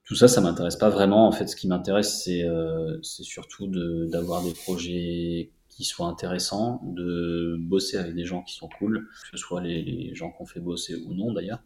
Tout 0.07 0.15
ça, 0.15 0.29
ça 0.29 0.41
m'intéresse 0.41 0.77
pas 0.77 0.89
vraiment. 0.89 1.27
En 1.27 1.33
fait, 1.33 1.49
ce 1.49 1.57
qui 1.57 1.67
m'intéresse, 1.67 2.23
c'est 2.23 2.45
euh, 2.45 2.97
surtout 3.03 3.67
d'avoir 4.09 4.43
des 4.43 4.53
projets 4.53 5.51
qui 5.69 5.85
soient 5.85 6.07
intéressants, 6.07 6.81
de 6.85 7.57
bosser 7.59 7.99
avec 7.99 8.15
des 8.15 8.25
gens 8.25 8.43
qui 8.43 8.55
sont 8.55 8.69
cool, 8.79 9.09
que 9.25 9.29
ce 9.33 9.37
soit 9.37 9.61
les, 9.61 9.83
les 9.83 10.15
gens 10.15 10.31
qu'on 10.31 10.47
fait 10.47 10.61
bosser 10.61 10.95
ou 10.95 11.13
non 11.13 11.33
d'ailleurs, 11.35 11.61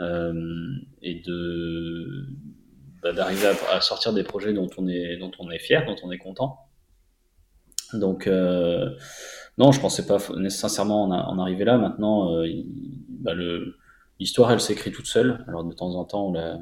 euh, 0.00 0.72
et 1.02 1.20
de 1.20 2.26
bah, 3.02 3.12
d'arriver 3.12 3.52
à, 3.70 3.80
sortir 3.80 4.12
des 4.12 4.24
projets 4.24 4.52
dont 4.52 4.68
on 4.78 4.88
est 4.88 5.16
dont 5.16 5.30
on 5.38 5.50
est 5.50 5.60
fier, 5.60 5.86
dont 5.86 5.96
on 6.02 6.10
est 6.10 6.18
content. 6.18 6.58
Donc 7.92 8.26
euh, 8.26 8.90
non, 9.58 9.70
je 9.70 9.80
pensais 9.80 10.06
pas 10.06 10.18
nécessairement 10.36 11.04
en, 11.04 11.38
arriver 11.38 11.64
là. 11.64 11.78
Maintenant, 11.78 12.34
euh, 12.34 12.48
bah, 13.08 13.34
l'histoire 14.18 14.50
elle 14.50 14.60
s'écrit 14.60 14.90
toute 14.90 15.06
seule. 15.06 15.44
Alors 15.46 15.62
de 15.62 15.72
temps 15.72 15.94
en 15.94 16.04
temps 16.04 16.26
on 16.26 16.32
la, 16.32 16.58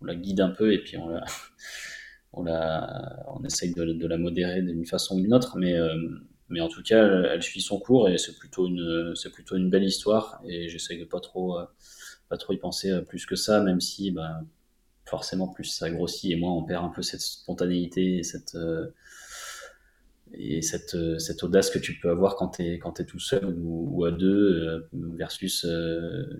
on 0.00 0.04
la 0.04 0.14
guide 0.14 0.40
un 0.40 0.50
peu 0.50 0.72
et 0.72 0.78
puis 0.78 0.96
on 0.96 1.08
la 1.08 1.24
on 2.32 2.42
la 2.44 3.24
on 3.28 3.44
essaye 3.44 3.72
de, 3.74 4.06
la 4.06 4.18
modérer 4.18 4.62
d'une 4.62 4.86
façon 4.86 5.16
ou 5.16 5.20
d'une 5.20 5.34
autre, 5.34 5.56
mais 5.58 5.74
euh, 5.74 5.96
mais 6.48 6.60
en 6.60 6.68
tout 6.68 6.82
cas 6.82 7.04
elle, 7.04 7.42
suit 7.42 7.60
son 7.60 7.78
cours 7.78 8.08
et 8.08 8.18
c'est 8.18 8.36
plutôt 8.38 8.66
une 8.66 9.14
c'est 9.14 9.30
plutôt 9.30 9.56
une 9.56 9.70
belle 9.70 9.84
histoire 9.84 10.40
et 10.44 10.68
j'essaye 10.68 10.98
de 10.98 11.04
pas 11.04 11.20
trop 11.20 11.58
pas 12.28 12.36
trop 12.36 12.52
y 12.52 12.58
penser 12.58 13.02
plus 13.08 13.26
que 13.26 13.36
ça, 13.36 13.60
même 13.60 13.80
si 13.80 14.12
bah, 14.12 14.40
forcément 15.04 15.48
plus 15.48 15.64
ça 15.64 15.90
grossit 15.90 16.30
et 16.30 16.36
moins 16.36 16.52
on 16.52 16.62
perd 16.62 16.84
un 16.84 16.88
peu 16.88 17.02
cette 17.02 17.20
spontanéité 17.20 18.18
et 18.18 18.22
cette 18.22 18.54
euh, 18.54 18.86
et 20.34 20.62
cette, 20.62 20.94
euh, 20.94 21.18
cette 21.18 21.42
audace 21.42 21.70
que 21.70 21.78
tu 21.78 21.98
peux 21.98 22.10
avoir 22.10 22.36
quand 22.36 22.48
tu 22.48 22.62
es, 22.62 22.78
quand 22.78 23.00
es 23.00 23.04
tout 23.04 23.18
seul 23.18 23.54
ou, 23.58 24.04
à 24.04 24.10
deux 24.10 24.28
euh, 24.28 24.88
versus 24.92 25.64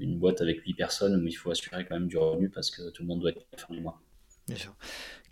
une 0.01 0.19
boîte 0.19 0.41
avec 0.41 0.63
huit 0.65 0.75
personnes 0.75 1.23
où 1.23 1.27
il 1.27 1.33
faut 1.33 1.51
assurer 1.51 1.85
quand 1.87 1.99
même 1.99 2.09
du 2.09 2.17
revenu 2.17 2.49
parce 2.49 2.71
que 2.71 2.91
tout 2.91 3.03
le 3.03 3.09
monde 3.09 3.21
doit 3.21 3.31
être 3.31 3.45
fin 3.57 3.75
du 3.75 3.81
mois. 3.81 4.01
Bien 4.47 4.57
sûr. 4.57 4.75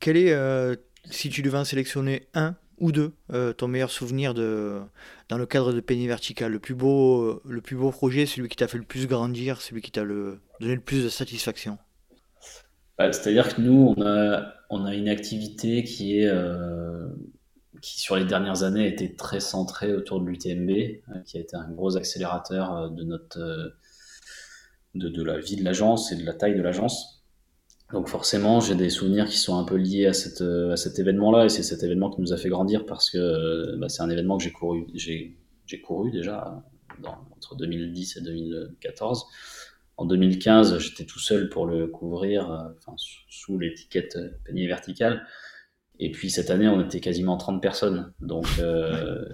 Quel 0.01 0.17
est, 0.17 0.79
si 1.11 1.29
tu 1.29 1.43
devais 1.43 1.59
en 1.59 1.65
sélectionner 1.65 2.29
un 2.35 2.57
ou 2.79 2.93
deux, 2.93 3.13
ton 3.57 3.67
meilleur 3.67 3.91
souvenir 3.91 4.35
de, 4.35 4.81
dans 5.29 5.39
le 5.39 5.47
cadre 5.47 5.73
de 5.73 5.81
Penny 5.81 6.07
Vertical? 6.07 6.53
Le 6.53 6.61
plus 6.61 6.75
beau, 6.75 7.41
le 7.45 7.61
plus 7.61 7.77
beau 7.77 7.91
projet, 7.91 8.27
celui 8.27 8.49
qui 8.49 8.57
t'a 8.57 8.69
fait 8.69 8.79
le 8.79 8.85
plus 8.85 9.09
grandir, 9.09 9.61
celui 9.61 9.83
qui 9.83 9.91
t'a 9.91 10.05
le, 10.05 10.41
donné 10.61 10.75
le 10.75 10.81
plus 10.81 11.03
de 11.03 11.09
satisfaction? 11.09 11.79
Bah, 12.99 13.13
c'est-à-dire 13.13 13.55
que 13.55 13.61
nous, 13.61 13.95
on 13.97 14.03
a, 14.03 14.55
on 14.71 14.85
a 14.85 14.95
une 14.95 15.09
activité 15.09 15.85
qui 15.85 16.19
est 16.19 16.27
euh, 16.27 17.09
qui 17.81 18.01
sur 18.01 18.17
les 18.17 18.25
dernières 18.25 18.63
années 18.63 18.87
été 18.87 19.15
très 19.15 19.41
centrée 19.41 19.95
autour 19.95 20.21
de 20.21 20.27
l'UTMB, 20.27 20.71
euh, 20.71 21.21
qui 21.25 21.39
a 21.39 21.41
été 21.41 21.57
un 21.57 21.71
gros 21.71 21.97
accélérateur 21.97 22.77
euh, 22.77 22.89
de 22.89 23.05
notre 23.05 23.39
de, 24.95 25.09
de 25.09 25.23
la 25.23 25.39
vie 25.39 25.57
de 25.57 25.65
l'agence 25.65 26.13
et 26.13 26.17
de 26.17 26.25
la 26.25 26.35
taille 26.35 26.57
de 26.57 26.63
l'agence. 26.63 27.25
Donc 27.93 28.09
forcément, 28.09 28.61
j'ai 28.61 28.75
des 28.75 28.91
souvenirs 28.91 29.27
qui 29.27 29.39
sont 29.39 29.59
un 29.59 29.65
peu 29.65 29.77
liés 29.77 30.07
à, 30.07 30.13
cette, 30.13 30.43
à 30.43 30.77
cet 30.77 30.99
événement-là, 30.99 31.47
et 31.47 31.49
c'est 31.49 31.63
cet 31.63 31.83
événement 31.83 32.11
qui 32.11 32.21
nous 32.21 32.33
a 32.33 32.37
fait 32.37 32.49
grandir 32.49 32.85
parce 32.85 33.11
que 33.11 33.77
bah, 33.77 33.89
c'est 33.89 34.03
un 34.03 34.11
événement 34.11 34.37
que 34.37 34.45
j'ai 34.45 34.53
couru, 34.53 34.87
j'ai, 34.95 35.37
couru 35.81 36.11
déjà 36.11 36.63
entre 37.03 37.57
2010 37.57 38.17
et 38.17 38.21
2014. 38.21 39.27
En 39.99 40.05
2015, 40.05 40.79
j'étais 40.79 41.05
tout 41.05 41.19
seul 41.19 41.49
pour 41.49 41.67
le 41.67 41.89
couvrir, 41.89 42.51
euh, 42.53 42.69
enfin, 42.79 42.95
sous 43.29 43.59
l'étiquette 43.59 44.15
euh, 44.15 44.31
panier 44.47 44.69
vertical. 44.69 45.27
Et 46.01 46.11
puis 46.13 46.31
cette 46.31 46.51
année, 46.51 46.69
on 46.69 46.81
était 46.81 47.01
quasiment 47.01 47.37
30 47.37 47.61
personnes. 47.61 48.13
Donc 48.21 48.47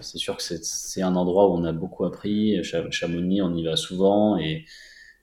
c'est 0.00 0.18
sûr 0.18 0.36
que 0.36 0.42
c'est 0.42 1.02
un 1.02 1.16
endroit 1.16 1.48
où 1.48 1.54
on 1.54 1.64
a 1.64 1.72
beaucoup 1.72 2.04
appris. 2.04 2.62
Chamonix, 2.62 3.42
on 3.42 3.54
y 3.54 3.64
va 3.64 3.76
souvent. 3.76 4.38
Et, 4.38 4.64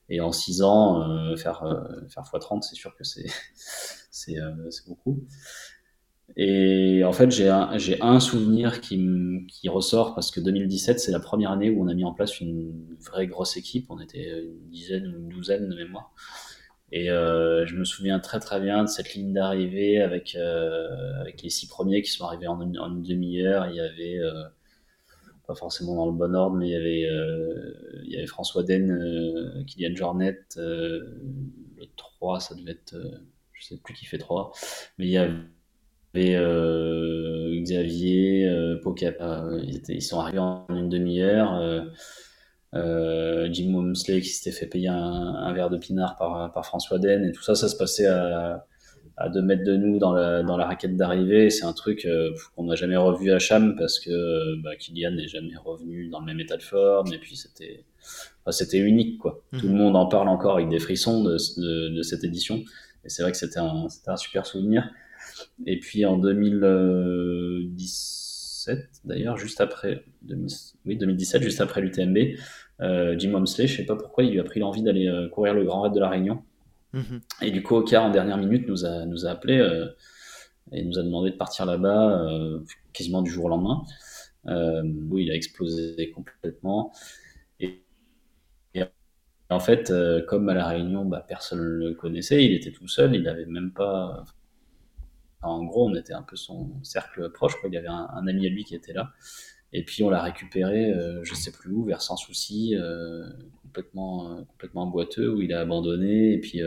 et 0.10 0.22
en 0.22 0.32
6 0.32 0.62
ans, 0.62 1.36
faire, 1.38 1.64
faire 2.10 2.24
x30, 2.24 2.62
c'est 2.62 2.76
sûr 2.76 2.96
que 2.96 3.04
c'est 4.12 4.88
beaucoup. 4.88 5.26
Et 6.38 7.04
en 7.04 7.12
fait, 7.12 7.30
j'ai 7.32 7.50
un, 7.50 7.72
un, 8.02 8.20
souvenir 8.20 8.82
qui, 8.82 8.98
qui, 9.50 9.70
ressort 9.70 10.16
parce 10.16 10.32
que 10.32 10.39
2017, 10.39 11.00
c'est 11.00 11.12
la 11.12 11.20
première 11.20 11.52
année 11.52 11.70
où 11.70 11.84
on 11.84 11.88
a 11.88 11.94
mis 11.94 12.06
en 12.06 12.14
place 12.14 12.39
une 12.39 12.96
vraie 13.00 13.28
grosse 13.28 13.58
équipe. 13.58 13.88
On 13.89 14.00
était 14.00 14.42
une 14.44 14.70
dizaine 14.70 15.08
ou 15.08 15.18
une 15.18 15.30
douzaine 15.30 15.68
de 15.68 15.76
mémoire. 15.76 16.14
Et 16.92 17.10
euh, 17.10 17.66
je 17.66 17.76
me 17.76 17.86
souviens 17.86 18.20
très 18.20 18.39
très 18.39 18.60
bien 18.60 18.84
de 18.84 18.89
cette 18.89 19.14
ligne 19.14 19.34
d'arrivée 19.34 20.02
avec, 20.02 20.36
euh, 20.36 21.24
les 21.42 21.50
six 21.50 21.68
premiers 21.68 22.02
qui 22.02 22.12
sont 22.12 22.26
arrivés 22.26 22.48
en 22.48 22.60
une, 22.62 23.02
demi-heure. 23.02 23.68
Il 23.70 23.76
y 23.78 23.80
avait, 23.80 24.20
euh, 24.20 24.44
pas 25.48 25.56
forcément 25.56 25.96
dans 25.96 26.08
le 26.08 26.12
bon 26.12 26.36
ordre, 26.36 26.58
mais 26.58 26.68
il 26.68 28.10
y 28.12 28.18
avait, 28.18 28.28
François 28.28 28.64
Den, 28.64 28.92
euh, 28.92 29.64
Kylian 29.66 29.96
Jornet, 29.96 30.38
le 30.58 31.86
3, 31.96 32.42
ça 32.42 32.56
devait 32.56 32.72
être, 32.72 32.96
je 33.54 33.66
sais 33.66 33.78
plus 33.78 33.94
qui 33.94 34.06
fait 34.06 34.18
3, 34.18 34.52
mais 34.98 35.06
il 35.06 35.12
y 35.12 35.18
avait 35.18 35.38
Xavier, 37.62 38.42
ils, 38.44 39.82
ils, 39.88 40.02
sont 40.02 40.20
arrivés 40.20 40.39
en 40.39 40.66
une 40.70 40.89
demi-heure. 40.89 41.88
Euh, 42.74 43.50
Jim 43.52 43.74
Womsley 43.74 44.22
qui 44.22 44.30
s'était 44.30 44.56
fait 44.56 44.66
payer 44.66 44.88
un, 44.88 45.52
verre 45.54 45.70
de 45.70 45.78
pinard 45.78 46.16
par, 46.16 46.54
par 46.54 46.66
François 46.66 47.00
Den 47.00 47.26
et 47.26 47.32
tout 47.34 47.44
ça, 47.44 47.54
ça 47.54 47.68
se 47.68 47.76
passait 47.76 48.06
à, 48.06 48.66
à 49.18 49.30
deux 49.30 49.42
mètres 49.42 49.66
de 49.66 49.76
nous 49.76 50.00
dans 50.00 50.14
la, 50.14 50.42
dans 50.42 50.56
la 50.56 50.66
raquette 50.66 50.96
d'arrivée. 50.96 51.50
C'est 51.50 51.66
un 51.66 51.74
truc 51.74 52.08
qu'on 52.56 52.66
n'a 52.66 52.76
jamais 52.76 52.96
revu 52.96 53.32
à 53.32 53.40
Cham 53.40 53.76
parce 53.78 54.00
que 54.00 54.62
bah, 54.62 54.76
Kylian 54.78 55.12
n'est 55.12 55.28
jamais 55.28 55.56
revenu 55.64 56.08
dans 56.08 56.20
le 56.20 56.26
même 56.26 56.40
état 56.40 56.58
de 56.58 56.64
forme 56.64 57.14
et 57.14 57.18
puis 57.18 57.36
c'était 57.36 57.84
c'était 58.50 58.80
unique 58.80 59.20
quoi. 59.20 59.44
Tout 59.58 59.68
le 59.68 59.74
mhm. 59.74 59.78
monde 59.78 59.96
en 59.96 60.08
parle 60.08 60.30
encore 60.30 60.56
avec 60.56 60.70
des 60.70 60.80
frissons 60.80 61.24
de, 61.24 61.38
de, 61.58 61.90
de 61.90 62.02
cette 62.02 62.24
édition 62.24 62.64
et 63.04 63.10
c'est 63.10 63.24
vrai 63.24 63.32
que 63.32 63.38
c'était 63.38 63.60
un, 63.60 63.88
un 64.08 64.18
super 64.18 64.46
souvenir. 64.46 64.90
Et 65.66 65.80
puis 65.80 66.06
en 66.06 66.18
2017, 68.66 68.89
d'ailleurs, 69.05 69.38
juste 69.38 69.62
après, 69.62 70.03
oui, 70.86 70.97
2017, 70.97 71.41
juste 71.41 71.62
après 71.62 71.82
l'UTMB, 71.82 72.18
euh, 72.82 73.16
Jim 73.18 73.34
Wamsley, 73.34 73.68
je 73.68 73.78
sais 73.78 73.86
pas 73.86 73.95
pourquoi, 73.95 74.24
il 74.24 74.32
lui 74.32 74.39
a 74.39 74.43
pris 74.43 74.59
l'envie 74.59 74.84
d'aller 74.84 75.07
euh, 75.07 75.30
courir 75.30 75.53
le 75.53 75.64
Grand 75.64 75.82
Raid 75.82 75.93
de 75.93 75.99
la 75.99 76.09
Réunion. 76.09 76.43
Mhm. 76.93 77.22
Et 77.41 77.51
du 77.51 77.64
coup, 77.64 77.76
Oka, 77.76 78.01
en 78.01 78.09
dernière 78.09 78.38
minute, 78.38 78.68
nous 78.68 78.86
a, 78.86 79.05
nous 79.05 79.26
a 79.26 79.32
appelé 79.32 79.57
euh, 79.57 79.88
et 80.72 80.84
nous 80.84 80.99
a 80.99 81.03
demandé 81.03 81.32
de 81.32 81.36
partir 81.36 81.66
là-bas 81.66 82.30
quasiment 82.93 83.22
du 83.22 83.32
jour 83.32 83.45
au 83.45 83.49
lendemain. 83.49 83.84
où 84.45 85.18
il 85.18 85.32
a 85.32 85.36
explosé 85.36 86.12
complètement. 86.12 86.93
Et, 87.59 87.84
en 89.49 89.59
fait, 89.59 89.91
comme 90.28 90.47
à 90.47 90.53
la 90.53 90.68
Réunion, 90.68 91.03
bah, 91.03 91.26
personne 91.28 91.59
ne 91.59 91.89
le 91.89 91.93
connaissait, 91.93 92.45
il 92.45 92.53
était 92.53 92.72
tout 92.72 92.88
seul, 92.88 93.16
il 93.16 93.24
n'avait 93.24 93.45
même 93.45 93.72
pas 93.72 94.24
en 95.42 95.64
gros, 95.64 95.89
on 95.89 95.96
était 95.96 96.14
un 96.14 96.22
peu 96.22 96.36
son 96.36 96.70
cercle 96.84 97.32
proche. 97.32 97.56
Quoi. 97.60 97.70
Il 97.70 97.74
y 97.74 97.78
avait 97.78 97.88
un, 97.88 98.28
ami 98.28 98.46
à 98.46 98.50
lui 98.50 98.64
qui 98.64 98.76
était 98.76 98.94
là. 98.94 99.12
Et 99.74 99.84
puis 99.84 100.04
on 100.04 100.10
l'a 100.10 100.22
récupéré, 100.22 100.92
euh, 100.92 101.24
je 101.24 101.34
sais 101.34 101.52
plus 101.52 101.72
où, 101.72 101.86
vers 101.86 102.02
Sans 102.02 102.18
Souci, 102.18 102.76
euh, 102.76 103.24
complètement, 103.64 104.32
euh, 104.32 104.42
complètement 104.44 104.86
boiteux, 104.86 105.30
où 105.34 105.42
il 105.42 105.54
a 105.54 105.62
abandonné. 105.62 106.34
Et 106.34 106.39
puis 106.39 106.62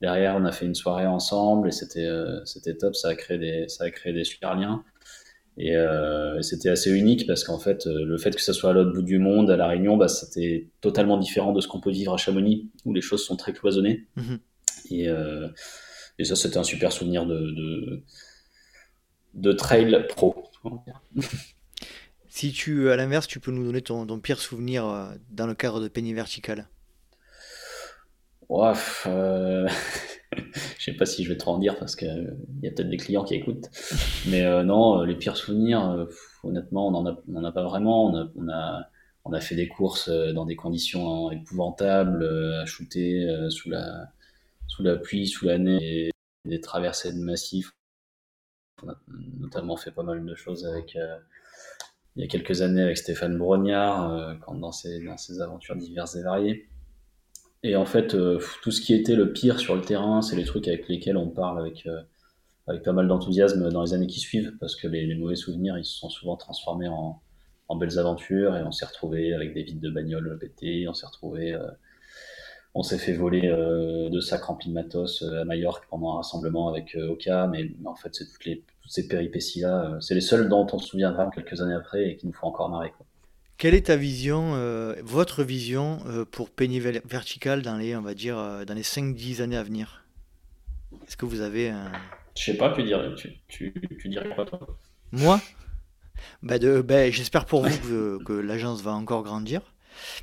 derrière, 0.00 0.36
on 0.36 0.44
a 0.44 0.52
fait 0.52 0.66
une 0.66 0.74
soirée 0.74 1.06
ensemble 1.06 1.68
et 1.68 1.72
c'était 1.72 2.08
c'était 2.44 2.76
top. 2.76 2.94
Ça 2.94 3.08
a 3.08 3.14
créé 3.14 3.38
des 3.38 3.68
ça 3.68 3.84
a 3.84 3.90
créé 3.90 4.12
des 4.12 4.24
super 4.24 4.54
liens. 4.54 4.84
Et 5.58 5.74
c'était 6.42 6.68
assez 6.68 6.92
unique 6.92 7.26
parce 7.26 7.42
qu'en 7.42 7.58
fait, 7.58 7.86
le 7.86 8.18
fait 8.18 8.32
que 8.32 8.42
ça 8.42 8.52
soit 8.52 8.70
à 8.70 8.72
l'autre 8.74 8.92
bout 8.92 9.00
du 9.00 9.18
monde, 9.18 9.50
à 9.50 9.56
La 9.56 9.66
Réunion, 9.66 9.96
bah, 9.96 10.08
c'était 10.08 10.68
totalement 10.82 11.16
différent 11.16 11.52
de 11.52 11.62
ce 11.62 11.68
qu'on 11.68 11.80
peut 11.80 11.90
vivre 11.90 12.12
à 12.12 12.18
Chamonix, 12.18 12.70
où 12.84 12.92
les 12.92 13.00
choses 13.00 13.24
sont 13.24 13.36
très 13.36 13.54
cloisonnées. 13.54 14.06
Mmh 14.16 14.36
et 14.90 15.08
et 16.18 16.24
ça, 16.24 16.36
c'était 16.36 16.58
un 16.58 16.64
super 16.64 16.92
souvenir 16.92 17.26
de, 17.26 18.02
de, 19.34 19.52
trail 19.52 20.06
pro. 20.08 20.50
si 22.28 22.52
tu, 22.52 22.90
à 22.90 22.96
l'inverse, 22.96 23.26
tu 23.26 23.38
peux 23.38 23.50
nous 23.50 23.64
donner 23.64 23.82
ton, 23.82 24.06
pire 24.20 24.40
souvenir 24.40 24.86
euh, 24.86 25.08
dans 25.30 25.46
le 25.46 25.54
cadre 25.54 25.80
de 25.80 25.88
Penny 25.88 26.14
Vertical 26.14 26.68
Ouais, 28.48 28.72
euh... 29.06 29.68
je 30.78 30.84
sais 30.84 30.92
pas 30.92 31.04
si 31.04 31.24
je 31.24 31.28
vais 31.28 31.36
trop 31.36 31.50
en 31.50 31.58
dire 31.58 31.76
parce 31.78 31.96
qu'il 31.96 32.08
euh, 32.08 32.30
y 32.62 32.68
a 32.68 32.70
peut-être 32.70 32.88
des 32.88 32.96
clients 32.96 33.24
qui 33.24 33.34
écoutent. 33.34 33.68
Mais 34.28 34.42
euh, 34.42 34.62
non, 34.62 35.02
les 35.02 35.16
pires 35.16 35.36
souvenirs, 35.36 36.06
honnêtement, 36.44 36.88
on 36.88 36.92
n'en 36.92 37.06
a, 37.06 37.20
on 37.32 37.44
a 37.44 37.52
pas 37.52 37.64
vraiment. 37.64 38.06
On 38.06 38.16
a, 38.16 38.28
on 38.36 38.48
a, 38.48 38.88
on 39.24 39.32
a 39.32 39.40
fait 39.40 39.56
des 39.56 39.68
courses 39.68 40.08
dans 40.08 40.46
des 40.46 40.56
conditions 40.56 41.30
épouvantables, 41.32 42.24
à 42.62 42.64
shooter 42.64 43.28
sous 43.50 43.68
la, 43.68 44.12
sous 44.68 44.82
la 44.82 44.96
pluie, 44.96 45.26
sous 45.26 45.46
la 45.46 45.58
neige, 45.58 46.10
des 46.44 46.60
traversées 46.60 47.12
de 47.12 47.18
massifs. 47.18 47.72
On 48.82 48.88
a 48.90 48.96
notamment 49.38 49.76
fait 49.76 49.90
pas 49.90 50.02
mal 50.02 50.24
de 50.24 50.34
choses 50.34 50.66
avec, 50.66 50.96
euh, 50.96 51.18
il 52.14 52.22
y 52.22 52.24
a 52.24 52.28
quelques 52.28 52.62
années 52.62 52.82
avec 52.82 52.98
Stéphane 52.98 53.36
Brognard, 53.38 54.12
euh, 54.12 54.34
quand 54.40 54.54
dans 54.54 54.72
ses, 54.72 55.02
dans 55.02 55.16
ses 55.16 55.40
aventures 55.40 55.76
diverses 55.76 56.16
et 56.16 56.22
variées. 56.22 56.68
Et 57.62 57.74
en 57.74 57.86
fait, 57.86 58.14
euh, 58.14 58.40
tout 58.62 58.70
ce 58.70 58.80
qui 58.80 58.94
était 58.94 59.16
le 59.16 59.32
pire 59.32 59.58
sur 59.58 59.74
le 59.74 59.82
terrain, 59.82 60.22
c'est 60.22 60.36
les 60.36 60.44
trucs 60.44 60.68
avec 60.68 60.88
lesquels 60.88 61.16
on 61.16 61.28
parle 61.28 61.58
avec, 61.58 61.88
avec 62.66 62.82
pas 62.82 62.92
mal 62.92 63.08
d'enthousiasme 63.08 63.70
dans 63.70 63.82
les 63.82 63.94
années 63.94 64.06
qui 64.06 64.20
suivent, 64.20 64.56
parce 64.60 64.76
que 64.76 64.86
les, 64.88 65.14
mauvais 65.14 65.36
souvenirs, 65.36 65.78
ils 65.78 65.84
se 65.84 65.96
sont 65.98 66.10
souvent 66.10 66.36
transformés 66.36 66.88
en, 66.88 67.20
en 67.68 67.76
belles 67.76 67.98
aventures, 67.98 68.56
et 68.56 68.62
on 68.62 68.72
s'est 68.72 68.86
retrouvé 68.86 69.32
avec 69.32 69.54
des 69.54 69.62
vides 69.62 69.80
de 69.80 69.90
bagnole 69.90 70.38
pétés, 70.38 70.86
on 70.86 70.94
s'est 70.94 71.06
retrouvé 71.06 71.58
on 72.76 72.82
s'est 72.82 72.98
fait 72.98 73.14
voler 73.14 73.48
euh, 73.48 74.10
deux 74.10 74.20
sacs 74.20 74.44
remplis 74.44 74.68
de 74.68 74.74
matos 74.74 75.22
euh, 75.22 75.40
à 75.40 75.44
Majorque 75.46 75.86
pendant 75.88 76.12
un 76.12 76.16
rassemblement 76.18 76.68
avec 76.68 76.94
euh, 76.94 77.08
Oka, 77.08 77.46
mais, 77.46 77.70
en 77.86 77.94
fait, 77.94 78.14
c'est 78.14 78.30
toutes, 78.30 78.44
les, 78.44 78.62
toutes 78.82 78.92
ces 78.92 79.08
péripéties-là, 79.08 79.96
c'est 80.00 80.14
les 80.14 80.20
seules 80.20 80.50
dont 80.50 80.66
on 80.70 80.78
se 80.78 80.88
souviendra 80.88 81.30
quelques 81.34 81.62
années 81.62 81.74
après 81.74 82.10
et 82.10 82.16
qui 82.16 82.26
nous 82.26 82.34
font 82.34 82.48
encore 82.48 82.68
marrer. 82.68 82.92
Quoi. 82.94 83.06
Quelle 83.56 83.74
est 83.74 83.86
ta 83.86 83.96
vision, 83.96 84.52
votre 85.02 85.42
vision 85.42 86.00
pour 86.30 86.50
Penny 86.50 86.78
Vertical 86.78 87.62
dans 87.62 87.78
les, 87.78 87.96
on 87.96 88.02
va 88.02 88.12
dire, 88.12 88.36
dans 88.36 88.74
les 88.74 88.82
5-10 88.82 89.40
années 89.40 89.56
à 89.56 89.62
venir? 89.62 90.04
Est-ce 91.08 91.16
que 91.16 91.24
vous 91.24 91.40
avez 91.40 91.70
un... 91.70 91.90
Je 92.36 92.44
sais 92.44 92.58
pas, 92.58 92.74
tu 92.74 92.82
dirais, 92.82 93.08
tu, 93.48 93.72
dirais 94.04 94.28
quoi 94.34 94.44
toi? 94.44 94.60
Moi? 95.10 95.40
Bah 96.42 96.58
de, 96.58 96.82
bah, 96.82 97.08
J'espère 97.10 97.46
pour 97.46 97.66
vous 97.66 97.78
que, 97.88 98.22
que 98.24 98.34
l'agence 98.34 98.82
va 98.82 98.92
encore 98.92 99.22
grandir. 99.22 99.62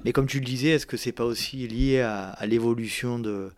Mais 0.04 0.12
comme 0.12 0.28
tu 0.28 0.40
le 0.40 0.46
disais, 0.46 0.70
est-ce 0.70 0.86
que 0.86 0.98
c'est 0.98 1.12
pas 1.12 1.26
aussi 1.26 1.68
lié 1.68 2.02
à, 2.02 2.38
l'évolution 2.46 3.20
de 3.20 3.52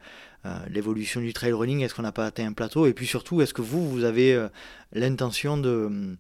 euh, 0.46 0.58
l'évolution 0.70 1.22
du 1.22 1.34
trail 1.34 1.54
running? 1.54 1.82
Est-ce 1.82 1.96
qu'on 1.96 2.04
n'a 2.04 2.12
pas 2.12 2.26
atteint 2.26 2.46
un 2.46 2.54
plateau? 2.54 2.86
Et 2.86 2.94
puis 2.94 3.08
surtout, 3.08 3.42
est-ce 3.42 3.54
que 3.54 3.62
vous, 3.62 3.90
vous 3.90 4.04
avez 4.04 4.34
euh, 4.34 4.48
l'intention 4.94 5.58
de. 5.58 6.18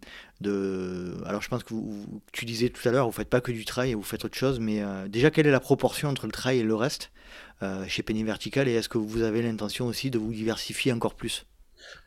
Alors 1.26 1.42
je 1.42 1.50
pense 1.50 1.64
que 1.64 1.74
tu 2.32 2.46
disais 2.46 2.70
tout 2.70 2.88
à 2.88 2.92
l'heure, 2.92 3.06
vous 3.06 3.12
faites 3.12 3.30
pas 3.30 3.42
que 3.42 3.52
du 3.52 3.66
trail, 3.66 3.94
vous 3.94 4.04
faites 4.04 4.26
autre 4.26 4.38
chose, 4.38 4.60
mais 4.60 4.82
euh, 4.82 5.08
déjà, 5.08 5.32
quelle 5.32 5.48
est 5.48 5.52
la 5.52 5.60
proportion 5.60 6.10
entre 6.10 6.26
le 6.26 6.32
trail 6.32 6.60
et 6.60 6.64
le 6.64 6.76
reste 6.76 7.12
chez 7.88 8.04
Penny 8.04 8.24
Vertical? 8.24 8.68
Et 8.68 8.74
est-ce 8.74 8.90
que 8.90 8.98
vous 8.98 9.22
avez 9.22 9.42
l'intention 9.42 9.88
aussi 9.88 10.12
de 10.12 10.18
vous 10.20 10.32
diversifier 10.32 10.92
encore 10.92 11.16
plus? 11.16 11.46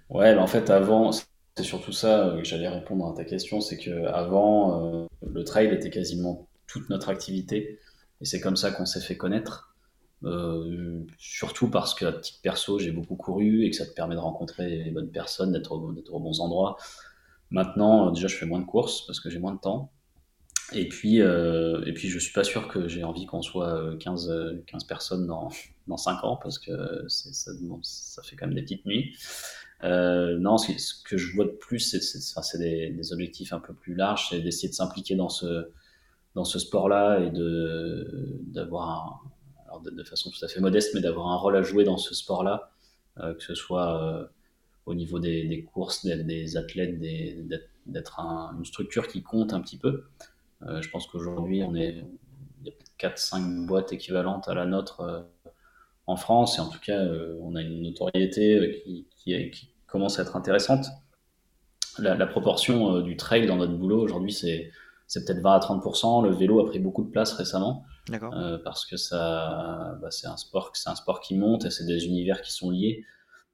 Ouais, 0.09 0.35
en 0.35 0.47
fait, 0.47 0.71
avant, 0.71 1.11
c'est 1.13 1.65
surtout 1.65 1.93
ça 1.93 2.35
que 2.37 2.45
j'allais 2.45 2.69
répondre 2.69 3.09
à 3.09 3.15
ta 3.17 3.25
question, 3.25 3.61
c'est 3.61 3.77
que 3.77 4.07
avant 4.07 5.09
le 5.23 5.45
trail 5.45 5.69
était 5.75 5.91
quasiment 5.91 6.48
toute 6.69 6.89
notre 6.91 7.09
activité. 7.09 7.81
Et 8.21 8.25
c'est 8.25 8.41
comme 8.41 8.57
ça 8.57 8.71
qu'on 8.71 8.87
s'est 8.87 9.01
fait 9.01 9.17
connaître. 9.17 9.75
Euh, 10.25 11.05
surtout 11.17 11.71
parce 11.71 11.95
que 11.95 12.05
à 12.05 12.13
titre 12.13 12.41
perso, 12.43 12.79
j'ai 12.79 12.91
beaucoup 12.91 13.15
couru 13.15 13.65
et 13.65 13.71
que 13.71 13.77
ça 13.77 13.87
te 13.87 13.93
permet 13.93 14.17
de 14.17 14.21
rencontrer 14.21 14.83
les 14.83 14.91
bonnes 14.91 15.11
personnes, 15.11 15.53
d'être 15.53 15.73
au, 15.73 15.95
aux 16.11 16.21
bons 16.21 16.41
endroits. 16.41 16.77
Maintenant, 17.51 18.09
euh, 18.09 18.11
déjà, 18.13 18.29
je 18.29 18.37
fais 18.37 18.47
moins 18.47 18.61
de 18.61 18.67
courses 18.67 19.07
parce 19.07 19.21
que 19.21 19.31
j'ai 19.31 19.39
moins 19.39 19.55
de 19.55 19.61
temps. 19.61 19.93
Et 20.73 20.89
puis, 20.89 21.23
euh, 21.23 21.83
et 21.87 21.95
puis 21.95 22.09
je 22.09 22.19
suis 22.19 22.33
pas 22.33 22.45
sûr 22.45 22.69
que 22.69 22.89
j'ai 22.89 23.03
envie 23.03 23.25
qu'on 23.25 23.41
soit 23.41 23.97
15, 24.01 24.63
15 24.67 24.85
personnes 24.85 25.27
dans, 25.27 25.49
dans 25.87 25.97
5 25.97 26.25
ans 26.25 26.37
parce 26.37 26.59
que 26.59 27.05
ça, 27.09 27.53
ça, 27.83 28.23
fait 28.23 28.37
quand 28.37 28.47
même 28.47 28.55
des 28.55 28.63
petites 28.63 28.85
nuits. 28.85 29.17
non, 29.83 30.59
ce, 30.59 31.03
que 31.05 31.17
je 31.17 31.35
vois 31.35 31.47
de 31.47 31.53
plus, 31.53 31.79
c'est 31.79 32.59
des, 32.59 33.13
objectifs 33.13 33.53
un 33.53 33.61
peu 33.61 33.73
plus 33.73 33.95
larges, 33.95 34.29
c'est 34.31 34.41
d'essayer 34.41 34.69
de 34.69 34.75
s'impliquer 34.75 35.15
dans 35.15 35.31
ce, 35.31 35.71
dans 36.39 36.45
ce 36.45 36.61
sport-là 36.61 37.19
et 37.19 37.31
de 37.31 38.39
d'avoir 38.43 39.25
alors 39.67 39.81
de, 39.81 40.05
façon 40.05 40.31
tout 40.31 40.43
à 40.45 40.47
fait 40.47 40.61
modeste, 40.61 40.95
mais 40.95 41.01
d'avoir 41.01 41.27
un 41.27 41.37
rôle 41.37 41.57
à 41.57 41.63
jouer 41.63 41.83
dans 41.83 41.99
ce 41.99 42.15
sport-là, 42.15 42.71
euh, 43.19 43.35
que 43.35 43.43
ce 43.43 43.57
soit 43.57 44.01
euh, 44.01 44.25
au 44.87 44.95
niveau 44.95 45.19
des, 45.19 45.69
courses, 45.73 46.07
des, 46.07 46.57
athlètes, 46.57 47.01
d'être 47.87 48.21
une 48.57 48.65
structure 48.65 49.09
qui 49.09 49.25
compte 49.25 49.53
un 49.53 49.61
petit 49.61 49.79
peu. 49.79 50.05
Euh, 50.63 50.81
je 50.81 50.89
pense 50.91 51.09
qu'aujourd'hui, 51.09 51.65
on 51.65 51.75
est 51.75 52.05
il 52.63 52.69
y 52.69 52.71
a 52.71 53.09
4-5 53.09 53.67
boîtes 53.67 53.93
équivalentes 53.93 54.49
à 54.49 54.55
la 54.55 54.65
nôtre 54.65 55.27
en 56.07 56.17
France, 56.17 56.59
et 56.59 56.61
en 56.61 56.69
tout 56.69 56.81
cas, 56.81 57.05
on 57.41 57.57
a 57.57 57.63
une 57.63 57.83
notoriété 57.83 58.81
qui, 58.85 59.07
qui, 59.17 59.51
qui, 59.51 59.71
commence 59.89 60.21
à 60.21 60.23
être 60.23 60.37
intéressante. 60.37 60.87
la, 61.99 62.27
proportion 62.27 63.01
du 63.01 63.17
trail 63.17 63.47
dans 63.47 63.57
notre 63.57 63.75
boulot 63.75 64.01
aujourd'hui, 64.01 64.33
c'est 64.33 64.71
c'est 65.09 65.25
peut-être 65.25 65.41
20 65.41 65.53
à 65.53 65.59
30%. 65.59 66.23
Le 66.23 66.31
vélo 66.31 66.61
a 66.61 66.67
pris 66.67 66.79
beaucoup 66.79 67.03
de 67.03 67.11
place 67.11 67.33
récemment. 67.33 67.85
parce 68.63 68.87
que 68.87 68.97
ça, 68.97 69.99
bah, 70.01 70.13
c'est 70.13 70.29
un 70.29 70.37
sport, 70.37 70.71
c'est 70.75 70.89
un 70.89 70.95
sport 70.95 71.21
qui 71.21 71.37
monte 71.37 71.65
et 71.65 71.71
c'est 71.71 71.87
des 71.87 72.07
univers 72.07 72.41
qui 72.41 72.53
sont 72.53 72.71
liés. 72.71 73.05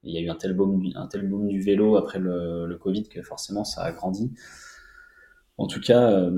il 0.03 0.13
y 0.13 0.19
a 0.19 0.21
eu 0.21 0.29
un 0.29 0.37
tel 0.37 0.53
boom, 0.53 0.83
un 0.95 1.07
tel 1.07 1.27
boom 1.27 1.49
du 1.49 1.61
vélo 1.61 1.97
après 1.97 2.19
le, 2.19 2.67
le 2.67 2.77
Covid 2.77 3.05
que 3.09 3.23
forcément 3.23 3.65
ça 3.65 3.83
a 3.83 3.93
grandi. 3.93 4.35
En 5.57 5.67
tout 5.67 5.81
cas, 5.81 6.29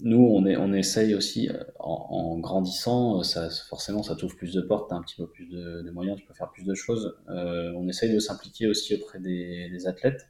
nous, 0.00 0.18
on, 0.18 0.44
est, 0.44 0.56
on 0.56 0.72
essaye 0.72 1.14
aussi, 1.14 1.48
euh, 1.48 1.62
en, 1.78 2.38
grandissant, 2.38 3.20
euh, 3.20 3.22
ça, 3.22 3.48
forcément, 3.68 4.02
ça 4.02 4.16
t'ouvre 4.16 4.36
plus 4.36 4.52
de 4.52 4.60
portes, 4.60 4.90
as 4.92 4.96
un 4.96 5.02
petit 5.02 5.14
peu 5.16 5.28
plus 5.28 5.46
de, 5.46 5.88
moyens, 5.92 6.18
tu 6.18 6.26
peux 6.26 6.34
faire 6.34 6.50
plus 6.50 6.64
de 6.64 6.74
choses. 6.74 7.16
Euh, 7.28 7.72
on 7.76 7.86
essaye 7.88 8.12
de 8.12 8.18
s'impliquer 8.18 8.66
aussi 8.66 8.94
auprès 8.94 9.20
des, 9.20 9.86
athlètes. 9.86 10.28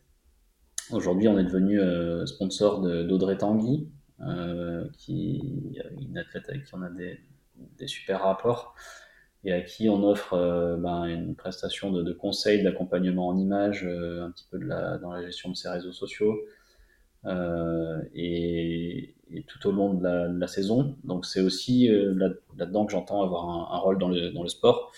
Aujourd'hui, 0.91 1.28
on 1.28 1.39
est 1.39 1.45
devenu 1.45 1.80
sponsor 2.26 2.82
d'Audrey 2.82 3.39
Tanguy, 3.39 3.89
qui 4.99 5.77
est 5.77 6.03
une 6.03 6.19
athlète 6.19 6.49
avec 6.49 6.65
qui 6.65 6.75
on 6.75 6.83
a 6.83 6.91
des, 6.91 7.19
super 7.87 8.23
rapports 8.23 8.75
et 9.45 9.53
à 9.53 9.61
qui 9.61 9.89
on 9.89 10.03
offre 10.09 10.37
ben, 10.81 11.05
une 11.05 11.35
prestation 11.35 11.93
de, 11.93 12.03
de 12.03 12.12
conseil, 12.12 12.62
d'accompagnement 12.62 13.29
en 13.29 13.37
images, 13.37 13.85
un 13.85 14.31
petit 14.31 14.47
peu 14.51 14.59
de 14.59 14.65
la, 14.65 14.99
dans 14.99 15.12
la 15.12 15.23
gestion 15.23 15.51
de 15.51 15.57
ses 15.57 15.69
réseaux 15.69 15.93
sociaux. 15.93 16.35
et, 18.15 19.15
tout 19.47 19.69
au 19.69 19.73
long 19.73 19.95
de 19.95 20.39
la, 20.39 20.47
saison. 20.47 20.97
Donc 21.05 21.27
c'est 21.27 21.41
aussi 21.41 21.89
euh, 21.91 22.15
là-dedans 22.57 22.87
que 22.87 22.93
j'entends 22.93 23.23
avoir 23.23 23.73
un, 23.73 23.79
rôle 23.79 23.99
dans 23.99 24.09
le, 24.09 24.31
dans 24.31 24.43
le, 24.43 24.49
sport. 24.49 24.93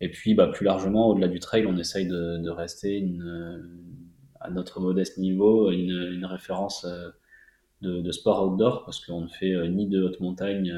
Et 0.00 0.10
puis 0.10 0.34
bah, 0.34 0.48
plus 0.48 0.64
largement, 0.64 1.08
au-delà 1.08 1.28
du 1.28 1.38
trail, 1.38 1.66
on 1.66 1.76
essaye 1.76 2.06
de, 2.06 2.38
de 2.38 2.50
rester 2.50 2.96
une, 2.96 3.22
euh, 3.22 3.62
à 4.40 4.50
notre 4.50 4.80
modeste 4.80 5.18
niveau 5.18 5.70
une, 5.70 6.12
une 6.12 6.24
référence 6.24 6.84
euh, 6.84 7.10
de, 7.82 8.00
de, 8.00 8.12
sport 8.12 8.46
outdoor, 8.46 8.84
parce 8.84 9.04
qu'on 9.04 9.22
ne 9.22 9.28
fait 9.28 9.68
ni 9.68 9.86
de 9.86 10.02
haute 10.02 10.20
montagne, 10.20 10.72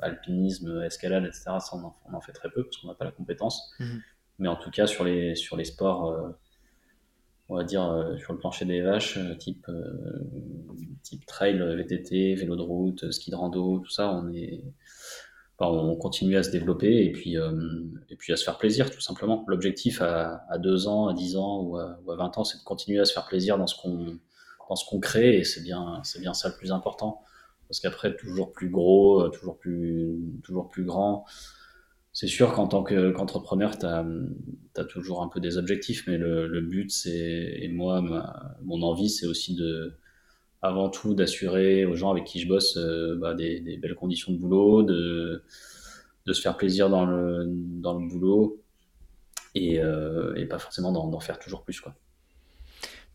alpinisme, 0.00 0.82
escalade, 0.82 1.24
etc. 1.24 1.44
Ça, 1.58 1.70
on 1.72 1.84
en, 1.84 1.96
on 2.10 2.14
en 2.14 2.20
fait 2.20 2.32
très 2.32 2.50
peu, 2.50 2.64
parce 2.64 2.76
qu'on 2.78 2.88
n'a 2.88 2.94
pas 2.94 3.04
la 3.04 3.12
compétence. 3.12 3.72
Mmh. 3.78 3.84
Mais 4.38 4.48
en 4.48 4.56
tout 4.56 4.70
cas, 4.70 4.86
sur 4.86 5.04
les, 5.04 5.34
sur 5.34 5.56
les 5.56 5.64
sports 5.64 6.36
on 7.48 7.56
va 7.56 7.64
dire, 7.64 7.84
euh, 7.84 8.16
sur 8.16 8.32
le 8.32 8.38
plancher 8.38 8.64
des 8.64 8.80
vaches, 8.80 9.18
euh, 9.18 9.34
type, 9.34 9.66
euh, 9.68 10.26
type 11.02 11.24
trail, 11.26 11.58
VTT, 11.58 12.34
vélo 12.34 12.56
de 12.56 12.62
route, 12.62 13.10
ski 13.12 13.30
de 13.30 13.36
rando, 13.36 13.78
tout 13.78 13.90
ça, 13.90 14.12
on 14.12 14.32
est, 14.32 14.64
on 15.60 15.94
continue 15.96 16.36
à 16.36 16.42
se 16.42 16.50
développer 16.50 17.04
et 17.04 17.12
puis, 17.12 17.36
et 18.10 18.16
puis 18.16 18.32
à 18.32 18.36
se 18.36 18.44
faire 18.44 18.58
plaisir, 18.58 18.90
tout 18.90 19.00
simplement. 19.00 19.44
L'objectif 19.48 20.02
à, 20.02 20.44
à 20.50 20.58
2 20.58 20.86
ans, 20.86 21.08
à 21.08 21.14
10 21.14 21.36
ans 21.36 21.62
ou 21.62 21.78
à, 21.78 21.98
ou 22.04 22.12
à 22.12 22.16
20 22.16 22.36
ans, 22.36 22.44
c'est 22.44 22.58
de 22.58 22.64
continuer 22.64 23.00
à 23.00 23.06
se 23.06 23.14
faire 23.14 23.26
plaisir 23.26 23.56
dans 23.56 23.66
ce 23.66 23.80
qu'on 23.80 24.18
dans 24.68 24.76
ce 24.76 24.84
qu'on 24.88 25.00
crée 25.00 25.38
et 25.38 25.44
c'est 25.44 25.62
bien, 25.62 26.00
c'est 26.04 26.20
bien 26.20 26.34
ça 26.34 26.48
le 26.48 26.54
plus 26.56 26.72
important. 26.72 27.22
Parce 27.68 27.80
qu'après, 27.80 28.14
toujours 28.16 28.52
plus 28.52 28.68
gros, 28.68 29.28
toujours 29.30 29.58
plus, 29.58 30.16
toujours 30.44 30.68
plus 30.68 30.84
grand, 30.84 31.24
c'est 32.16 32.28
sûr 32.28 32.54
qu'en 32.54 32.66
tant 32.66 32.82
qu'entrepreneur, 32.82 33.78
tu 33.78 33.84
as, 33.84 34.84
toujours 34.88 35.22
un 35.22 35.28
peu 35.28 35.38
des 35.38 35.58
objectifs, 35.58 36.06
mais 36.06 36.16
le, 36.16 36.60
but, 36.62 36.90
c'est, 36.90 37.58
et 37.60 37.68
moi, 37.68 38.00
mon 38.64 38.80
envie, 38.80 39.10
c'est 39.10 39.26
aussi 39.26 39.54
de, 39.54 39.92
avant 40.62 40.88
tout, 40.88 41.12
d'assurer 41.12 41.84
aux 41.84 41.94
gens 41.94 42.10
avec 42.10 42.24
qui 42.24 42.40
je 42.40 42.48
bosse 42.48 42.78
euh, 42.78 43.16
bah, 43.16 43.34
des, 43.34 43.60
belles 43.76 43.94
conditions 43.94 44.32
de 44.32 44.38
boulot, 44.38 44.82
de, 44.82 45.42
de 46.24 46.32
se 46.32 46.40
faire 46.40 46.56
plaisir 46.56 46.88
dans 46.88 47.04
le, 47.04 47.44
dans 47.48 47.98
le 47.98 48.08
boulot 48.08 48.62
et, 49.54 49.80
euh, 49.80 50.34
et 50.36 50.46
pas 50.46 50.58
forcément 50.58 50.92
d'en 50.92 51.20
faire 51.20 51.38
toujours 51.38 51.64
plus. 51.64 51.82
Quoi. 51.82 51.94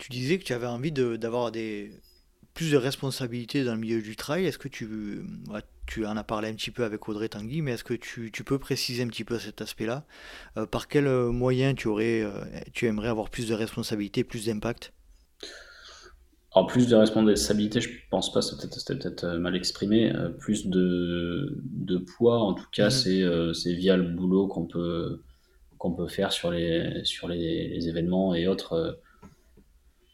Tu 0.01 0.09
disais 0.09 0.39
que 0.39 0.43
tu 0.43 0.53
avais 0.53 0.65
envie 0.65 0.91
d'avoir 0.91 1.51
des, 1.51 1.91
plus 2.55 2.71
de 2.71 2.77
responsabilités 2.77 3.63
dans 3.63 3.73
le 3.73 3.79
milieu 3.79 4.01
du 4.01 4.15
trail. 4.15 4.45
Est-ce 4.47 4.57
que 4.57 4.67
tu, 4.67 4.89
tu 5.85 6.07
en 6.07 6.17
as 6.17 6.23
parlé 6.23 6.49
un 6.49 6.55
petit 6.55 6.71
peu 6.71 6.83
avec 6.83 7.07
Audrey 7.07 7.29
Tanguy, 7.29 7.61
mais 7.61 7.73
est-ce 7.73 7.83
que 7.83 7.93
tu, 7.93 8.31
peux 8.43 8.57
préciser 8.57 9.03
un 9.03 9.07
petit 9.07 9.23
peu 9.23 9.37
cet 9.37 9.61
aspect-là? 9.61 10.05
Euh, 10.57 10.65
Par 10.65 10.87
quel 10.87 11.05
euh, 11.05 11.31
moyen 11.31 11.75
tu, 11.75 11.87
aurais, 11.87 12.23
euh, 12.23 12.31
tu 12.73 12.87
aimerais 12.87 13.09
avoir 13.09 13.29
plus 13.29 13.47
de 13.47 13.53
responsabilités, 13.53 14.23
plus 14.23 14.47
d'impact? 14.47 14.91
En 16.53 16.65
plus 16.65 16.87
de 16.87 16.95
responsabilité, 16.95 17.79
je 17.79 17.89
pense 18.09 18.33
pas, 18.33 18.41
c'était 18.41 18.95
peut-être 18.95 19.37
mal 19.37 19.55
exprimé, 19.55 20.11
plus 20.39 20.65
de, 20.65 21.61
de, 21.63 21.97
poids, 21.99 22.39
en 22.39 22.55
tout 22.55 22.65
cas, 22.73 22.87
mhm. 22.87 23.53
c'est 23.53 23.73
via 23.73 23.95
le 23.95 24.09
boulot 24.09 24.47
qu'on 24.47 24.65
peut, 24.65 25.21
qu'on 25.77 25.93
peut 25.93 26.09
faire 26.09 26.33
sur 26.33 26.49
les, 26.49 27.05
sur 27.05 27.29
les 27.29 27.87
événements 27.87 28.35
et 28.35 28.47
autres 28.47 28.99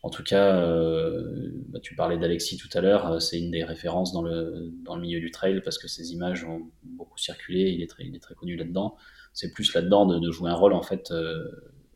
en 0.04 0.10
tout 0.10 0.24
cas, 0.24 0.62
euh, 0.62 1.52
bah, 1.70 1.80
tu 1.82 1.96
parlais 1.96 2.18
d'Alexis 2.18 2.58
tout 2.58 2.70
à 2.74 2.82
l'heure, 2.82 3.12
euh, 3.12 3.20
c'est 3.20 3.40
une 3.40 3.52
des 3.52 3.64
références 3.64 4.14
dans 4.14 4.22
le, 4.22 4.72
dans 4.86 4.96
le 4.96 5.02
milieu 5.02 5.20
du 5.20 5.32
trail 5.32 5.60
parce 5.62 5.78
que 5.78 5.88
ses 5.88 6.14
images 6.14 6.44
ont 6.44 6.70
beaucoup 6.84 7.18
circulé, 7.18 7.72
il 7.72 7.82
est 7.82 7.88
très, 7.88 8.06
il 8.06 8.16
est 8.16 8.20
très 8.20 8.36
connu 8.36 8.56
là-dedans. 8.56 8.96
C'est 9.34 9.52
plus 9.52 9.74
là-dedans 9.74 10.06
de, 10.06 10.32
jouer 10.32 10.50
un 10.50 10.56
rôle 10.56 10.74
en 10.74 10.82
fait 10.84 11.12
euh, 11.12 11.46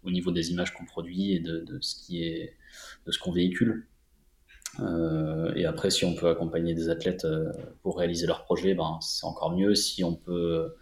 au 0.04 0.12
niveau 0.12 0.32
des 0.32 0.52
images 0.52 0.74
qu'on 0.74 0.86
produit 0.86 1.34
et 1.34 1.40
de, 1.40 1.66
ce 1.82 1.96
qui 1.96 2.24
est 2.24 2.58
de 3.06 3.12
ce 3.12 3.20
qu'on 3.20 3.32
véhicule. 3.32 3.88
et 5.56 5.66
après, 5.66 5.90
si 5.90 6.06
on 6.06 6.16
peut 6.16 6.30
accompagner 6.30 6.74
des 6.74 6.90
athlètes 6.90 7.28
pour 7.84 7.98
réaliser 7.98 8.26
leurs 8.26 8.44
projets, 8.44 8.74
ben, 8.74 8.98
c'est 9.02 9.26
encore 9.26 9.56
mieux. 9.56 9.76
Si 9.76 10.04
on 10.04 10.16
peut 10.16 10.76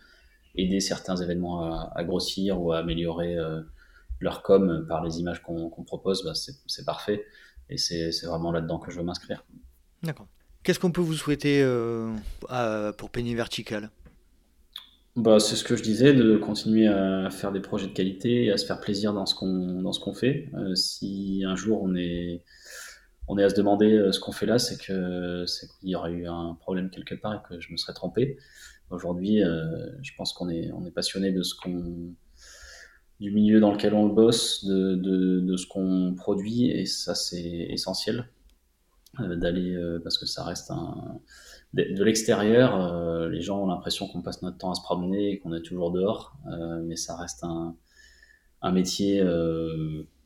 aider 0.55 0.79
certains 0.79 1.17
événements 1.17 1.63
à, 1.63 1.91
à 1.95 2.03
grossir 2.03 2.61
ou 2.61 2.71
à 2.71 2.79
améliorer 2.79 3.35
leur 4.19 4.43
com 4.43 4.85
par 4.87 5.03
les 5.03 5.19
images 5.19 5.41
qu'on 5.41 5.69
propose, 5.69 6.23
bah, 6.23 6.33
c'est 6.33 6.85
parfait. 6.85 7.25
Et 7.69 7.77
c'est 7.77 8.25
vraiment 8.25 8.51
là-dedans 8.51 8.79
que 8.79 8.91
je 8.91 8.97
veux 8.97 9.03
m'inscrire. 9.03 9.45
D'accord. 10.03 10.27
Qu'est-ce 10.63 10.79
qu'on 10.79 10.91
peut 10.91 11.01
vous 11.01 11.13
souhaiter 11.13 11.61
euh, 11.61 12.11
pour 12.97 13.09
Penny 13.09 13.35
Vertical? 13.35 13.89
Bah, 15.15 15.39
C'est 15.39 15.55
ce 15.55 15.63
que 15.63 15.75
je 15.75 15.83
disais, 15.83 16.13
de 16.13 16.37
continuer 16.37 16.87
à 16.87 17.29
faire 17.29 17.51
des 17.51 17.59
projets 17.59 17.87
de 17.87 17.93
qualité 17.93 18.45
et 18.45 18.51
à 18.51 18.57
se 18.57 18.65
faire 18.65 18.79
plaisir 18.79 19.13
dans 19.13 19.25
ce 19.25 19.35
qu'on 19.35 19.83
qu'on 19.83 20.13
fait. 20.13 20.49
Euh, 20.55 20.75
si 20.75 21.43
un 21.45 21.55
jour 21.55 21.81
on 21.81 21.95
est, 21.95 22.43
on 23.27 23.37
est 23.37 23.43
à 23.43 23.49
se 23.49 23.55
demander 23.55 23.93
euh, 23.93 24.11
ce 24.11 24.19
qu'on 24.19 24.31
fait 24.31 24.45
là, 24.45 24.59
c'est 24.59 24.77
qu'il 24.77 25.69
y 25.83 25.95
aurait 25.95 26.11
eu 26.11 26.27
un 26.27 26.55
problème 26.59 26.89
quelque 26.89 27.15
part 27.15 27.35
et 27.35 27.39
que 27.47 27.59
je 27.61 27.71
me 27.71 27.77
serais 27.77 27.93
trompé. 27.93 28.37
Aujourd'hui, 28.89 29.39
je 30.01 30.11
pense 30.17 30.33
qu'on 30.33 30.49
est, 30.49 30.71
on 30.71 30.83
est 30.83 30.91
passionné 30.91 31.31
de 31.31 31.43
ce 31.43 31.53
qu'on 31.53 32.15
du 33.19 33.31
milieu 33.31 33.59
dans 33.59 33.71
lequel 33.71 33.93
on 33.93 34.07
le 34.07 34.13
bosse, 34.13 34.65
de, 34.65 34.95
de, 34.95 35.39
de 35.41 35.57
ce 35.57 35.67
qu'on 35.67 36.13
produit, 36.15 36.69
et 36.71 36.85
ça 36.85 37.15
c'est 37.15 37.41
essentiel 37.41 38.29
euh, 39.19 39.35
d'aller 39.35 39.75
euh, 39.75 39.99
parce 40.01 40.17
que 40.17 40.25
ça 40.25 40.43
reste 40.43 40.71
un 40.71 41.19
de, 41.73 42.03
l'extérieur, 42.03 42.81
euh, 42.81 43.29
les 43.29 43.41
gens 43.41 43.61
ont 43.61 43.67
l'impression 43.67 44.07
qu'on 44.07 44.21
passe 44.21 44.41
notre 44.41 44.57
temps 44.57 44.71
à 44.71 44.75
se 44.75 44.81
promener 44.81 45.33
et 45.33 45.39
qu'on 45.39 45.53
est 45.53 45.61
toujours 45.61 45.91
dehors, 45.91 46.35
mais 46.83 46.95
ça 46.95 47.15
reste 47.15 47.43
un, 47.43 47.75
un 48.63 48.71
métier 48.71 49.23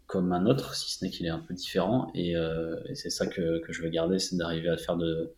comme 0.08 0.32
un 0.32 0.46
autre, 0.46 0.74
si 0.74 0.98
ce 0.98 1.04
n'est 1.04 1.12
qu'il 1.12 1.26
est 1.26 1.30
un 1.30 1.40
peu 1.40 1.54
différent, 1.54 2.10
et, 2.16 2.32
et 2.32 2.96
c'est 2.96 3.10
ça 3.10 3.28
que, 3.28 3.60
que, 3.60 3.74
je 3.74 3.82
veux 3.82 3.90
garder, 3.90 4.20
c'est 4.20 4.38
d'arriver 4.38 4.70
à 4.70 4.78
faire 4.78 4.96
de, 4.96 5.34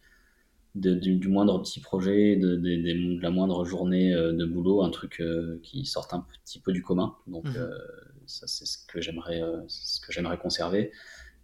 du, 0.76 1.28
moindre 1.30 1.62
petit 1.62 1.80
projet, 1.80 2.36
de, 2.36 2.56
de, 2.56 3.22
la 3.22 3.30
moindre 3.30 3.64
journée 3.66 4.14
euh, 4.14 4.34
de 4.34 4.46
boulot, 4.46 4.84
un 4.84 4.90
truc 4.90 5.22
euh, 5.22 5.60
qui 5.64 5.86
sorte 5.86 6.14
un 6.14 6.26
petit 6.44 6.60
peu 6.60 6.74
du 6.74 6.82
commun. 6.82 7.16
Donc, 7.28 7.46
mhm. 7.46 7.56
euh, 7.58 7.78
ça, 8.26 8.46
c'est 8.48 8.66
ce 8.66 8.78
que 8.86 9.02
j'aimerais, 9.02 9.42
ce 9.68 10.02
que 10.02 10.12
j'aimerais 10.12 10.38
conserver. 10.38 10.92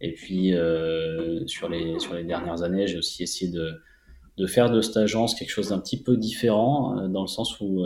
Et 0.02 0.14
puis, 0.14 0.54
sur, 1.46 1.70
les, 1.70 2.00
sur 2.00 2.16
les 2.16 2.24
dernières 2.24 2.64
années, 2.64 2.88
j'ai 2.88 2.98
aussi 2.98 3.22
essayé 3.22 3.52
de, 3.52 3.80
de 4.38 4.48
faire 4.48 4.72
de 4.72 4.82
cette 4.82 4.98
agence 4.98 5.36
quelque 5.36 5.52
chose 5.52 5.70
d'un 5.70 5.80
petit 5.80 6.02
peu 6.02 6.18
différent, 6.18 7.08
dans 7.08 7.22
le 7.22 7.28
sens 7.28 7.60
où 7.60 7.86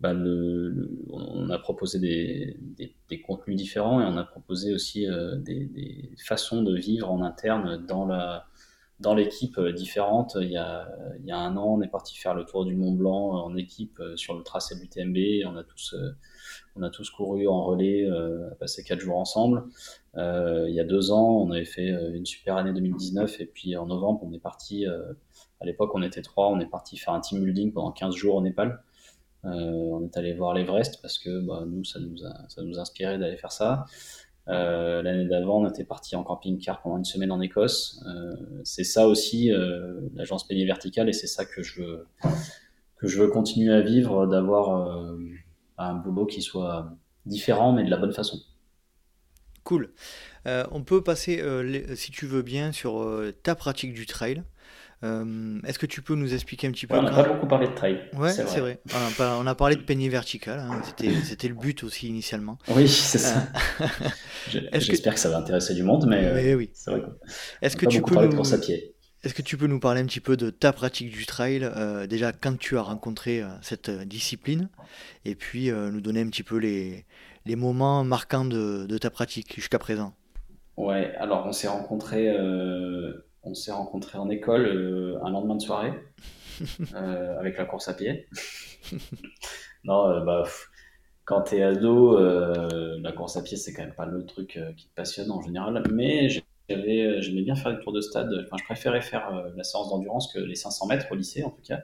bah, 0.00 0.12
le, 0.12 0.90
on 1.08 1.50
a 1.50 1.58
proposé 1.60 2.00
des, 2.00 2.56
des, 2.60 2.96
des, 3.08 3.20
contenus 3.20 3.56
différents 3.56 4.00
et 4.00 4.04
on 4.04 4.16
a 4.16 4.24
proposé 4.24 4.74
aussi 4.74 5.06
des, 5.38 5.66
des, 5.66 6.10
façons 6.18 6.64
de 6.64 6.76
vivre 6.76 7.12
en 7.12 7.22
interne 7.22 7.86
dans 7.86 8.04
la 8.04 8.49
dans 9.00 9.14
l'équipe 9.14 9.58
euh, 9.58 9.72
différente. 9.72 10.36
Il 10.40 10.50
y, 10.50 10.56
a, 10.56 10.88
il 11.18 11.26
y 11.26 11.32
a 11.32 11.38
un 11.38 11.56
an, 11.56 11.74
on 11.78 11.82
est 11.82 11.88
parti 11.88 12.16
faire 12.16 12.34
le 12.34 12.44
tour 12.44 12.64
du 12.64 12.76
Mont 12.76 12.92
Blanc 12.92 13.34
euh, 13.34 13.40
en 13.40 13.56
équipe 13.56 13.98
euh, 14.00 14.16
sur 14.16 14.36
le 14.36 14.42
tracé 14.42 14.78
du 14.78 14.88
TMB. 14.88 15.16
On 15.46 15.56
a 15.56 15.64
tous, 15.64 15.94
on 16.76 16.82
a 16.82 16.90
tous 16.90 17.10
couru 17.10 17.48
en 17.48 17.64
relais, 17.64 18.08
passé 18.58 18.84
quatre 18.84 19.00
jours 19.00 19.16
ensemble. 19.16 19.64
il 20.16 20.72
y 20.72 20.80
a 20.80 20.84
deux 20.84 21.10
ans, 21.10 21.38
on 21.38 21.50
avait 21.50 21.64
fait 21.64 21.88
une 21.88 22.26
super 22.26 22.56
année 22.56 22.72
2019 22.72 23.40
et 23.40 23.46
puis 23.46 23.76
en 23.76 23.86
novembre, 23.86 24.20
on 24.22 24.32
est 24.32 24.40
parti. 24.40 24.86
à 24.86 25.64
l'époque, 25.64 25.90
on 25.94 26.02
était 26.02 26.22
trois. 26.22 26.48
On 26.48 26.60
est 26.60 26.70
parti 26.70 26.96
faire 26.96 27.14
un 27.14 27.20
team 27.20 27.42
building 27.42 27.72
pendant 27.72 27.92
15 27.92 28.14
jours 28.14 28.36
au 28.36 28.42
Népal. 28.42 28.82
on 29.44 30.04
est 30.04 30.16
allé 30.16 30.34
voir 30.34 30.54
l'Everest 30.54 31.00
parce 31.00 31.18
que 31.18 31.40
bah, 31.40 31.64
nous, 31.66 31.84
ça 31.84 32.00
nous 32.00 32.24
a, 32.24 32.48
ça 32.48 32.62
nous 32.62 32.78
a 32.78 32.82
inspiré 32.82 33.18
d'aller 33.18 33.36
faire 33.36 33.52
ça. 33.52 33.86
Euh, 34.50 35.02
l'année 35.02 35.26
d'avant, 35.26 35.62
on 35.62 35.68
était 35.68 35.84
parti 35.84 36.16
en 36.16 36.24
camping-car 36.24 36.82
pendant 36.82 36.98
une 36.98 37.04
semaine 37.04 37.30
en 37.30 37.40
Écosse. 37.40 38.02
Euh, 38.06 38.34
c'est 38.64 38.84
ça 38.84 39.06
aussi 39.06 39.52
euh, 39.52 40.00
l'agence 40.14 40.46
payée 40.46 40.66
verticale 40.66 41.08
et 41.08 41.12
c'est 41.12 41.28
ça 41.28 41.44
que 41.44 41.62
je 41.62 41.82
veux 41.82 42.06
que 42.96 43.06
je 43.06 43.18
veux 43.18 43.28
continuer 43.28 43.72
à 43.72 43.80
vivre, 43.80 44.26
d'avoir 44.26 45.16
un 45.78 45.94
boulot 45.94 46.26
qui 46.26 46.42
soit 46.42 46.92
différent 47.24 47.72
mais 47.72 47.82
de 47.82 47.88
la 47.88 47.96
bonne 47.96 48.12
façon. 48.12 48.38
Cool. 49.64 49.90
on 50.44 50.82
peut 50.82 51.02
passer, 51.02 51.42
si 51.94 52.10
tu 52.10 52.26
veux 52.26 52.42
bien, 52.42 52.72
sur 52.72 53.02
ta 53.42 53.54
pratique 53.54 53.94
du 53.94 54.04
trail. 54.04 54.42
Est-ce 55.02 55.78
que 55.78 55.86
tu 55.86 56.02
peux 56.02 56.14
nous 56.14 56.34
expliquer 56.34 56.66
un 56.66 56.72
petit 56.72 56.86
peu 56.86 56.96
On 56.96 57.02
n'a 57.02 57.10
pas 57.10 57.28
beaucoup 57.28 57.46
parlé 57.46 57.68
de 57.68 57.74
trail. 57.74 58.00
Ouais, 58.16 58.32
c'est 58.32 58.44
vrai. 58.44 58.80
On, 59.18 59.46
a 59.46 59.54
parlé 59.54 59.76
de 59.76 59.82
peignée 59.82 60.08
verticale. 60.08 60.60
Hein. 60.60 60.82
C'était 61.24 61.48
le 61.48 61.54
but 61.54 61.82
aussi 61.84 62.08
initialement. 62.08 62.58
Oui, 62.68 62.88
c'est 62.88 63.18
ça. 63.18 63.48
J'espère 64.74 65.14
que... 65.14 65.20
ça 65.20 65.30
va 65.30 65.38
intéresser 65.38 65.74
du 65.74 65.82
monde, 65.82 66.06
mais, 66.08 66.54
oui. 66.54 66.70
c'est 66.74 66.90
vrai. 66.90 67.02
Est-ce 67.62 67.76
que 67.76 67.86
tu 67.86 68.02
peux 68.02 68.26
nous... 68.26 68.54
à 68.54 68.58
pied. 68.58 68.94
Est-ce 69.22 69.34
que 69.34 69.42
tu 69.42 69.58
peux 69.58 69.66
nous 69.66 69.80
parler 69.80 70.00
un 70.00 70.06
petit 70.06 70.20
peu 70.20 70.38
de 70.38 70.48
ta 70.48 70.72
pratique 70.72 71.10
du 71.10 71.26
trail, 71.26 71.62
euh, 71.62 72.06
déjà 72.06 72.32
quand 72.32 72.58
tu 72.58 72.78
as 72.78 72.82
rencontré 72.82 73.42
euh, 73.42 73.48
cette 73.60 73.90
euh, 73.90 74.06
discipline, 74.06 74.70
et 75.26 75.34
puis 75.34 75.70
nous 75.70 76.00
donner 76.00 76.22
un 76.22 76.28
petit 76.28 76.42
peu 76.42 76.56
les, 76.56 77.04
les 77.44 77.54
moments 77.54 78.02
marquants 78.02 78.46
de, 78.46 78.86
de 78.86 78.98
ta 78.98 79.10
pratique 79.10 79.54
jusqu'à 79.56 79.78
présent? 79.78 80.14
Ouais, 80.78 81.14
alors 81.16 81.44
on 81.46 81.52
s'est 81.52 81.68
rencontrés, 81.68 82.34
on 83.42 83.54
s'est 83.54 83.72
rencontrés 83.72 84.18
en 84.18 84.28
école 84.28 85.18
un 85.22 85.30
lendemain 85.30 85.56
de 85.56 85.62
soirée 85.62 85.92
avec 86.94 87.56
la 87.56 87.64
course 87.64 87.88
à 87.88 87.94
pied. 87.94 88.26
non, 89.84 90.24
bah, 90.24 90.44
quand 91.24 91.42
t'es 91.42 91.62
ado, 91.62 92.18
la 92.18 93.12
course 93.12 93.36
à 93.36 93.42
pied 93.42 93.56
c'est 93.56 93.72
quand 93.72 93.82
même 93.82 93.94
pas 93.94 94.06
le 94.06 94.26
truc 94.26 94.58
qui 94.76 94.88
te 94.88 94.94
passionne 94.94 95.30
en 95.30 95.40
général, 95.40 95.82
mais 95.92 96.28
j'ai 96.28 96.44
euh, 96.70 97.20
j'aimais 97.20 97.42
bien 97.42 97.54
faire 97.54 97.74
des 97.76 97.82
tours 97.82 97.92
de 97.92 98.00
stade. 98.00 98.30
Enfin, 98.44 98.56
je 98.58 98.64
préférais 98.64 99.00
faire 99.00 99.34
euh, 99.34 99.50
la 99.56 99.64
séance 99.64 99.88
d'endurance 99.90 100.32
que 100.32 100.38
les 100.38 100.54
500 100.54 100.86
mètres 100.86 101.06
au 101.10 101.14
lycée, 101.14 101.42
en 101.42 101.50
tout 101.50 101.62
cas. 101.62 101.82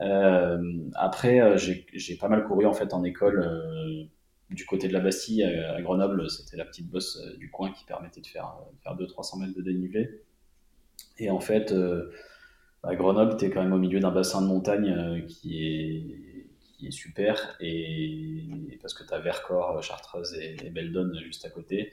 Euh, 0.00 0.78
après, 0.94 1.58
j'ai 1.58 2.16
pas 2.16 2.28
mal 2.28 2.44
couru 2.44 2.66
en 2.66 2.72
fait 2.72 2.94
en 2.94 3.04
école 3.04 4.08
du 4.48 4.64
côté 4.64 4.88
de 4.88 4.92
la 4.92 5.00
Bastille 5.00 5.44
à, 5.44 5.80
Grenoble. 5.82 6.30
C'était 6.30 6.56
la 6.56 6.64
petite 6.64 6.88
bosse 6.88 7.20
du 7.38 7.50
coin 7.50 7.70
qui 7.72 7.84
permettait 7.84 8.20
de 8.20 8.26
faire, 8.26 8.56
faire 8.82 8.96
200-300 8.96 9.40
mètres 9.40 9.56
de 9.56 9.62
dénivelé. 9.62 10.22
Et 11.18 11.30
en 11.30 11.40
fait, 11.40 11.74
à 12.82 12.94
Grenoble, 12.94 13.36
tu 13.36 13.46
es 13.46 13.50
quand 13.50 13.62
même 13.62 13.72
au 13.72 13.78
milieu 13.78 14.00
d'un 14.00 14.10
bassin 14.10 14.42
de 14.42 14.46
montagne 14.46 15.24
qui 15.26 15.64
est 15.64 16.46
qui 16.78 16.86
est 16.86 16.90
super 16.92 17.56
et 17.60 18.78
parce 18.80 18.94
que 18.94 19.04
tu 19.06 19.12
as 19.12 19.18
Vercors, 19.18 19.82
Chartreuse 19.82 20.34
et, 20.34 20.56
et 20.64 20.70
Beldon 20.70 21.12
juste 21.22 21.44
à 21.44 21.50
côté. 21.50 21.92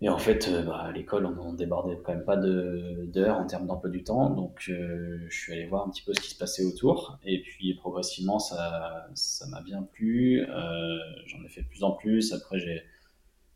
Et 0.00 0.08
en 0.08 0.18
fait, 0.18 0.46
euh, 0.48 0.62
bah, 0.62 0.76
à 0.76 0.92
l'école, 0.92 1.26
on, 1.26 1.52
débordait 1.54 1.98
quand 2.04 2.14
même 2.14 2.24
pas 2.24 2.36
d'heures 2.36 3.36
en 3.36 3.46
termes 3.46 3.66
d'emploi 3.66 3.90
du 3.90 4.04
temps. 4.04 4.30
Donc, 4.30 4.66
euh, 4.68 5.18
je 5.28 5.36
suis 5.36 5.52
allé 5.52 5.66
voir 5.66 5.86
un 5.86 5.90
petit 5.90 6.02
peu 6.02 6.14
ce 6.14 6.20
qui 6.20 6.30
se 6.30 6.38
passait 6.38 6.64
autour. 6.64 7.18
Et 7.24 7.42
puis, 7.42 7.74
progressivement, 7.74 8.38
ça 8.38 9.08
m'a 9.48 9.60
bien 9.60 9.82
plu. 9.82 10.42
Euh, 10.48 10.98
J'en 11.26 11.42
ai 11.44 11.48
fait 11.48 11.62
de 11.62 11.68
plus 11.68 11.82
en 11.82 11.92
plus. 11.92 12.32
Après, 12.32 12.58
j'ai. 12.58 12.82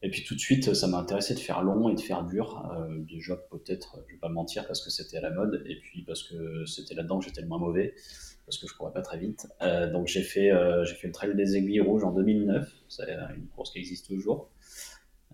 Et 0.03 0.11
puis, 0.11 0.25
tout 0.25 0.35
de 0.35 0.41
suite, 0.41 0.75
ça 0.75 0.87
m'a 0.89 0.99
intéressé 0.99 1.35
de 1.35 1.39
faire 1.39 1.63
long 1.63 1.89
et 1.89 1.95
de 1.95 2.01
faire 2.01 2.25
dur. 2.25 2.71
Euh, 2.75 2.99
déjà, 2.99 3.37
peut-être, 3.37 3.99
je 4.09 4.15
vais 4.15 4.19
pas 4.19 4.29
mentir, 4.29 4.67
parce 4.67 4.83
que 4.85 4.91
c'était 4.91 5.19
à 5.19 5.21
la 5.21 5.31
mode. 5.31 5.63
Et 5.67 5.77
puis, 5.77 6.03
parce 6.03 6.23
que 6.25 6.65
c'était 6.67 6.95
là-dedans 6.95 7.21
que 7.21 7.27
j'étais 7.27 7.43
le 7.43 7.49
moins 7.49 7.59
mauvais. 7.59 7.95
Parce 8.45 8.59
que 8.59 8.67
je 8.67 8.75
courais 8.75 8.93
pas 8.93 9.03
très 9.03 9.19
vite. 9.19 9.47
Euh, 9.63 9.91
donc, 9.91 10.09
j'ai 10.09 10.23
fait, 10.23 10.51
j'ai 10.85 10.95
fait 10.95 11.07
le 11.07 11.13
Trail 11.13 11.35
des 11.37 11.57
Aiguilles 11.57 11.81
Rouges 11.81 12.05
en 12.05 12.13
2009. 12.13 12.69
C'est 12.89 13.13
une 13.37 13.47
course 13.55 13.71
qui 13.71 13.79
existe 13.79 14.09
toujours. 14.09 14.51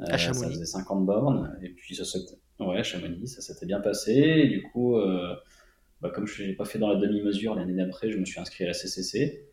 À 0.01 0.15
euh, 0.15 0.19
Chamonix. 0.19 0.41
Ça 0.41 0.51
faisait 0.51 0.65
50 0.65 1.07
bornes. 1.07 1.59
Et 1.63 1.71
puis, 1.71 1.95
ça 1.95 2.05
ouais, 2.61 2.85
Chamonix, 2.85 3.27
ça 3.29 3.41
s'était 3.41 3.67
bien 3.67 3.81
passé. 3.81 4.13
Et 4.13 4.49
du 4.49 4.63
coup, 4.63 4.97
euh, 4.97 5.35
bah, 6.01 6.11
comme 6.11 6.27
je 6.27 6.45
n'ai 6.45 6.55
pas 6.55 6.65
fait 6.65 6.79
dans 6.79 6.89
la 6.89 7.01
demi-mesure 7.01 7.55
l'année 7.55 7.75
d'après, 7.75 8.11
je 8.11 8.19
me 8.19 8.25
suis 8.25 8.41
inscrit 8.41 8.65
à 8.65 8.69
la 8.69 8.75
CCC. 8.75 9.45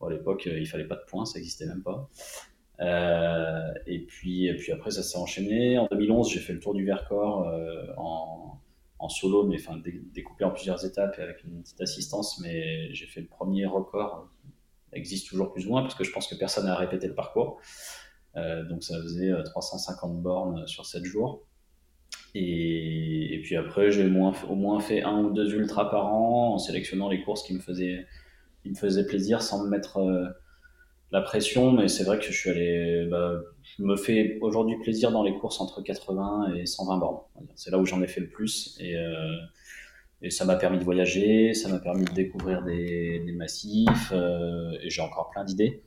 à 0.00 0.10
l'époque, 0.10 0.46
euh, 0.46 0.58
il 0.58 0.66
fallait 0.66 0.86
pas 0.86 0.96
de 0.96 1.04
points, 1.06 1.24
ça 1.24 1.38
n'existait 1.38 1.66
même 1.66 1.82
pas. 1.82 2.10
Et, 3.86 3.98
puis, 4.06 4.46
et 4.46 4.56
puis 4.56 4.72
après, 4.72 4.90
ça 4.90 5.02
s'est 5.02 5.18
enchaîné. 5.18 5.78
En 5.78 5.86
2011, 5.90 6.30
j'ai 6.30 6.40
fait 6.40 6.52
le 6.52 6.60
tour 6.60 6.74
du 6.74 6.84
Vercors 6.84 7.46
en, 7.96 8.60
en, 8.98 9.08
solo, 9.08 9.46
mais 9.46 9.56
enfin 9.56 9.80
découpé 10.12 10.44
en 10.44 10.50
plusieurs 10.50 10.84
étapes 10.84 11.18
et 11.18 11.22
avec 11.22 11.44
une 11.44 11.62
petite 11.62 11.80
assistance. 11.80 12.40
Mais 12.40 12.92
j'ai 12.92 13.06
fait 13.06 13.20
le 13.20 13.28
premier 13.28 13.66
record, 13.66 14.28
existe 14.92 15.28
toujours 15.28 15.52
plus 15.52 15.66
ou 15.66 15.70
moins, 15.70 15.82
parce 15.82 15.94
que 15.94 16.04
je 16.04 16.12
pense 16.12 16.26
que 16.26 16.34
personne 16.34 16.66
n'a 16.66 16.76
répété 16.76 17.06
le 17.06 17.14
parcours. 17.14 17.60
Euh, 18.36 18.64
donc 18.64 18.82
ça 18.82 19.00
faisait 19.02 19.32
350 19.44 20.10
euh, 20.10 20.20
bornes 20.20 20.66
sur 20.66 20.86
7 20.86 21.04
jours. 21.04 21.46
Et, 22.34 23.40
puis 23.44 23.56
après, 23.56 23.90
j'ai 23.90 24.06
au 24.06 24.54
moins 24.54 24.80
fait 24.80 25.02
un 25.02 25.22
ou 25.24 25.30
deux 25.32 25.54
ultras 25.54 25.90
par 25.90 26.14
an 26.14 26.54
en 26.54 26.58
sélectionnant 26.58 27.10
les 27.10 27.22
courses 27.22 27.42
qui 27.42 27.54
me 27.54 27.60
faisaient, 27.60 28.06
qui 28.62 28.70
me 28.70 28.74
faisaient 28.74 29.06
plaisir 29.06 29.42
sans 29.42 29.64
me 29.64 29.68
mettre 29.68 29.98
euh, 29.98 30.28
la 31.12 31.22
pression. 31.22 31.72
Mais 31.72 31.88
c'est 31.88 32.04
vrai 32.04 32.18
que 32.18 32.24
je 32.24 32.32
suis 32.32 32.50
allé, 32.50 33.06
bah, 33.10 33.40
je 33.62 33.82
me 33.82 33.96
fais 33.96 34.38
aujourd'hui 34.40 34.76
plaisir 34.80 35.12
dans 35.12 35.22
les 35.22 35.34
courses 35.34 35.60
entre 35.60 35.82
80 35.82 36.54
et 36.54 36.66
120 36.66 36.96
bornes. 36.98 37.20
C'est 37.54 37.70
là 37.70 37.78
où 37.78 37.86
j'en 37.86 38.02
ai 38.02 38.08
fait 38.08 38.20
le 38.20 38.28
plus. 38.28 38.76
Et, 38.80 38.96
et 40.22 40.30
ça 40.30 40.44
m'a 40.44 40.56
permis 40.56 40.78
de 40.78 40.84
voyager, 40.84 41.54
ça 41.54 41.68
m'a 41.68 41.78
permis 41.78 42.04
de 42.04 42.12
découvrir 42.12 42.62
des, 42.62 43.22
massifs. 43.36 44.12
et 44.12 44.90
j'ai 44.90 45.02
encore 45.02 45.30
plein 45.30 45.44
d'idées. 45.44 45.82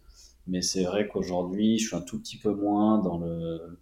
Mais 0.48 0.62
c'est 0.62 0.84
vrai 0.84 1.08
qu'aujourd'hui, 1.08 1.80
je 1.80 1.88
suis 1.88 1.96
un 1.96 2.02
tout 2.02 2.20
petit 2.20 2.38
peu 2.38 2.54
moins 2.54 3.00
dans 3.00 3.18
le 3.18 3.80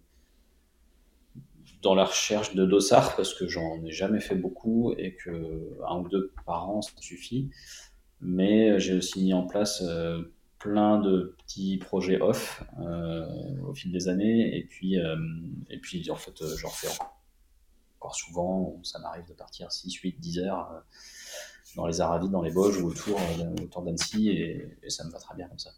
dans 1.82 1.94
la 1.94 2.06
recherche 2.06 2.54
de 2.54 2.64
dossards 2.64 3.14
parce 3.14 3.34
que 3.34 3.46
j'en 3.46 3.84
ai 3.84 3.92
jamais 3.92 4.20
fait 4.20 4.34
beaucoup 4.34 4.94
et 4.96 5.14
que 5.14 5.78
un 5.86 5.98
ou 5.98 6.08
deux 6.08 6.32
par 6.46 6.68
an 6.68 6.82
ça 6.82 6.92
suffit. 6.98 7.50
Mais 8.20 8.80
j'ai 8.80 8.94
aussi 8.94 9.22
mis 9.22 9.34
en 9.34 9.46
place 9.46 9.82
euh, 9.86 10.22
plein 10.64 10.98
de 10.98 11.36
petits 11.44 11.76
projets 11.76 12.18
off 12.22 12.64
euh, 12.80 13.26
au 13.68 13.74
fil 13.74 13.92
des 13.92 14.08
années 14.08 14.56
et 14.56 14.64
puis 14.64 14.98
euh, 14.98 15.14
et 15.68 15.78
puis 15.78 16.10
en 16.10 16.16
fait 16.16 16.32
j'en 16.56 16.70
fais 16.70 16.88
encore 17.98 18.14
souvent. 18.16 18.80
Ça 18.82 18.98
m'arrive 18.98 19.28
de 19.28 19.34
partir 19.34 19.70
6, 19.70 19.92
8, 19.92 20.18
10 20.18 20.38
heures 20.38 20.82
dans 21.76 21.86
les 21.86 22.00
Aravis, 22.00 22.30
dans 22.30 22.40
les 22.40 22.50
Bauges 22.50 22.80
ou 22.80 22.88
autour, 22.88 23.20
autour 23.62 23.82
d'Annecy 23.82 24.30
et, 24.30 24.78
et 24.82 24.88
ça 24.88 25.04
me 25.04 25.10
va 25.10 25.18
très 25.18 25.34
bien 25.34 25.48
comme 25.48 25.58
ça. 25.58 25.70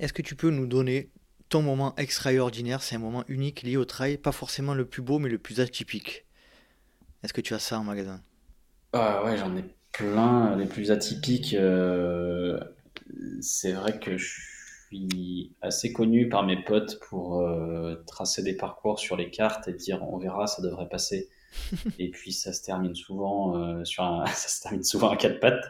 Est-ce 0.00 0.12
que 0.12 0.22
tu 0.22 0.34
peux 0.34 0.50
nous 0.50 0.66
donner 0.66 1.10
ton 1.48 1.62
moment 1.62 1.94
extraordinaire 1.96 2.82
C'est 2.82 2.96
un 2.96 3.00
moment 3.00 3.22
unique 3.28 3.62
lié 3.62 3.76
au 3.76 3.84
trail, 3.84 4.18
pas 4.18 4.32
forcément 4.32 4.74
le 4.74 4.84
plus 4.84 5.02
beau, 5.02 5.20
mais 5.20 5.28
le 5.28 5.38
plus 5.38 5.60
atypique. 5.60 6.26
Est-ce 7.22 7.32
que 7.32 7.40
tu 7.40 7.54
as 7.54 7.60
ça 7.60 7.78
en 7.78 7.84
magasin? 7.84 8.20
Ah 8.92 9.22
Ouais, 9.24 9.36
j'en 9.36 9.56
ai 9.56 9.64
plein. 9.92 10.56
Les 10.56 10.66
plus 10.66 10.90
atypiques, 10.90 11.54
euh, 11.54 12.58
c'est 13.40 13.72
vrai 13.72 13.98
que 13.98 14.16
je 14.16 14.40
suis 14.86 15.52
assez 15.60 15.92
connu 15.92 16.28
par 16.28 16.44
mes 16.44 16.62
potes 16.62 17.00
pour 17.08 17.40
euh, 17.40 17.96
tracer 18.06 18.42
des 18.42 18.56
parcours 18.56 18.98
sur 18.98 19.16
les 19.16 19.30
cartes 19.30 19.68
et 19.68 19.72
dire 19.72 20.02
on 20.02 20.18
verra, 20.18 20.46
ça 20.46 20.62
devrait 20.62 20.88
passer. 20.88 21.28
et 21.98 22.10
puis 22.10 22.32
ça 22.32 22.52
se 22.52 22.62
termine 22.62 22.94
souvent 22.94 23.56
euh, 23.56 23.84
sur 23.84 24.04
un, 24.04 24.26
ça 24.26 24.48
se 24.48 24.62
termine 24.62 24.84
souvent 24.84 25.10
à 25.10 25.16
quatre 25.16 25.40
pattes. 25.40 25.64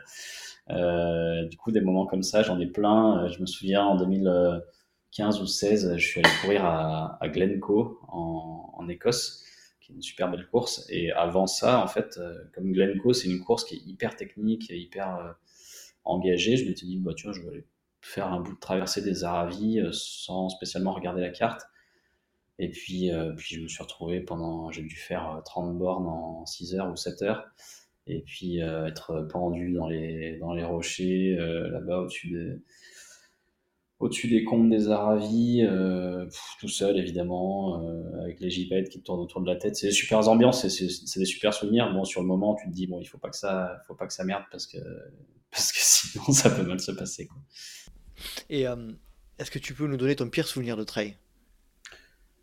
Euh, 0.71 1.45
du 1.47 1.57
coup, 1.57 1.73
des 1.73 1.81
moments 1.81 2.07
comme 2.07 2.23
ça, 2.23 2.43
j'en 2.43 2.59
ai 2.59 2.67
plein. 2.67 3.25
Euh, 3.25 3.29
je 3.29 3.41
me 3.41 3.47
souviens 3.47 3.85
en 3.85 3.97
2015 3.97 5.41
ou 5.41 5.47
16, 5.47 5.97
je 5.97 6.07
suis 6.07 6.21
allé 6.21 6.31
courir 6.41 6.65
à, 6.65 7.19
à 7.21 7.29
Glencoe 7.29 7.99
en, 8.09 8.73
en, 8.75 8.89
Écosse, 8.89 9.45
qui 9.81 9.93
est 9.93 9.97
une 9.97 10.03
super 10.03 10.31
belle 10.31 10.47
course. 10.49 10.87
Et 10.89 11.13
avant 11.13 11.47
ça, 11.47 11.83
en 11.83 11.87
fait, 11.87 12.17
euh, 12.19 12.35
comme 12.55 12.73
Glencoe, 12.73 13.13
c'est 13.13 13.29
une 13.29 13.41
course 13.41 13.65
qui 13.65 13.77
est 13.77 13.83
hyper 13.87 14.17
technique 14.17 14.71
et 14.71 14.79
hyper 14.79 15.37
engagée, 16.05 16.57
je 16.57 16.67
m'étais 16.67 16.87
dit, 16.87 16.99
bah, 16.99 17.13
tu 17.15 17.27
vois, 17.27 17.33
je 17.33 17.43
vais 17.43 17.49
aller 17.49 17.67
faire 18.01 18.33
un 18.33 18.41
bout 18.41 18.55
de 18.55 18.61
traversée 18.61 19.03
des 19.03 19.25
Aravis 19.25 19.81
sans 19.93 20.49
spécialement 20.49 20.93
regarder 20.93 21.23
la 21.23 21.31
carte. 21.31 21.63
Et 22.59 22.71
puis, 22.71 23.11
puis 23.37 23.57
je 23.57 23.63
me 23.63 23.69
suis 23.69 23.83
retrouvé 23.83 24.21
pendant, 24.21 24.71
j'ai 24.71 24.83
dû 24.83 24.95
faire 24.95 25.41
30 25.45 25.77
bornes 25.77 26.07
en 26.07 26.47
6 26.47 26.75
heures 26.77 26.93
ou 26.93 26.97
7 26.97 27.23
heures 27.23 27.47
et 28.07 28.21
puis 28.21 28.63
euh, 28.63 28.87
être 28.87 29.27
pendu 29.31 29.73
dans 29.73 29.89
les, 29.89 30.37
dans 30.39 30.53
les 30.53 30.65
rochers, 30.65 31.37
euh, 31.39 31.71
là-bas 31.71 32.01
au-dessus 32.01 32.31
des, 32.31 32.59
au-dessus 33.99 34.29
des 34.29 34.45
combes 34.45 34.69
des 34.69 34.91
Aravis, 34.91 35.63
euh, 35.65 36.27
tout 36.61 36.69
seul 36.69 36.99
évidemment, 36.99 37.83
avec 38.21 38.41
les 38.41 38.51
gypaètes 38.51 38.91
qui 38.91 39.01
tournent 39.01 39.21
autour 39.21 39.41
de 39.41 39.47
la 39.47 39.57
tête. 39.57 39.77
C'est 39.77 39.87
des 39.87 39.93
super 39.93 40.29
ambiances, 40.29 40.67
c'est, 40.69 41.19
des 41.19 41.25
super 41.25 41.55
souvenirs. 41.55 41.93
Bon, 41.95 42.05
sur 42.05 42.21
le 42.21 42.27
moment, 42.27 42.55
tu 42.55 42.69
te 42.69 42.73
dis 42.73 42.87
bon, 42.87 43.01
il 43.01 43.07
faut 43.07 43.19
pas 43.19 43.31
que 43.31 43.37
ça, 43.37 43.81
faut 43.87 43.95
pas 43.95 44.07
que 44.07 44.13
ça 44.13 44.25
merde 44.25 44.43
parce 44.51 44.67
que 44.67 44.79
parce 45.55 45.73
que 45.73 45.79
sinon 45.81 46.25
ça 46.33 46.51
peut 46.51 46.65
mal 46.65 46.81
se 46.81 46.93
passer. 46.93 47.27
Quoi. 47.27 47.39
Et 48.51 48.67
est-ce 49.39 49.51
que 49.51 49.59
tu 49.59 49.75
peux 49.75 49.87
nous 49.87 49.97
donner 49.97 50.17
ton 50.17 50.29
pire 50.29 50.47
souvenir 50.47 50.77
de 50.77 50.85
trail? 50.85 51.17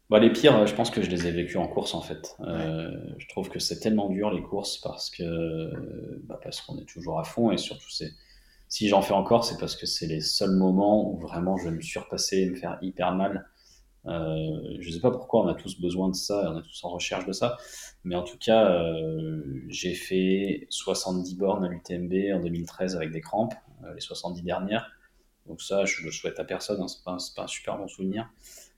Bah, 0.09 0.20
les 0.20 0.30
pires, 0.30 0.68
je 0.68 0.76
pense 0.76 0.91
que 0.91 1.01
je 1.01 1.09
les 1.09 1.26
ai 1.26 1.32
vécus 1.32 1.55
en 1.55 1.70
course 1.70 1.93
en 1.93 2.01
fait. 2.01 2.36
Euh, 2.41 2.91
je 3.18 3.28
trouve 3.30 3.49
que 3.49 3.59
c'est 3.59 3.80
tellement 3.80 4.09
dur 4.09 4.30
les 4.30 4.41
courses 4.41 4.78
parce 4.80 5.09
que 5.09 5.72
bah, 6.26 6.38
parce 6.43 6.59
qu'on 6.59 6.78
est 6.80 6.86
toujours 6.86 7.18
à 7.18 7.24
fond 7.24 7.49
et 7.49 7.57
surtout 7.57 7.89
c'est 7.89 8.12
si 8.68 8.89
j'en 8.89 9.01
fais 9.01 9.14
encore 9.14 9.45
c'est 9.45 9.57
parce 9.57 9.78
que 9.78 9.86
c'est 9.86 10.07
les 10.07 10.20
seuls 10.20 10.51
moments 10.51 11.09
où 11.09 11.18
vraiment 11.18 11.55
je 11.55 11.70
vais 11.70 11.76
me 11.76 11.82
surpasser 11.82 12.39
et 12.39 12.49
me 12.49 12.55
faire 12.55 12.78
hyper 12.82 13.14
mal. 13.16 13.47
Euh, 14.07 14.77
je 14.79 14.91
sais 14.91 14.99
pas 14.99 15.11
pourquoi 15.11 15.43
on 15.43 15.47
a 15.47 15.53
tous 15.53 15.79
besoin 15.79 16.09
de 16.09 16.15
ça, 16.15 16.51
on 16.51 16.59
est 16.59 16.63
tous 16.63 16.83
en 16.83 16.89
recherche 16.89 17.25
de 17.25 17.33
ça, 17.33 17.57
mais 18.03 18.15
en 18.15 18.23
tout 18.23 18.37
cas 18.37 18.71
euh, 18.71 19.43
j'ai 19.67 19.93
fait 19.93 20.65
70 20.69 21.35
bornes 21.35 21.63
à 21.63 21.67
l'UTMB 21.67 22.13
en 22.33 22.39
2013 22.39 22.95
avec 22.95 23.11
des 23.11 23.21
crampes, 23.21 23.53
euh, 23.83 23.93
les 23.93 24.01
70 24.01 24.41
dernières. 24.41 24.91
Donc 25.47 25.61
ça 25.61 25.85
je 25.85 26.03
le 26.03 26.11
souhaite 26.11 26.39
à 26.39 26.43
personne, 26.43 26.81
hein, 26.81 26.87
c'est 26.87 27.03
pas, 27.03 27.43
un 27.43 27.47
super 27.47 27.77
bon 27.77 27.87
souvenir. 27.87 28.29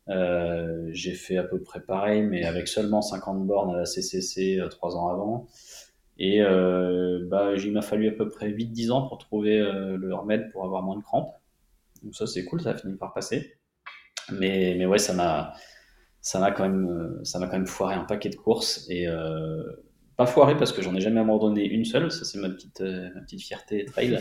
j'ai 0.07 1.13
fait 1.13 1.37
à 1.37 1.43
peu 1.43 1.61
près 1.61 1.81
pareil, 1.81 2.23
mais 2.23 2.43
avec 2.43 2.67
seulement 2.67 3.01
50 3.01 3.45
bornes 3.47 3.73
à 3.75 3.77
la 3.79 3.85
CCC 3.85 4.59
trois 4.71 4.97
ans 4.97 5.07
avant. 5.09 5.47
Et 6.17 6.41
bah, 6.41 7.53
il 7.55 7.71
m'a 7.71 7.81
fallu 7.81 8.07
à 8.09 8.11
peu 8.11 8.29
près 8.29 8.49
8-10 8.49 8.91
ans 8.91 9.07
pour 9.07 9.17
trouver 9.17 9.57
le 9.59 10.15
remède 10.15 10.51
pour 10.51 10.65
avoir 10.65 10.83
moins 10.83 10.97
de 10.97 11.03
crampes. 11.03 11.33
Donc 12.03 12.15
ça 12.15 12.27
c'est 12.27 12.43
cool, 12.45 12.61
ça 12.61 12.71
a 12.71 12.75
fini 12.75 12.95
par 12.95 13.13
passer. 13.13 13.57
Mais, 14.31 14.75
mais 14.77 14.85
ouais, 14.85 14.99
ça 14.99 15.13
m'a 15.13 15.53
ça 16.21 16.39
m'a 16.39 16.51
quand 16.51 16.63
même 16.63 17.19
ça 17.23 17.39
m'a 17.39 17.47
quand 17.47 17.57
même 17.57 17.67
foiré 17.67 17.95
un 17.95 18.05
paquet 18.05 18.29
de 18.29 18.35
courses 18.35 18.85
et 18.89 19.07
pas 20.17 20.25
foiré 20.25 20.55
parce 20.57 20.71
que 20.71 20.81
j'en 20.81 20.95
ai 20.95 21.01
jamais 21.01 21.21
abandonné 21.21 21.65
une 21.65 21.85
seule, 21.85 22.11
ça 22.11 22.25
c'est 22.25 22.39
ma 22.39 22.49
petite, 22.49 22.81
euh, 22.81 23.09
ma 23.15 23.21
petite 23.21 23.41
fierté 23.41 23.85
trail. 23.85 24.19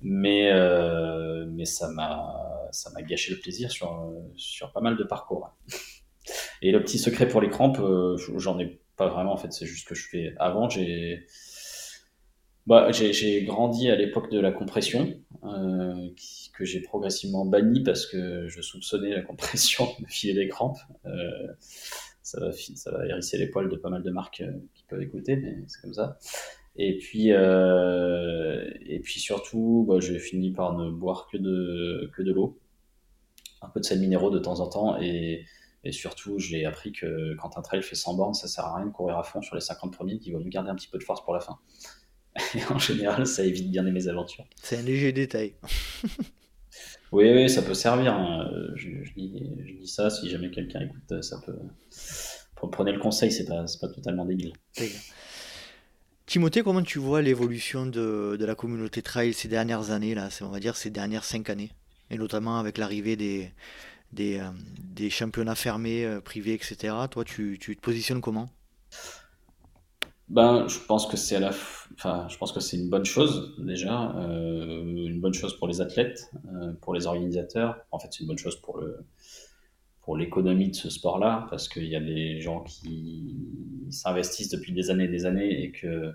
Mais, 0.00 0.50
euh, 0.52 1.46
mais 1.48 1.64
ça 1.64 1.88
m'a 1.88 2.68
ça 2.72 2.90
m'a 2.90 3.02
gâché 3.02 3.32
le 3.32 3.38
plaisir 3.40 3.70
sur, 3.70 4.12
sur 4.36 4.72
pas 4.72 4.80
mal 4.80 4.96
de 4.96 5.04
parcours. 5.04 5.56
Et 6.62 6.72
le 6.72 6.82
petit 6.82 6.98
secret 6.98 7.28
pour 7.28 7.40
les 7.40 7.48
crampes, 7.48 7.78
euh, 7.78 8.16
j'en 8.36 8.58
ai 8.58 8.80
pas 8.96 9.08
vraiment 9.08 9.32
en 9.32 9.36
fait, 9.36 9.52
c'est 9.52 9.66
juste 9.66 9.86
que 9.88 9.94
je 9.94 10.08
fais. 10.08 10.34
Avant, 10.38 10.68
j'ai 10.68 11.26
bah, 12.66 12.90
j'ai 12.92 13.44
grandi 13.44 13.90
à 13.90 13.96
l'époque 13.96 14.30
de 14.30 14.40
la 14.40 14.52
compression, 14.52 15.14
que 15.42 16.64
j'ai 16.64 16.80
progressivement 16.80 17.44
banni 17.44 17.82
parce 17.82 18.06
que 18.06 18.48
je 18.48 18.62
soupçonnais 18.62 19.10
la 19.10 19.22
compression 19.22 19.88
de 20.00 20.06
filer 20.06 20.34
des 20.34 20.48
crampes 20.48 20.78
ça 22.24 22.40
va, 22.40 22.52
ça 22.52 22.90
va 22.90 23.06
hérisser 23.06 23.36
les 23.38 23.46
poils 23.46 23.68
de 23.68 23.76
pas 23.76 23.90
mal 23.90 24.02
de 24.02 24.10
marques 24.10 24.40
euh, 24.40 24.52
qui 24.74 24.84
peuvent 24.84 25.02
écouter, 25.02 25.36
mais 25.36 25.62
c'est 25.68 25.80
comme 25.82 25.92
ça. 25.92 26.18
Et 26.76 26.96
puis, 26.96 27.32
euh, 27.32 28.68
et 28.86 28.98
puis 28.98 29.20
surtout, 29.20 29.84
bah, 29.86 30.00
j'ai 30.00 30.18
fini 30.18 30.50
par 30.50 30.76
ne 30.76 30.90
boire 30.90 31.28
que 31.30 31.36
de, 31.36 32.10
que 32.16 32.22
de 32.22 32.32
l'eau, 32.32 32.58
un 33.60 33.68
peu 33.68 33.78
de 33.78 33.84
sel 33.84 34.00
minéraux 34.00 34.30
de 34.30 34.38
temps 34.38 34.60
en 34.60 34.68
temps, 34.68 35.00
et, 35.00 35.44
et 35.84 35.92
surtout, 35.92 36.38
j'ai 36.38 36.64
appris 36.64 36.92
que 36.92 37.36
quand 37.36 37.58
un 37.58 37.62
trail 37.62 37.82
fait 37.82 37.94
100 37.94 38.14
bornes, 38.14 38.34
ça 38.34 38.48
sert 38.48 38.64
à 38.64 38.76
rien 38.76 38.86
de 38.86 38.90
courir 38.90 39.18
à 39.18 39.22
fond 39.22 39.42
sur 39.42 39.54
les 39.54 39.60
50 39.60 39.92
premiers, 39.92 40.18
qu'il 40.18 40.32
vaut 40.32 40.40
mieux 40.40 40.48
garder 40.48 40.70
un 40.70 40.74
petit 40.74 40.88
peu 40.88 40.98
de 40.98 41.04
force 41.04 41.22
pour 41.22 41.34
la 41.34 41.40
fin. 41.40 41.58
Et 42.54 42.64
en 42.70 42.78
général, 42.78 43.26
ça 43.26 43.44
évite 43.44 43.70
bien 43.70 43.82
les 43.82 43.92
mésaventures. 43.92 44.44
C'est 44.62 44.78
un 44.78 44.82
léger 44.82 45.12
détail. 45.12 45.54
Oui, 47.12 47.32
oui, 47.32 47.48
ça 47.48 47.62
peut 47.62 47.74
servir. 47.74 48.12
Hein. 48.12 48.50
Je, 48.74 48.88
dis, 49.16 49.86
ça, 49.86 50.10
si 50.10 50.28
jamais 50.28 50.50
quelqu'un 50.50 50.80
écoute, 50.80 51.22
ça 51.22 51.40
peut. 51.46 51.54
Prenez 52.72 52.90
le 52.90 52.98
conseil, 52.98 53.30
c'est 53.30 53.44
pas, 53.44 53.64
pas 53.80 53.88
totalement 53.88 54.24
débile. 54.24 54.52
Timothée, 56.26 56.62
comment 56.62 56.82
tu 56.82 56.98
vois 56.98 57.22
l'évolution 57.22 57.86
de, 57.86 58.36
la 58.40 58.54
communauté 58.54 59.00
trail 59.02 59.32
ces 59.32 59.46
dernières 59.46 59.90
années, 59.90 60.14
là, 60.14 60.28
on 60.40 60.48
va 60.48 60.58
dire 60.58 60.74
ces 60.74 60.90
dernières 60.90 61.24
cinq 61.24 61.50
années, 61.50 61.70
et 62.10 62.16
notamment 62.16 62.58
avec 62.58 62.78
l'arrivée 62.78 63.14
des, 63.14 63.52
des, 64.12 64.40
euh, 64.40 65.10
championnats 65.10 65.54
fermés, 65.54 66.04
euh, 66.04 66.20
privés, 66.20 66.54
etc. 66.54 66.94
Toi, 67.10 67.24
tu, 67.24 67.58
tu 67.60 67.76
te 67.76 67.80
positionnes 67.80 68.22
comment? 68.22 68.48
Ben, 70.28 70.66
je 70.66 70.78
pense 70.78 71.06
que 71.06 71.18
c'est 71.18 71.36
à 71.36 71.40
la, 71.40 71.52
je 71.98 72.36
pense 72.38 72.52
que 72.52 72.60
c'est 72.60 72.76
une 72.76 72.88
bonne 72.88 73.04
chose 73.04 73.54
déjà, 73.58 74.14
euh, 74.16 74.82
une 74.82 75.20
bonne 75.20 75.34
chose 75.34 75.56
pour 75.58 75.68
les 75.68 75.80
athlètes, 75.80 76.30
euh, 76.52 76.72
pour 76.80 76.94
les 76.94 77.06
organisateurs. 77.06 77.76
En 77.90 77.98
fait, 77.98 78.08
c'est 78.10 78.20
une 78.20 78.28
bonne 78.28 78.38
chose 78.38 78.60
pour 78.60 78.78
le, 78.78 79.04
pour 80.02 80.16
l'économie 80.16 80.70
de 80.70 80.76
ce 80.76 80.90
sport-là, 80.90 81.46
parce 81.50 81.68
qu'il 81.68 81.86
y 81.86 81.96
a 81.96 82.00
des 82.00 82.40
gens 82.40 82.62
qui 82.62 83.36
s'investissent 83.90 84.50
depuis 84.50 84.72
des 84.72 84.90
années 84.90 85.04
et 85.04 85.08
des 85.08 85.26
années 85.26 85.62
et 85.62 85.72
que 85.72 86.12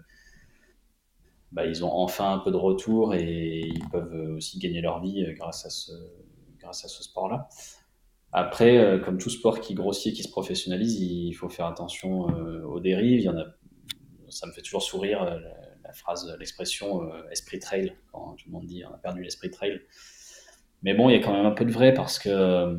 bah, 1.51 1.65
ils 1.65 1.83
ont 1.83 1.91
enfin 1.91 2.33
un 2.33 2.39
peu 2.39 2.51
de 2.51 2.57
retour 2.57 3.15
et 3.15 3.59
ils 3.59 3.89
peuvent 3.89 4.35
aussi 4.35 4.59
gagner 4.59 4.81
leur 4.81 5.01
vie 5.01 5.25
grâce 5.35 5.65
à 5.65 5.69
ce, 5.69 5.91
grâce 6.59 6.85
à 6.85 6.87
ce 6.87 7.03
sport-là. 7.03 7.47
Après, 8.31 8.77
euh, 8.77 8.99
comme 8.99 9.17
tout 9.17 9.31
sport 9.31 9.59
qui 9.59 9.73
grossit 9.73 10.15
qui 10.15 10.21
se 10.21 10.29
professionnalise, 10.29 10.99
il 11.01 11.33
faut 11.33 11.49
faire 11.49 11.65
attention 11.65 12.21
aux 12.21 12.79
dérives. 12.79 13.33
Ça 14.29 14.45
me 14.45 14.51
fait 14.51 14.61
toujours 14.61 14.83
sourire 14.83 15.23
euh, 15.23 15.39
la, 15.89 15.93
phrase, 15.93 16.35
l'expression 16.39 17.03
euh, 17.03 17.27
esprit 17.31 17.59
trail, 17.59 17.95
quand 18.11 18.35
tout 18.35 18.45
le 18.47 18.51
monde 18.51 18.65
dit 18.65 18.83
on 18.85 18.93
a 18.93 18.97
perdu 18.97 19.23
l'esprit 19.23 19.49
trail. 19.49 19.81
Mais 20.83 20.93
bon, 20.93 21.09
il 21.09 21.13
y 21.13 21.15
a 21.15 21.19
quand 21.19 21.33
même 21.33 21.45
un 21.45 21.51
peu 21.51 21.65
de 21.65 21.71
vrai 21.71 21.93
parce 21.93 22.19
que 22.19 22.29
euh, 22.29 22.75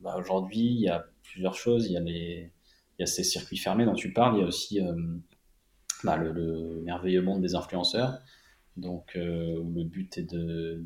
bah, 0.00 0.16
aujourd'hui, 0.16 0.60
il 0.60 0.80
y 0.80 0.88
a 0.88 1.06
plusieurs 1.22 1.54
choses. 1.54 1.86
Il 1.86 1.92
y 1.92 1.96
a, 1.96 2.00
les, 2.00 2.52
il 2.98 3.00
y 3.00 3.02
a 3.02 3.06
ces 3.06 3.24
circuits 3.24 3.58
fermés 3.58 3.84
dont 3.84 3.94
tu 3.94 4.12
parles. 4.12 4.36
Il 4.36 4.40
y 4.40 4.44
a 4.44 4.46
aussi 4.46 4.80
bah, 6.04 6.16
le, 6.16 6.80
merveilleux 6.84 7.22
monde 7.22 7.42
des 7.42 7.54
influenceurs, 7.54 8.20
donc 8.76 9.12
où 9.16 9.18
le 9.74 9.84
but 9.84 10.16
est 10.16 10.30
de, 10.30 10.82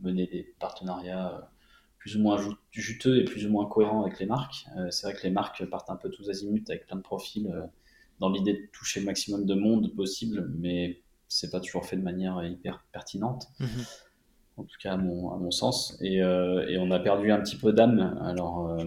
mener 0.00 0.26
des 0.26 0.54
partenariats 0.58 1.50
plus 1.98 2.16
ou 2.16 2.22
moins 2.22 2.38
juteux 2.70 3.20
et 3.20 3.24
plus 3.24 3.44
ou 3.44 3.50
moins 3.50 3.66
cohérents 3.66 4.06
avec 4.06 4.18
les 4.20 4.24
marques. 4.24 4.64
c'est 4.88 5.06
vrai 5.06 5.14
que 5.14 5.22
les 5.22 5.30
marques 5.30 5.62
partent 5.66 5.90
un 5.90 5.96
peu 5.96 6.08
tous 6.08 6.30
azimuts 6.30 6.64
avec 6.70 6.86
plein 6.86 6.96
de 6.96 7.02
profils 7.02 7.52
dans 8.20 8.30
l'idée 8.30 8.52
de 8.52 8.68
toucher 8.72 9.00
le 9.00 9.06
maximum 9.06 9.46
de 9.46 9.54
monde 9.54 9.94
possible, 9.96 10.52
mais 10.58 11.02
c'est 11.26 11.50
pas 11.50 11.60
toujours 11.60 11.86
fait 11.86 11.96
de 11.96 12.02
manière 12.02 12.44
hyper 12.44 12.84
pertinente. 12.92 13.48
Mhm. 13.58 13.68
En 14.56 14.64
tout 14.64 14.76
cas, 14.78 14.92
à 14.92 14.96
mon, 14.98 15.32
à 15.32 15.38
mon 15.38 15.50
sens. 15.50 15.96
Et, 16.02 16.22
euh, 16.22 16.68
et, 16.68 16.76
on 16.76 16.90
a 16.90 17.00
perdu 17.00 17.32
un 17.32 17.40
petit 17.40 17.56
peu 17.56 17.72
d'âme. 17.72 18.18
Alors, 18.22 18.68
euh, 18.68 18.84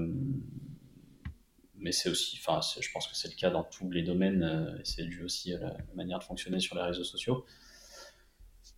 mais 1.78 1.92
c'est 1.92 2.10
aussi, 2.10 2.38
enfin, 2.40 2.60
je 2.80 2.88
pense 2.94 3.08
que 3.08 3.16
c'est 3.16 3.30
le 3.30 3.36
cas 3.36 3.50
dans 3.50 3.64
tous 3.64 3.90
les 3.90 4.04
domaines. 4.04 4.44
Euh, 4.44 4.78
et 4.78 4.86
c'est 4.86 5.04
dû 5.04 5.24
aussi 5.24 5.54
à 5.54 5.60
la, 5.60 5.78
manière 5.96 6.20
de 6.20 6.24
fonctionner 6.24 6.60
sur 6.60 6.76
les 6.76 6.84
réseaux 6.84 7.04
sociaux 7.04 7.44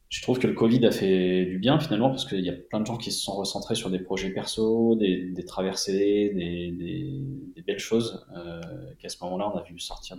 je 0.10 0.22
trouve 0.22 0.40
que 0.40 0.48
le 0.48 0.54
Covid 0.54 0.86
a 0.86 0.92
fait 0.92 1.46
du 1.46 1.58
bien 1.58 1.80
finalement 1.80 2.10
parce 2.10 2.26
qu'il 2.26 2.42
y 2.42 2.50
a 2.50 2.54
plein 2.54 2.80
de 2.80 2.86
gens 2.86 2.98
qui 2.98 3.12
se 3.12 3.22
sont 3.22 3.36
recentrés 3.36 3.76
sur 3.76 3.90
des 3.90 4.00
projets 4.00 4.30
perso, 4.30 4.96
des, 4.96 5.34
traversées, 5.46 6.32
des, 6.34 7.64
belles 7.66 7.80
choses. 7.80 8.26
Euh, 8.38 8.62
qu'à 9.00 9.10
ce 9.10 9.24
moment-là, 9.24 9.52
on 9.52 9.58
a 9.58 9.64
vu 9.64 9.80
sortir 9.80 10.18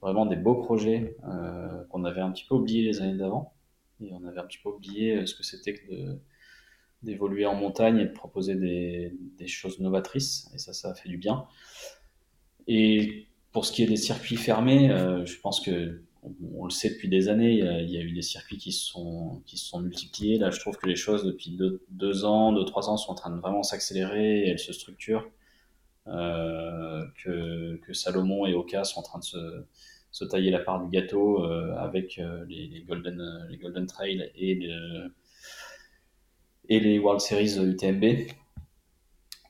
vraiment 0.00 0.24
des 0.24 0.36
beaux 0.36 0.54
projets 0.54 1.16
euh, 1.28 1.84
qu'on 1.90 2.04
avait 2.04 2.22
un 2.22 2.30
petit 2.30 2.46
peu 2.48 2.54
oubliés 2.54 2.82
les 2.82 3.02
années 3.02 3.18
d'avant. 3.18 3.52
Et 4.02 4.10
on 4.14 4.24
avait 4.26 4.40
un 4.40 4.46
petit 4.46 4.58
peu 4.62 4.70
oublié 4.70 5.16
euh, 5.16 5.26
ce 5.26 5.34
que 5.34 5.42
c'était 5.42 5.74
que 5.74 6.18
d'évoluer 7.02 7.44
en 7.44 7.54
montagne 7.54 7.98
et 7.98 8.06
de 8.06 8.12
proposer 8.12 8.54
des, 8.54 9.46
choses 9.46 9.78
novatrices. 9.80 10.50
Et 10.54 10.58
ça, 10.58 10.72
ça 10.72 10.90
a 10.90 10.94
fait 10.94 11.08
du 11.10 11.18
bien. 11.18 11.44
Et 12.66 13.26
pour 13.52 13.66
ce 13.66 13.72
qui 13.72 13.82
est 13.82 13.86
des 13.86 13.96
circuits 13.96 14.36
fermés, 14.36 14.88
je 15.24 15.40
pense 15.40 15.60
que 15.60 16.02
on, 16.22 16.64
le 16.64 16.70
sait 16.70 16.90
depuis 16.90 17.08
des 17.08 17.28
années, 17.28 17.52
il 17.52 17.90
y, 17.90 17.96
a, 17.96 18.00
eu 18.00 18.12
des 18.12 18.22
circuits 18.22 18.58
qui 18.58 18.72
se 18.72 18.84
sont, 18.84 19.42
qui 19.46 19.56
sont 19.56 19.80
multipliés. 19.80 20.38
Là, 20.38 20.50
je 20.50 20.60
trouve 20.60 20.76
que 20.76 20.86
les 20.86 20.96
choses, 20.96 21.24
depuis 21.24 21.58
deux, 21.90 22.24
ans, 22.24 22.52
deux, 22.52 22.64
trois 22.64 22.90
ans, 22.90 22.96
sont 22.96 23.12
en 23.12 23.14
train 23.14 23.30
de 23.30 23.40
vraiment 23.40 23.62
s'accélérer 23.62 24.40
et 24.40 24.48
elles 24.48 24.58
se 24.58 24.72
structurent. 24.72 25.26
Euh, 26.06 27.04
que, 27.22 27.92
Salomon 27.92 28.46
et 28.46 28.54
Oka 28.54 28.84
sont 28.84 29.00
en 29.00 29.02
train 29.02 29.18
de 29.18 29.24
se, 30.10 30.24
tailler 30.24 30.50
la 30.50 30.60
part 30.60 30.82
du 30.82 30.90
gâteau 30.90 31.44
euh, 31.44 31.74
avec 31.76 32.18
euh, 32.18 32.44
les, 32.48 32.84
Golden, 32.86 33.46
les 33.50 33.58
Golden 33.58 33.86
Trail 33.86 34.30
et, 34.36 34.54
les 36.68 36.98
World 36.98 37.20
Series 37.20 37.58
UTMB. 37.58 38.30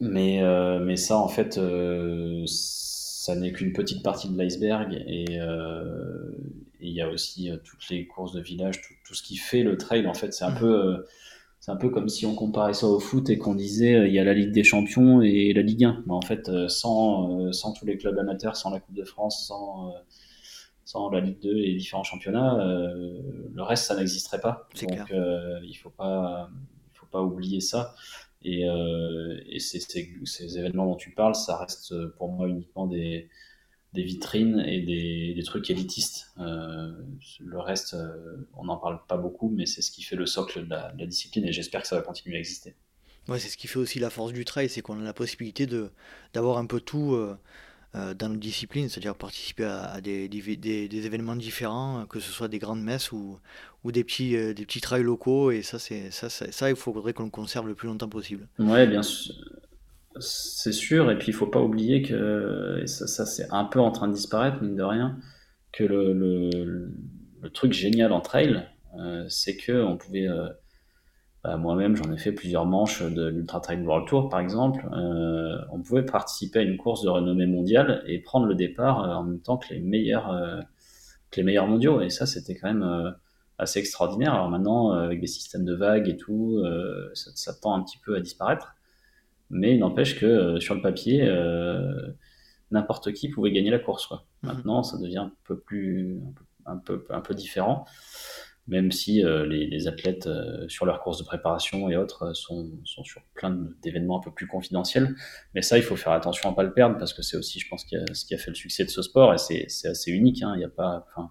Mais, 0.00 0.40
mais 0.80 0.96
ça, 0.96 1.18
en 1.18 1.28
fait, 1.28 1.58
ça 3.20 3.34
n'est 3.34 3.52
qu'une 3.52 3.72
petite 3.72 4.02
partie 4.02 4.30
de 4.30 4.38
l'iceberg 4.38 4.94
et 5.06 5.38
il 6.82 6.92
y 6.92 7.00
a 7.00 7.08
aussi 7.08 7.50
euh, 7.50 7.56
toutes 7.62 7.88
les 7.88 8.06
courses 8.06 8.32
de 8.32 8.40
village, 8.40 8.80
tout, 9.04 9.14
ce 9.14 9.22
qui 9.22 9.36
fait 9.36 9.62
le 9.62 9.76
trail 9.76 10.06
en 10.06 10.14
fait. 10.14 10.32
C'est 10.32 10.44
un 10.44 10.50
mm. 10.50 10.58
peu 10.58 10.86
euh, 10.86 11.06
c'est 11.60 11.70
un 11.70 11.76
peu 11.76 11.90
comme 11.90 12.08
si 12.08 12.24
on 12.24 12.34
comparait 12.34 12.72
ça 12.72 12.86
au 12.86 12.98
foot 12.98 13.28
et 13.28 13.36
qu'on 13.36 13.54
disait 13.54 13.94
euh, 13.94 14.08
il 14.08 14.14
y 14.14 14.18
a 14.18 14.24
la 14.24 14.32
Ligue 14.32 14.52
des 14.52 14.64
Champions 14.64 15.20
et 15.20 15.52
la 15.52 15.62
Ligue 15.62 15.84
1. 15.84 16.04
Mais 16.06 16.14
en 16.14 16.22
fait, 16.22 16.50
sans, 16.68 17.52
sans 17.52 17.72
tous 17.72 17.84
les 17.84 17.98
clubs 17.98 18.18
amateurs, 18.18 18.56
sans 18.56 18.70
la 18.70 18.80
Coupe 18.80 18.94
de 18.94 19.04
France, 19.04 19.46
sans, 19.46 19.92
sans 20.84 21.10
la 21.10 21.20
Ligue 21.20 21.40
2 21.42 21.56
et 21.58 21.74
différents 21.74 22.04
championnats, 22.04 22.56
le 22.58 23.62
reste, 23.62 23.84
ça 23.84 23.96
n'existerait 23.96 24.40
pas. 24.40 24.68
Donc, 24.80 25.10
il 25.10 25.68
ne 25.68 25.74
faut 25.74 25.90
pas, 25.90 26.48
faut 26.94 27.06
pas 27.06 27.20
oublier 27.20 27.60
ça. 27.60 27.94
Et, 28.42 28.62
et 28.62 29.58
ces, 29.58 30.58
événements 30.58 30.86
dont 30.86 30.96
tu 30.96 31.10
parles, 31.10 31.34
ça 31.34 31.58
reste 31.58 31.94
pour 32.16 32.30
moi 32.30 32.48
uniquement 32.48 32.86
des, 32.86 33.28
vitrines 33.94 34.60
et 34.60 34.80
des, 34.80 35.42
trucs 35.44 35.70
élitistes. 35.70 36.32
Euh, 36.38 36.92
le 37.40 37.58
reste, 37.58 37.94
euh, 37.94 38.48
on 38.56 38.64
n'en 38.64 38.76
parle 38.76 39.00
pas 39.08 39.16
beaucoup, 39.16 39.50
mais 39.50 39.66
c'est 39.66 39.82
ce 39.82 39.90
qui 39.90 40.02
fait 40.02 40.16
le 40.16 40.26
socle 40.26 40.64
de 40.64 40.70
la, 40.70 40.92
discipline 41.06 41.44
et 41.44 41.52
j'espère 41.52 41.82
que 41.82 41.88
ça 41.88 41.96
va 41.96 42.02
continuer 42.02 42.36
à 42.36 42.38
exister. 42.38 42.74
Ouais, 43.28 43.38
c'est 43.38 43.48
ce 43.48 43.56
qui 43.56 43.66
fait 43.66 43.78
aussi 43.78 43.98
la 43.98 44.10
force 44.10 44.32
du 44.32 44.44
trail, 44.44 44.68
c'est 44.68 44.80
qu'on 44.80 45.00
a 45.00 45.04
la 45.04 45.12
possibilité 45.12 45.66
d'avoir 46.32 46.58
un 46.58 46.66
peu 46.66 46.80
tout 46.80 47.14
euh, 47.14 48.14
dans 48.14 48.28
nos 48.28 48.36
disciplines, 48.36 48.88
c'est-à-dire 48.88 49.14
participer 49.14 49.64
à, 49.64 50.00
des, 50.00 50.28
des, 50.28 51.06
événements 51.06 51.36
différents, 51.36 52.06
que 52.06 52.20
ce 52.20 52.30
soit 52.30 52.48
des 52.48 52.58
grandes 52.58 52.82
messes 52.82 53.12
ou, 53.12 53.38
ou 53.84 53.92
des, 53.92 54.04
petits, 54.04 54.32
des 54.32 54.64
petits 54.66 54.80
trails 54.80 55.02
locaux, 55.02 55.50
et 55.50 55.62
ça, 55.62 55.78
c'est, 55.78 56.10
ça, 56.10 56.28
ça, 56.28 56.50
ça, 56.50 56.70
il 56.70 56.76
faudrait 56.76 57.12
qu'on 57.12 57.24
le 57.24 57.30
conserve 57.30 57.66
le 57.66 57.74
plus 57.74 57.88
longtemps 57.88 58.08
possible. 58.08 58.46
Ouais, 58.58 58.86
bien 58.86 59.02
sûr. 59.02 59.34
C'est 60.18 60.72
sûr, 60.72 61.10
et 61.10 61.16
puis 61.16 61.28
il 61.28 61.34
faut 61.34 61.46
pas 61.46 61.60
oublier 61.60 62.02
que, 62.02 62.80
et 62.82 62.86
ça, 62.86 63.24
c'est 63.24 63.46
un 63.50 63.64
peu 63.64 63.80
en 63.80 63.90
train 63.90 64.08
de 64.08 64.12
disparaître, 64.12 64.62
mine 64.62 64.76
de 64.76 64.82
rien, 64.82 65.16
que 65.72 65.84
le, 65.84 66.12
le, 66.12 67.50
truc 67.50 67.72
génial 67.72 68.12
en 68.12 68.20
trail, 68.20 68.66
euh, 68.98 69.24
c'est 69.28 69.56
que 69.56 69.82
on 69.82 69.96
pouvait, 69.96 70.28
euh, 70.28 70.48
bah, 71.42 71.56
moi-même, 71.56 71.96
j'en 71.96 72.12
ai 72.12 72.18
fait 72.18 72.32
plusieurs 72.32 72.66
manches 72.66 73.02
de 73.02 73.28
l'Ultra 73.28 73.60
Trail 73.60 73.80
World 73.80 74.06
Tour, 74.06 74.28
par 74.28 74.40
exemple. 74.40 74.86
Euh, 74.92 75.56
on 75.72 75.80
pouvait 75.80 76.04
participer 76.04 76.58
à 76.58 76.62
une 76.62 76.76
course 76.76 77.02
de 77.02 77.08
renommée 77.08 77.46
mondiale 77.46 78.02
et 78.06 78.18
prendre 78.18 78.46
le 78.46 78.54
départ 78.54 79.02
euh, 79.02 79.14
en 79.14 79.24
même 79.24 79.40
temps 79.40 79.56
que 79.56 79.72
les 79.72 79.80
meilleurs, 79.80 80.30
euh, 80.30 80.60
que 81.30 81.40
les 81.40 81.44
meilleurs 81.44 81.66
mondiaux. 81.66 82.02
Et 82.02 82.10
ça, 82.10 82.26
c'était 82.26 82.54
quand 82.54 82.72
même 82.72 83.14
assez 83.60 83.78
extraordinaire. 83.78 84.34
Alors 84.34 84.48
maintenant, 84.48 84.92
avec 84.92 85.20
des 85.20 85.26
systèmes 85.26 85.64
de 85.64 85.74
vagues 85.74 86.08
et 86.08 86.16
tout, 86.16 86.62
ça, 87.14 87.30
ça, 87.34 87.54
tend 87.54 87.74
un 87.74 87.82
petit 87.82 87.98
peu 87.98 88.16
à 88.16 88.20
disparaître. 88.20 88.74
Mais 89.50 89.74
il 89.74 89.80
n'empêche 89.80 90.18
que 90.18 90.60
sur 90.60 90.74
le 90.74 90.82
papier, 90.82 91.28
n'importe 92.70 93.12
qui 93.12 93.28
pouvait 93.28 93.52
gagner 93.52 93.70
la 93.70 93.78
course. 93.78 94.06
Quoi. 94.06 94.24
Mmh. 94.42 94.46
Maintenant, 94.46 94.82
ça 94.82 94.98
devient 94.98 95.18
un 95.18 95.32
peu 95.44 95.58
plus, 95.58 96.20
un 96.66 96.76
peu, 96.76 97.04
un 97.10 97.20
peu 97.20 97.34
différent 97.34 97.86
même 98.70 98.92
si 98.92 99.24
euh, 99.24 99.46
les, 99.46 99.88
athlètes 99.88 100.26
euh, 100.28 100.68
sur 100.68 100.86
leurs 100.86 101.00
courses 101.00 101.18
de 101.18 101.24
préparation 101.24 101.90
et 101.90 101.96
autres 101.96 102.28
euh, 102.28 102.34
sont, 102.34 102.70
sont 102.84 103.02
sur 103.02 103.20
plein 103.34 103.50
d'événements 103.82 104.18
un 104.18 104.22
peu 104.22 104.30
plus 104.30 104.46
confidentiels. 104.46 105.16
Mais 105.54 105.62
ça, 105.62 105.76
il 105.76 105.82
faut 105.82 105.96
faire 105.96 106.12
attention 106.12 106.48
à 106.48 106.52
ne 106.52 106.56
pas 106.56 106.62
le 106.62 106.72
perdre 106.72 106.96
parce 106.96 107.12
que 107.12 107.22
c'est 107.22 107.36
aussi, 107.36 107.58
je 107.58 107.68
pense, 107.68 107.84
ce 107.84 108.24
qui 108.24 108.34
a 108.34 108.38
fait 108.38 108.50
le 108.50 108.54
succès 108.54 108.84
de 108.84 108.90
ce 108.90 109.02
sport 109.02 109.34
et 109.34 109.38
c'est 109.38 109.88
assez 109.88 110.12
unique. 110.12 110.42
Hein. 110.42 110.54
Il 110.56 110.60
y 110.60 110.64
a 110.64 110.68
pas, 110.68 111.04
enfin, 111.10 111.30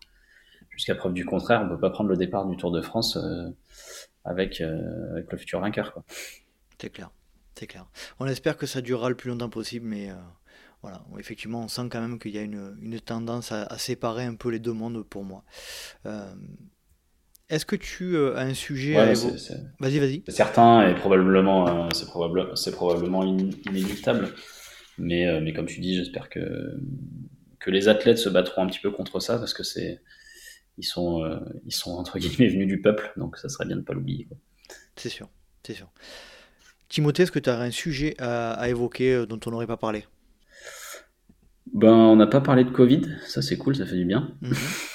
jusqu'à 0.80 0.95
preuve 0.95 1.13
du 1.13 1.25
contraire, 1.25 1.61
on 1.61 1.65
ne 1.65 1.69
peut 1.69 1.80
pas 1.80 1.89
prendre 1.89 2.09
le 2.09 2.15
départ 2.15 2.47
du 2.47 2.55
Tour 2.55 2.71
de 2.71 2.82
France 2.82 3.17
avec, 4.23 4.61
avec 4.61 5.32
le 5.32 5.38
futur 5.38 5.59
vainqueur. 5.59 5.93
C'est 6.82 6.89
clair, 6.89 7.11
c'est 7.55 7.67
clair. 7.67 7.86
On 8.19 8.25
espère 8.25 8.55
que 8.55 8.65
ça 8.65 8.80
durera 8.80 9.09
le 9.09 9.15
plus 9.15 9.30
longtemps 9.30 9.49
possible, 9.49 9.86
mais 9.86 10.09
voilà, 10.82 11.03
effectivement, 11.19 11.63
on 11.63 11.67
sent 11.67 11.89
quand 11.91 11.99
même 11.99 12.17
qu'il 12.17 12.32
y 12.32 12.38
a 12.38 12.43
une, 12.43 12.77
une 12.82 12.99
tendance 13.01 13.51
à, 13.51 13.77
séparer 13.77 14.23
un 14.23 14.36
peu 14.36 14.49
les 14.49 14.59
deux 14.59 14.71
mondes 14.71 15.03
pour 15.03 15.25
moi. 15.25 15.43
Est-ce 17.49 17.65
que 17.65 17.75
tu 17.75 18.15
euh, 18.15 18.36
as 18.36 18.41
un 18.41 18.53
sujet 18.53 18.93
Vas-y, 18.93 19.99
vas-y. 19.99 20.23
C'est 20.27 20.32
certain 20.32 20.88
et 20.88 20.93
probablement, 20.93 21.67
euh, 21.67 21.89
c'est 21.93 22.05
probable, 22.05 22.55
c'est 22.55 22.71
probablement 22.71 23.23
inéluctable. 23.23 24.30
Mais, 24.99 25.27
euh, 25.27 25.39
mais 25.41 25.53
comme 25.53 25.65
tu 25.65 25.80
dis, 25.80 25.95
j'espère 25.95 26.30
que, 26.30 26.80
que 27.59 27.71
les 27.71 27.88
athlètes 27.88 28.19
se 28.19 28.30
battront 28.30 28.63
un 28.63 28.67
petit 28.67 28.80
peu 28.80 28.91
contre 28.91 29.19
ça 29.19 29.39
parce 29.39 29.55
que 29.55 29.63
c'est 29.63 30.01
ils 30.80 30.86
sont, 30.86 31.39
ils 31.65 31.73
sont 31.73 31.91
entre 31.91 32.17
guillemets 32.17 32.49
venus 32.49 32.67
du 32.67 32.82
peuple, 32.82 33.11
donc 33.17 33.38
ça 33.38 33.49
serait 33.49 33.65
bien 33.65 33.75
de 33.75 33.82
ne 33.82 33.86
pas 33.86 33.93
l'oublier. 33.93 34.27
C'est 34.95 35.09
sûr, 35.09 35.30
c'est 35.63 35.75
sûr. 35.75 35.89
Timothée, 36.88 37.23
est-ce 37.23 37.32
que 37.32 37.39
tu 37.39 37.49
as 37.49 37.59
un 37.59 37.71
sujet 37.71 38.15
à 38.19 38.67
évoquer 38.69 39.25
dont 39.27 39.39
on 39.45 39.51
n'aurait 39.51 39.67
pas 39.67 39.77
parlé? 39.77 40.05
Ben, 41.73 41.93
on 41.93 42.15
n'a 42.15 42.27
pas 42.27 42.41
parlé 42.41 42.63
de 42.63 42.71
Covid, 42.71 43.01
ça 43.27 43.41
c'est 43.41 43.57
cool, 43.57 43.75
ça 43.75 43.86
fait 43.86 43.95
du 43.95 44.05
bien. 44.05 44.32
Mhm. 44.41 44.53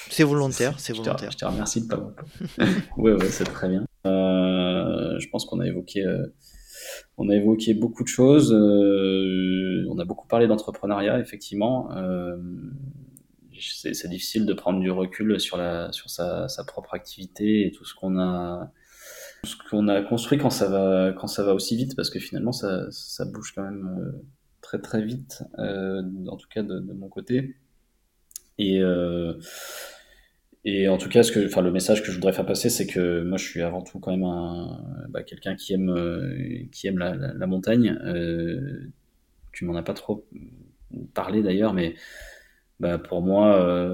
C'est 0.09 0.23
volontaire, 0.23 0.75
c'est 0.79 0.93
volontaire. 0.93 1.31
Je 1.31 1.37
te, 1.37 1.45
remercie 1.45 1.81
de 1.81 1.87
pas. 1.87 2.13
ouais, 2.97 3.13
ouais, 3.13 3.29
c'est 3.29 3.45
très 3.45 3.69
bien. 3.69 3.85
Euh, 4.05 5.17
je 5.19 5.29
pense 5.29 5.45
qu'on 5.45 5.59
a 5.61 5.67
évoqué, 5.67 6.03
euh, 6.05 6.27
on 7.17 7.29
a 7.29 7.35
évoqué 7.35 7.73
beaucoup 7.73 8.03
de 8.03 8.09
choses. 8.09 8.51
Euh, 8.53 9.85
on 9.89 9.97
a 9.99 10.05
beaucoup 10.05 10.27
parlé 10.27 10.47
d'entrepreneuriat, 10.47 11.19
effectivement. 11.19 11.89
C'est 13.59 14.09
difficile 14.09 14.45
de 14.45 14.53
prendre 14.53 14.79
du 14.79 14.91
recul 14.91 15.39
sur 15.39 15.57
la, 15.57 15.91
sur 15.91 16.09
sa, 16.09 16.47
sa 16.47 16.63
propre 16.63 16.93
activité 16.93 17.67
et 17.67 17.71
tout 17.71 17.85
ce 17.85 17.93
qu'on 17.93 18.19
a, 18.19 18.71
ce 19.43 19.55
qu'on 19.69 19.87
a 19.87 20.01
construit 20.01 20.37
quand 20.37 20.49
ça 20.49 20.67
va, 20.67 21.13
quand 21.13 21.27
ça 21.27 21.43
va 21.43 21.53
aussi 21.53 21.75
vite, 21.75 21.95
parce 21.95 22.09
que 22.09 22.19
finalement 22.19 22.51
ça, 22.51 22.89
ça 22.91 23.25
bouge 23.25 23.53
quand 23.55 23.63
même 23.63 24.13
très 24.65 24.79
très 24.79 25.01
vite, 25.03 25.43
euh, 25.59 26.01
en 26.27 26.37
tout 26.37 26.47
cas 26.49 26.63
de, 26.63 26.79
mon 26.79 27.07
côté. 27.07 27.55
Et, 28.57 28.81
euh, 28.81 29.33
et 30.63 30.87
en 30.87 30.97
tout 30.97 31.09
cas, 31.09 31.21
ce 31.21 31.31
que, 31.31 31.45
enfin, 31.45 31.61
le 31.61 31.71
message 31.71 32.01
que 32.01 32.07
je 32.09 32.15
voudrais 32.15 32.33
faire 32.33 32.45
passer, 32.45 32.69
c'est 32.69 32.87
que 32.87 33.21
moi, 33.23 33.37
je 33.37 33.45
suis 33.45 33.61
avant 33.61 33.83
tout 33.83 33.99
quand 33.99 34.11
même 34.11 34.23
un, 34.23 34.81
bah, 35.09 35.21
quelqu'un 35.21 35.55
qui 35.55 35.73
aime, 35.73 35.89
euh, 35.89 36.65
qui 36.71 36.87
aime 36.87 36.97
la, 36.97 37.47
montagne. 37.47 37.95
tu 39.51 39.65
m'en 39.65 39.75
as 39.75 39.83
pas 39.83 39.93
trop 39.93 40.25
parlé 41.13 41.43
d'ailleurs, 41.43 41.73
mais 41.73 41.95
bah, 42.79 42.97
pour 42.97 43.21
moi, 43.21 43.89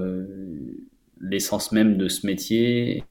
l'essence 1.20 1.72
même 1.72 1.96
de 1.96 2.08
ce 2.08 2.26
métier, 2.26 3.04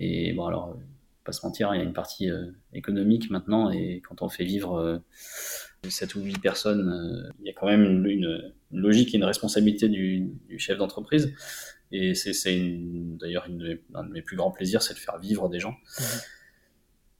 et 0.00 0.32
bon, 0.32 0.46
alors, 0.46 0.76
pas 1.24 1.32
se 1.32 1.44
mentir, 1.44 1.74
il 1.74 1.78
y 1.78 1.80
a 1.80 1.84
une 1.84 1.92
partie 1.92 2.28
économique 2.72 3.30
maintenant, 3.30 3.70
et 3.70 4.00
quand 4.06 4.22
on 4.22 4.28
fait 4.28 4.44
vivre 4.44 5.02
7 5.86 6.14
ou 6.16 6.22
8 6.22 6.38
personnes, 6.40 6.88
euh, 6.88 7.30
il 7.40 7.46
y 7.46 7.50
a 7.50 7.52
quand 7.52 7.66
même 7.66 8.06
une, 8.06 8.52
logique 8.72 9.14
et 9.14 9.18
une 9.18 9.24
responsabilité 9.24 9.88
du, 9.88 10.30
chef 10.58 10.78
d'entreprise. 10.78 11.32
Et 11.90 12.14
c'est 12.14 12.76
d'ailleurs 13.18 13.46
un 13.94 14.04
de 14.04 14.12
mes 14.12 14.22
plus 14.22 14.36
grands 14.36 14.50
plaisirs, 14.50 14.82
c'est 14.82 14.94
de 14.94 14.98
faire 14.98 15.18
vivre 15.18 15.48
des 15.48 15.58
gens. 15.58 15.72
Mmh. 15.98 16.02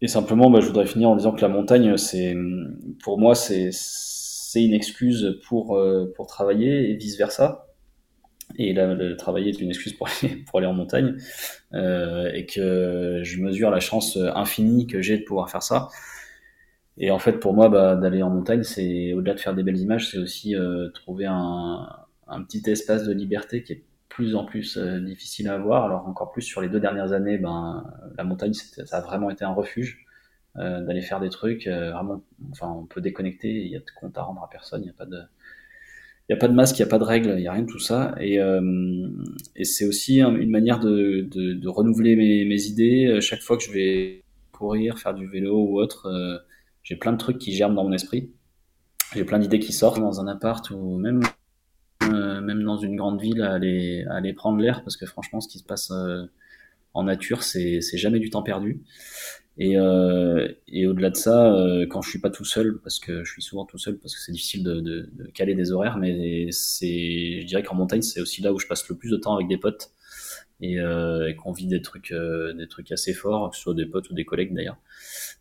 Et 0.02 0.08
simplement, 0.08 0.50
bah, 0.50 0.60
je 0.60 0.66
voudrais 0.66 0.86
finir 0.86 1.08
en 1.08 1.16
disant 1.16 1.32
que 1.32 1.40
la 1.40 1.48
montagne, 1.48 1.96
c'est 1.96 2.36
pour 3.02 3.18
moi, 3.18 3.34
c'est 3.34 3.70
une 4.54 4.74
excuse 4.74 5.40
pour, 5.46 5.76
euh, 5.76 6.12
pour 6.14 6.26
travailler 6.26 6.90
et 6.90 6.94
vice-versa. 6.94 7.67
Et 8.58 8.72
là, 8.72 8.92
le 8.92 9.16
travailler 9.16 9.50
est 9.50 9.60
une 9.60 9.70
excuse 9.70 9.92
pour 9.92 10.08
aller, 10.08 10.36
pour 10.46 10.58
aller 10.58 10.66
en 10.66 10.74
montagne. 10.74 11.16
Euh, 11.74 12.30
et 12.34 12.44
que 12.46 13.20
je 13.22 13.40
mesure 13.40 13.70
la 13.70 13.80
chance 13.80 14.18
infinie 14.34 14.86
que 14.86 15.00
j'ai 15.00 15.18
de 15.18 15.24
pouvoir 15.24 15.50
faire 15.50 15.62
ça. 15.62 15.88
Et 16.98 17.10
en 17.12 17.20
fait, 17.20 17.34
pour 17.34 17.54
moi, 17.54 17.68
bah, 17.68 17.94
d'aller 17.94 18.22
en 18.22 18.30
montagne, 18.30 18.64
c'est 18.64 19.12
au-delà 19.12 19.34
de 19.34 19.40
faire 19.40 19.54
des 19.54 19.62
belles 19.62 19.78
images, 19.78 20.10
c'est 20.10 20.18
aussi 20.18 20.56
euh, 20.56 20.88
trouver 20.90 21.26
un, 21.26 21.88
un, 22.26 22.42
petit 22.42 22.62
espace 22.68 23.04
de 23.04 23.12
liberté 23.12 23.62
qui 23.62 23.74
est 23.74 23.84
plus 24.08 24.34
en 24.34 24.44
plus 24.44 24.76
euh, 24.76 24.98
difficile 24.98 25.48
à 25.48 25.54
avoir. 25.54 25.84
Alors 25.84 26.08
encore 26.08 26.32
plus 26.32 26.42
sur 26.42 26.60
les 26.60 26.68
deux 26.68 26.80
dernières 26.80 27.12
années, 27.12 27.38
ben 27.38 27.84
la 28.16 28.24
montagne, 28.24 28.52
ça 28.54 28.96
a 28.96 29.00
vraiment 29.00 29.30
été 29.30 29.44
un 29.44 29.52
refuge 29.52 30.04
d'aller 30.56 31.02
faire 31.02 31.20
des 31.20 31.28
trucs. 31.28 31.68
Vraiment, 31.68 32.24
enfin, 32.50 32.68
on 32.68 32.84
peut 32.84 33.00
déconnecter. 33.00 33.48
Il 33.48 33.68
y 33.68 33.76
a 33.76 33.78
de 33.78 33.84
compte 34.00 34.18
à 34.18 34.22
rendre 34.22 34.42
à 34.42 34.50
personne. 34.50 34.80
Il 34.80 34.86
n'y 34.86 34.90
a 34.90 34.94
pas 34.94 35.06
de 35.06 35.20
il 36.28 36.32
n'y 36.32 36.36
a 36.36 36.38
pas 36.38 36.48
de 36.48 36.54
masque, 36.54 36.78
il 36.78 36.82
n'y 36.82 36.88
a 36.88 36.90
pas 36.90 36.98
de 36.98 37.04
règles, 37.04 37.34
il 37.36 37.40
n'y 37.40 37.48
a 37.48 37.52
rien 37.52 37.62
de 37.62 37.70
tout 37.70 37.78
ça. 37.78 38.14
Et, 38.20 38.38
euh, 38.38 39.08
et 39.56 39.64
c'est 39.64 39.86
aussi 39.86 40.20
une 40.20 40.50
manière 40.50 40.78
de, 40.78 41.26
de, 41.30 41.54
de 41.54 41.68
renouveler 41.68 42.16
mes, 42.16 42.44
mes, 42.44 42.66
idées. 42.66 43.18
Chaque 43.20 43.40
fois 43.40 43.56
que 43.56 43.62
je 43.64 43.72
vais 43.72 44.24
courir, 44.52 44.98
faire 44.98 45.14
du 45.14 45.26
vélo 45.26 45.56
ou 45.56 45.80
autre, 45.80 46.42
j'ai 46.82 46.96
plein 46.96 47.12
de 47.12 47.18
trucs 47.18 47.38
qui 47.38 47.52
germent 47.52 47.74
dans 47.74 47.84
mon 47.84 47.92
esprit. 47.92 48.30
J'ai 49.14 49.24
plein 49.24 49.38
d'idées 49.38 49.58
qui 49.58 49.72
sortent 49.72 50.00
dans 50.00 50.20
un 50.20 50.26
appart 50.26 50.70
ou 50.70 50.96
même, 50.98 51.20
euh, 52.02 52.40
même 52.40 52.62
dans 52.62 52.76
une 52.76 52.96
grande 52.96 53.20
ville 53.20 53.42
à 53.42 53.52
aller, 53.52 54.04
à 54.08 54.16
aller 54.16 54.34
prendre 54.34 54.58
l'air 54.58 54.82
parce 54.82 54.96
que 54.96 55.06
franchement, 55.06 55.40
ce 55.40 55.48
qui 55.48 55.58
se 55.58 55.64
passe 55.64 55.90
euh, 55.90 56.24
en 56.94 57.04
nature, 57.04 57.42
c'est 57.42 57.80
jamais 57.80 58.18
du 58.18 58.30
temps 58.30 58.42
perdu. 58.42 58.82
Et, 59.60 59.76
euh, 59.76 60.48
et 60.68 60.86
au-delà 60.86 61.10
de 61.10 61.16
ça, 61.16 61.52
euh, 61.52 61.84
quand 61.88 62.00
je 62.00 62.08
suis 62.08 62.20
pas 62.20 62.30
tout 62.30 62.44
seul, 62.44 62.78
parce 62.80 63.00
que 63.00 63.24
je 63.24 63.32
suis 63.32 63.42
souvent 63.42 63.64
tout 63.64 63.76
seul, 63.76 63.98
parce 63.98 64.14
que 64.14 64.20
c'est 64.20 64.30
difficile 64.30 64.62
de, 64.62 64.80
de, 64.80 65.26
caler 65.34 65.56
des 65.56 65.72
horaires, 65.72 65.98
mais 65.98 66.52
c'est, 66.52 67.40
je 67.40 67.46
dirais 67.46 67.64
qu'en 67.64 67.74
montagne, 67.74 68.02
c'est 68.02 68.20
aussi 68.20 68.40
là 68.40 68.52
où 68.52 68.60
je 68.60 68.68
passe 68.68 68.88
le 68.88 68.96
plus 68.96 69.10
de 69.10 69.16
temps 69.16 69.34
avec 69.34 69.48
des 69.48 69.58
potes 69.58 69.90
et, 70.60 70.78
euh, 70.78 71.34
qu'on 71.34 71.50
vit 71.50 71.66
des 71.66 71.82
trucs, 71.82 72.12
des 72.12 72.68
trucs 72.68 72.92
assez 72.92 73.12
forts, 73.12 73.50
que 73.50 73.56
ce 73.56 73.62
soit 73.62 73.74
des 73.74 73.86
potes 73.86 74.08
ou 74.10 74.14
des 74.14 74.24
collègues 74.24 74.54
d'ailleurs. 74.54 74.78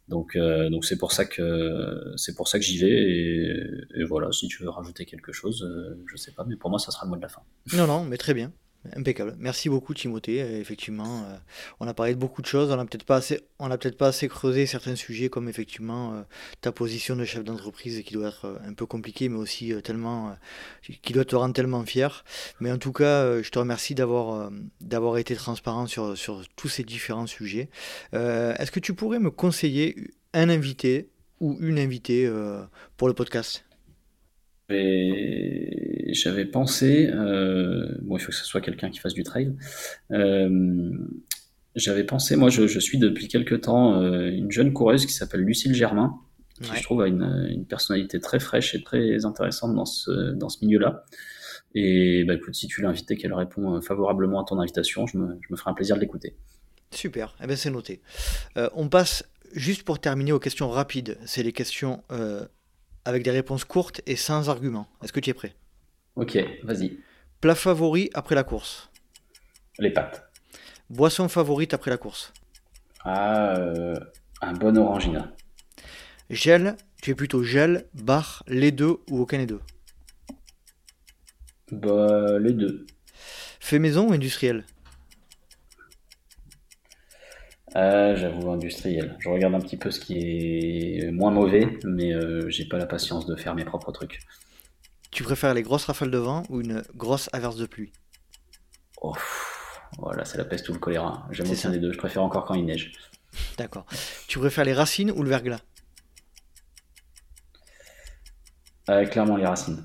Donc, 0.07 0.35
donc 0.35 0.85
c'est 0.85 0.97
pour 0.97 1.11
ça 1.11 1.25
que 1.25 2.13
c'est 2.15 2.33
pour 2.33 2.47
ça 2.47 2.57
que 2.57 2.65
j'y 2.65 2.79
vais. 2.79 3.85
Et, 3.93 4.03
voilà, 4.03 4.31
si 4.31 4.47
tu 4.47 4.63
veux 4.63 4.69
rajouter 4.69 5.05
quelque 5.05 5.31
chose, 5.31 5.67
je 6.07 6.17
sais 6.17 6.31
pas, 6.31 6.43
mais 6.43 6.55
pour 6.55 6.71
moi, 6.71 6.79
ça 6.79 6.91
sera 6.91 7.05
le 7.05 7.11
mot 7.11 7.17
de 7.17 7.21
la 7.21 7.29
fin. 7.29 7.41
Non, 7.73 7.85
non, 7.85 8.03
mais 8.03 8.17
très 8.17 8.33
bien. 8.33 8.51
Impeccable. 8.95 9.35
Merci 9.37 9.69
beaucoup 9.69 9.93
Timothée. 9.93 10.41
Euh, 10.41 10.59
effectivement, 10.59 11.23
euh, 11.23 11.37
on 11.79 11.87
a 11.87 11.93
parlé 11.93 12.13
de 12.13 12.19
beaucoup 12.19 12.41
de 12.41 12.47
choses. 12.47 12.71
On 12.71 12.77
n'a 12.77 12.85
peut-être 12.85 13.03
pas 13.05 13.17
assez, 13.17 13.41
peut-être 13.59 13.97
pas 13.97 14.07
assez 14.07 14.27
creusé 14.27 14.65
certains 14.65 14.95
sujets 14.95 15.29
comme 15.29 15.49
effectivement 15.49 16.13
euh, 16.13 16.21
ta 16.61 16.71
position 16.71 17.15
de 17.15 17.25
chef 17.25 17.43
d'entreprise 17.43 18.01
qui 18.03 18.13
doit 18.13 18.29
être 18.29 18.59
un 18.65 18.73
peu 18.73 18.85
compliquée, 18.85 19.29
mais 19.29 19.37
aussi 19.37 19.73
tellement, 19.83 20.35
qui 21.01 21.13
doit 21.13 21.25
te 21.25 21.35
rendre 21.35 21.53
tellement 21.53 21.83
fier. 21.85 22.23
Mais 22.59 22.71
en 22.71 22.77
tout 22.77 22.93
cas, 22.93 23.41
je 23.41 23.49
te 23.49 23.59
remercie 23.59 23.95
d'avoir 23.95 24.51
d'avoir 24.81 25.17
été 25.17 25.35
transparent 25.35 25.87
sur 25.87 26.17
sur 26.17 26.43
tous 26.55 26.69
ces 26.69 26.83
différents 26.83 27.27
sujets. 27.27 27.69
Est-ce 28.13 28.71
que 28.71 28.79
tu 28.79 28.93
pourrais 28.93 29.19
me 29.19 29.31
conseiller 29.31 30.11
un 30.33 30.49
invité 30.49 31.09
ou 31.39 31.57
une 31.59 31.79
invitée 31.79 32.31
pour 32.97 33.07
le 33.07 33.13
podcast? 33.13 33.66
J'avais 34.69 36.45
pensé, 36.45 37.09
euh, 37.11 37.87
bon, 38.01 38.17
il 38.17 38.19
faut 38.19 38.31
que 38.31 38.37
ce 38.37 38.45
soit 38.45 38.61
quelqu'un 38.61 38.89
qui 38.89 38.99
fasse 38.99 39.13
du 39.13 39.23
trail. 39.23 39.55
Euh, 40.11 40.91
j'avais 41.75 42.03
pensé, 42.03 42.35
moi, 42.35 42.49
je, 42.49 42.79
suis 42.79 42.97
depuis 42.97 43.27
quelques 43.27 43.61
temps 43.61 44.01
euh, 44.01 44.29
une 44.29 44.51
jeune 44.51 44.73
coureuse 44.73 45.05
qui 45.05 45.13
s'appelle 45.13 45.41
Lucille 45.41 45.73
Germain, 45.73 46.15
qui 46.61 46.75
je 46.75 46.83
trouve 46.83 47.01
a 47.01 47.07
une, 47.07 47.65
personnalité 47.69 48.19
très 48.19 48.39
fraîche 48.39 48.73
et 48.73 48.83
très 48.83 49.25
intéressante 49.25 49.75
dans 49.75 49.85
ce, 49.85 50.31
dans 50.31 50.49
ce 50.49 50.65
milieu-là. 50.65 51.05
Et 51.75 52.23
bah, 52.23 52.33
écoute, 52.33 52.55
si 52.55 52.67
tu 52.67 52.81
l'invites 52.81 53.09
et 53.11 53.17
qu'elle 53.17 53.33
répond 53.33 53.79
favorablement 53.81 54.41
à 54.41 54.45
ton 54.45 54.59
invitation, 54.59 55.05
je 55.05 55.17
me, 55.17 55.37
je 55.41 55.47
me 55.51 55.57
ferai 55.57 55.69
un 55.69 55.73
plaisir 55.75 55.95
de 55.95 56.01
l'écouter. 56.01 56.35
Super, 56.89 57.35
eh 57.43 57.47
ben, 57.47 57.55
c'est 57.55 57.69
noté. 57.69 58.01
on 58.73 58.89
passe 58.89 59.23
juste 59.53 59.83
pour 59.83 59.99
terminer 59.99 60.31
aux 60.31 60.39
questions 60.39 60.69
rapides. 60.69 61.17
C'est 61.25 61.43
les 61.43 61.53
questions 61.53 62.01
avec 63.07 63.23
des 63.23 63.31
réponses 63.31 63.63
courtes 63.63 64.01
et 64.05 64.17
sans 64.17 64.49
arguments. 64.49 64.85
Est-ce 65.01 65.13
que 65.13 65.21
tu 65.21 65.29
es 65.29 65.33
prêt? 65.33 65.55
Ok, 66.17 66.37
vas-y. 66.63 66.99
Plat 67.39 67.55
favori 67.55 68.09
après 68.13 68.35
la 68.35 68.43
course 68.43 68.89
Les 69.79 69.91
pâtes. 69.91 70.29
Boisson 70.89 71.29
favorite 71.29 71.73
après 71.73 71.89
la 71.89 71.95
course 71.97 72.33
Ah, 73.05 73.55
euh, 73.57 73.93
Un 74.41 74.51
bon 74.51 74.77
Orangina. 74.77 75.31
Gel, 76.29 76.75
tu 77.01 77.11
es 77.11 77.15
plutôt 77.15 77.43
gel, 77.43 77.85
bar, 77.93 78.43
les 78.47 78.71
deux 78.73 78.97
ou 79.09 79.21
aucun 79.21 79.37
des 79.37 79.45
deux 79.45 79.61
Bah, 81.71 82.37
les 82.39 82.51
deux. 82.51 82.85
Fait 83.61 83.79
maison 83.79 84.09
ou 84.09 84.11
industriel? 84.13 84.65
Ah, 87.75 88.15
j'avoue, 88.15 88.49
industriel. 88.51 89.15
Je 89.19 89.29
regarde 89.29 89.53
un 89.53 89.59
petit 89.59 89.77
peu 89.77 89.91
ce 89.91 89.99
qui 89.99 90.17
est 90.17 91.11
moins 91.11 91.31
mauvais, 91.31 91.67
mais 91.83 92.13
euh, 92.13 92.49
j'ai 92.49 92.65
pas 92.65 92.77
la 92.77 92.85
patience 92.85 93.25
de 93.25 93.35
faire 93.35 93.55
mes 93.55 93.65
propres 93.65 93.91
trucs. 93.91 94.21
Tu 95.11 95.23
préfères 95.23 95.53
les 95.53 95.63
grosses 95.63 95.85
rafales 95.85 96.11
de 96.11 96.17
vent 96.17 96.43
ou 96.49 96.61
une 96.61 96.83
grosse 96.95 97.29
averse 97.33 97.57
de 97.57 97.65
pluie? 97.65 97.91
Oh, 99.01 99.15
voilà, 99.99 100.25
c'est 100.25 100.37
la 100.37 100.45
peste 100.45 100.69
ou 100.69 100.73
le 100.73 100.79
choléra. 100.79 101.27
J'aime 101.31 101.49
aucun 101.49 101.69
des 101.69 101.79
deux. 101.79 101.91
Je 101.91 101.97
préfère 101.97 102.23
encore 102.23 102.45
quand 102.45 102.55
il 102.55 102.65
neige. 102.65 102.93
D'accord. 103.57 103.85
Tu 104.27 104.39
préfères 104.39 104.65
les 104.65 104.73
racines 104.73 105.11
ou 105.11 105.23
le 105.23 105.29
verglas? 105.29 105.61
Euh, 108.89 109.05
clairement, 109.05 109.35
les 109.35 109.45
racines. 109.45 109.83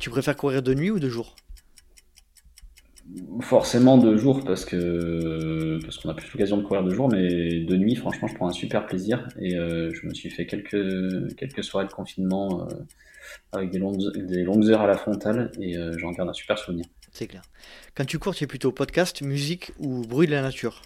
Tu 0.00 0.10
préfères 0.10 0.36
courir 0.36 0.62
de 0.62 0.74
nuit 0.74 0.90
ou 0.90 0.98
de 0.98 1.08
jour? 1.08 1.36
Forcément 3.40 3.96
de 3.96 4.16
jour 4.16 4.44
parce 4.44 4.64
que 4.64 5.78
parce 5.82 5.98
qu'on 5.98 6.10
a 6.10 6.14
plus 6.14 6.30
l'occasion 6.32 6.58
de 6.58 6.62
courir 6.62 6.82
de 6.84 6.90
jour, 6.90 7.08
mais 7.08 7.60
de 7.60 7.76
nuit, 7.76 7.94
franchement, 7.94 8.28
je 8.28 8.34
prends 8.34 8.48
un 8.48 8.52
super 8.52 8.84
plaisir 8.84 9.26
et 9.40 9.56
euh, 9.56 9.90
je 9.94 10.06
me 10.06 10.12
suis 10.12 10.28
fait 10.28 10.44
quelques 10.44 11.34
quelques 11.36 11.64
soirées 11.64 11.86
de 11.86 11.92
confinement 11.92 12.68
euh, 12.68 12.74
avec 13.52 13.70
des 13.70 13.78
longues 13.78 14.12
des 14.14 14.42
longues 14.42 14.68
heures 14.68 14.82
à 14.82 14.86
la 14.86 14.98
frontale 14.98 15.50
et 15.58 15.78
euh, 15.78 15.96
j'en 15.96 16.10
garde 16.10 16.28
un 16.28 16.34
super 16.34 16.58
souvenir. 16.58 16.84
C'est 17.12 17.26
clair. 17.26 17.42
Quand 17.94 18.04
tu 18.04 18.18
cours, 18.18 18.34
tu 18.34 18.44
es 18.44 18.46
plutôt 18.46 18.72
podcast, 18.72 19.22
musique 19.22 19.72
ou 19.78 20.02
bruit 20.02 20.26
de 20.26 20.32
la 20.32 20.42
nature? 20.42 20.82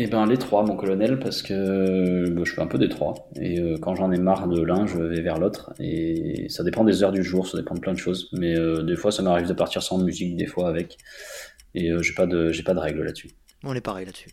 Eh 0.00 0.06
ben 0.06 0.26
les 0.26 0.38
trois, 0.38 0.62
mon 0.62 0.76
colonel, 0.76 1.18
parce 1.18 1.42
que 1.42 2.28
bah, 2.30 2.42
je 2.44 2.52
fais 2.52 2.60
un 2.60 2.68
peu 2.68 2.78
des 2.78 2.88
trois 2.88 3.28
et 3.34 3.58
euh, 3.58 3.76
quand 3.78 3.96
j'en 3.96 4.12
ai 4.12 4.18
marre 4.18 4.46
de 4.46 4.62
l'un, 4.62 4.86
je 4.86 4.96
vais 4.96 5.20
vers 5.20 5.40
l'autre 5.40 5.72
et 5.80 6.48
ça 6.48 6.62
dépend 6.62 6.84
des 6.84 7.02
heures 7.02 7.10
du 7.10 7.24
jour, 7.24 7.48
ça 7.48 7.58
dépend 7.58 7.74
de 7.74 7.80
plein 7.80 7.94
de 7.94 7.98
choses, 7.98 8.30
mais 8.32 8.56
euh, 8.56 8.84
des 8.84 8.94
fois 8.94 9.10
ça 9.10 9.24
m'arrive 9.24 9.48
de 9.48 9.54
partir 9.54 9.82
sans 9.82 9.98
musique, 9.98 10.36
des 10.36 10.46
fois 10.46 10.68
avec 10.68 10.98
et 11.74 11.90
euh, 11.90 12.00
j'ai 12.00 12.14
pas 12.14 12.26
de 12.26 12.52
j'ai 12.52 12.62
pas 12.62 12.74
de 12.74 12.78
règles 12.78 13.02
là-dessus. 13.02 13.30
On 13.64 13.74
est 13.74 13.80
pareil 13.80 14.06
là-dessus. 14.06 14.30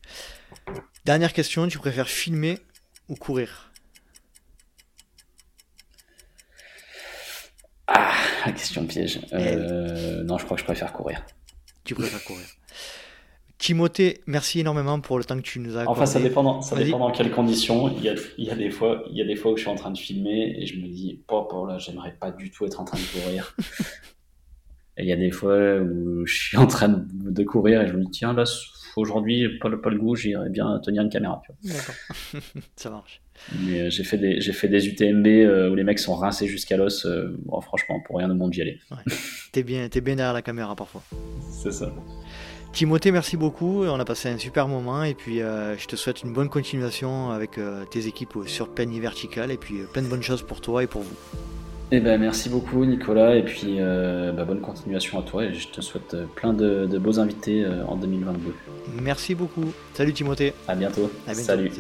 Dernière 1.04 1.34
question, 1.34 1.68
tu 1.68 1.80
préfères 1.80 2.10
filmer 2.10 2.60
ou 3.10 3.16
courir? 3.16 3.72
La 7.90 8.52
question 8.52 8.86
piège. 8.86 9.20
Euh, 9.34 10.24
non, 10.24 10.38
je 10.38 10.46
crois 10.46 10.58
que 10.58 10.62
je 10.62 10.66
préfère 10.66 10.94
courir. 10.94 11.26
Tu 11.84 11.96
préfères 11.96 12.24
courir. 12.24 12.46
Timothée, 13.58 14.22
merci 14.28 14.60
énormément 14.60 15.00
pour 15.00 15.18
le 15.18 15.24
temps 15.24 15.38
que 15.38 15.42
tu 15.42 15.60
nous 15.60 15.78
as 15.78 15.82
accordé. 15.82 16.02
Enfin, 16.02 16.06
ça 16.06 16.20
dépend, 16.20 16.44
dans, 16.44 16.62
ça 16.62 16.76
dépend 16.76 17.00
dans 17.00 17.12
quelles 17.12 17.32
conditions. 17.32 17.90
Il 17.98 18.04
y, 18.04 18.10
a, 18.10 18.16
il, 18.38 18.46
y 18.46 18.50
a 18.52 18.56
des 18.56 18.70
fois, 18.70 19.04
il 19.10 19.18
y 19.18 19.22
a 19.22 19.26
des 19.26 19.36
fois 19.36 19.54
où 19.54 19.56
je 19.58 19.62
suis 19.62 19.70
en 19.72 19.76
train 19.76 19.92
de 19.92 19.98
filmer 19.98 20.56
et 20.60 20.66
je 20.66 20.78
me 20.80 20.88
dis, 20.88 21.22
oh, 21.32 21.48
oh 21.52 21.66
là, 21.66 21.78
j'aimerais 21.78 22.16
pas 22.20 22.32
du 22.32 22.52
tout 22.52 22.66
être 22.66 22.82
en 22.82 22.86
train 22.86 22.98
de 22.98 23.22
courir. 23.22 23.56
et 24.98 25.04
il 25.04 25.08
y 25.08 25.14
a 25.14 25.16
des 25.16 25.32
fois 25.32 25.78
où 25.78 26.26
je 26.26 26.36
suis 26.36 26.58
en 26.58 26.68
train 26.68 26.90
de, 26.90 27.44
courir 27.44 27.82
et 27.82 27.88
je 27.88 27.94
me 27.94 28.04
dis, 28.04 28.12
tiens, 28.12 28.34
là, 28.34 28.44
aujourd'hui, 28.98 29.58
pas 29.60 29.70
le, 29.70 29.80
pas 29.80 29.90
le 29.90 29.98
goût, 30.00 30.16
j'irais 30.16 30.50
bien 30.50 30.78
tenir 30.80 31.02
une 31.04 31.10
caméra. 31.10 31.42
D'accord. 31.64 31.96
ça 32.76 32.90
marche. 32.90 33.22
Mais 33.64 33.82
euh, 33.82 33.90
j'ai 33.90 34.04
fait, 34.04 34.18
des- 34.18 34.42
j'ai 34.42 34.54
fait 34.54 34.68
des 34.68 34.88
UTMB 34.88 35.28
euh, 35.28 35.70
où 35.70 35.76
les 35.76 35.84
mecs 35.84 36.00
sont 36.00 36.16
rincés 36.16 36.48
jusqu'à 36.48 36.76
l'os. 36.78 37.06
euh, 37.06 37.36
bon, 37.46 37.60
franchement, 37.62 38.02
pour 38.06 38.18
rien 38.18 38.30
au 38.30 38.34
monde, 38.36 38.54
j'y 38.54 38.62
allais. 38.62 38.80
T'es 39.54 39.64
bien, 39.64 39.88
t'es 39.88 40.02
bien 40.02 40.16
derrière 40.16 40.34
la 40.34 40.42
caméra 40.42 40.76
parfois. 40.76 41.04
C'est 41.50 41.72
ça. 41.72 41.94
Timothée, 42.76 43.12
merci 43.12 43.38
beaucoup. 43.38 43.86
On 43.86 44.00
a 44.02 44.04
passé 44.04 44.28
un 44.28 44.38
super 44.38 44.68
moment 44.68 45.04
et 45.04 45.14
puis 45.14 45.42
euh, 45.42 45.78
je 45.78 45.88
te 45.88 45.96
souhaite 45.96 46.24
une 46.24 46.34
bonne 46.34 46.50
continuation 46.50 47.32
avec 47.32 47.58
euh, 47.58 47.86
tes 47.86 48.08
équipes 48.08 48.38
sur 48.48 48.68
Penny 48.68 49.00
Vertical 49.00 49.50
et 49.50 49.56
puis 49.56 49.80
euh, 49.80 49.86
plein 49.86 50.02
de 50.02 50.10
bonnes 50.10 50.22
choses 50.22 50.42
pour 50.42 50.60
toi 50.60 50.84
et 50.84 50.88
pour 50.88 51.04
vous. 51.04 51.16
Eh 51.92 52.02
ben, 52.02 52.20
merci 52.20 52.50
beaucoup 52.50 52.84
Nicolas 52.84 53.38
et 53.38 53.44
puis 53.44 53.78
euh, 53.80 54.34
bah, 54.34 54.44
bonne 54.44 54.60
continuation 54.60 55.18
à 55.20 55.22
toi 55.22 55.46
et 55.46 55.54
je 55.54 55.70
te 55.70 55.80
souhaite 55.80 56.18
plein 56.36 56.52
de, 56.52 56.86
de 56.86 56.98
beaux 56.98 57.18
invités 57.18 57.64
euh, 57.64 57.86
en 57.86 57.96
2022. 57.96 58.54
Merci 59.02 59.36
beaucoup. 59.36 59.72
Salut 59.94 60.12
Timothée. 60.12 60.54
À 60.68 60.76
bientôt. 60.76 61.10
À 61.28 61.32
bientôt. 61.32 61.44
Salut. 61.44 61.72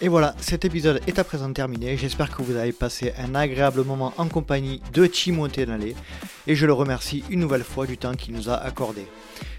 Et 0.00 0.06
voilà, 0.06 0.36
cet 0.40 0.64
épisode 0.64 1.00
est 1.08 1.18
à 1.18 1.24
présent 1.24 1.52
terminé. 1.52 1.96
J'espère 1.96 2.30
que 2.30 2.40
vous 2.42 2.54
avez 2.54 2.70
passé 2.70 3.12
un 3.18 3.34
agréable 3.34 3.82
moment 3.82 4.14
en 4.16 4.28
compagnie 4.28 4.80
de 4.92 5.06
Timothée 5.06 5.66
Nallet 5.66 5.96
et 6.46 6.54
je 6.54 6.66
le 6.66 6.72
remercie 6.72 7.24
une 7.30 7.40
nouvelle 7.40 7.64
fois 7.64 7.84
du 7.84 7.98
temps 7.98 8.14
qu'il 8.14 8.32
nous 8.34 8.48
a 8.48 8.54
accordé. 8.54 9.08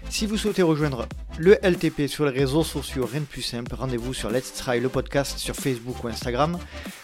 Si 0.08 0.26
vous 0.26 0.38
souhaitez 0.38 0.62
rejoindre 0.62 1.06
le 1.36 1.58
LTP 1.62 2.06
sur 2.06 2.24
les 2.24 2.30
réseaux 2.30 2.64
sociaux, 2.64 3.04
rien 3.04 3.20
de 3.20 3.26
plus 3.26 3.42
simple, 3.42 3.74
rendez-vous 3.74 4.14
sur 4.14 4.30
Let's 4.30 4.54
Try 4.54 4.80
le 4.80 4.88
podcast 4.88 5.38
sur 5.38 5.54
Facebook 5.54 6.02
ou 6.04 6.08
Instagram. 6.08 6.58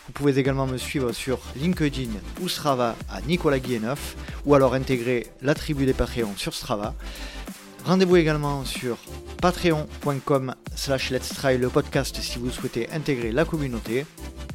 Vous 0.07 0.13
pouvez 0.15 0.39
également 0.39 0.67
me 0.67 0.79
suivre 0.79 1.13
sur 1.13 1.39
LinkedIn 1.57 2.13
ou 2.41 2.49
Strava 2.49 2.97
à 3.11 3.21
Nicolas 3.21 3.59
Guilleneuf 3.59 4.17
ou 4.47 4.55
alors 4.55 4.73
intégrer 4.73 5.27
la 5.43 5.53
tribu 5.53 5.85
des 5.85 5.93
Patreons 5.93 6.37
sur 6.39 6.55
Strava. 6.55 6.95
Rendez-vous 7.87 8.17
également 8.17 8.65
sur 8.65 8.99
patreon.com 9.41 10.57
slash 10.75 11.11
let's 11.11 11.29
try 11.29 11.57
le 11.57 11.69
podcast 11.69 12.17
si 12.21 12.37
vous 12.41 12.51
souhaitez 12.51 12.91
intégrer 12.91 13.31
la 13.31 13.45
communauté. 13.45 14.07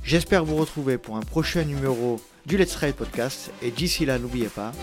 J'espère 0.03 0.43
vous 0.43 0.57
retrouver 0.57 0.97
pour 0.97 1.15
un 1.15 1.21
prochain 1.21 1.63
numéro 1.63 2.19
du 2.45 2.57
Let's 2.57 2.71
Try 2.71 2.91
podcast 2.91 3.49
et 3.61 3.71
d'ici 3.71 4.05
là 4.05 4.19
n'oubliez 4.19 4.47
pas, 4.47 4.73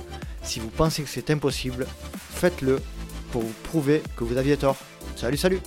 si 0.43 0.61
vous 0.61 0.71
pensez 0.71 1.03
que 1.03 1.11
c'est 1.11 1.29
impossible, 1.29 1.87
faites-le 2.31 2.81
pour 3.33 3.43
vous 3.43 3.55
prouver 3.65 4.03
que 4.17 4.25
vous 4.25 4.39
aviez 4.39 4.57
tort. 4.57 4.79
Salut 5.15 5.37
salut 5.37 5.61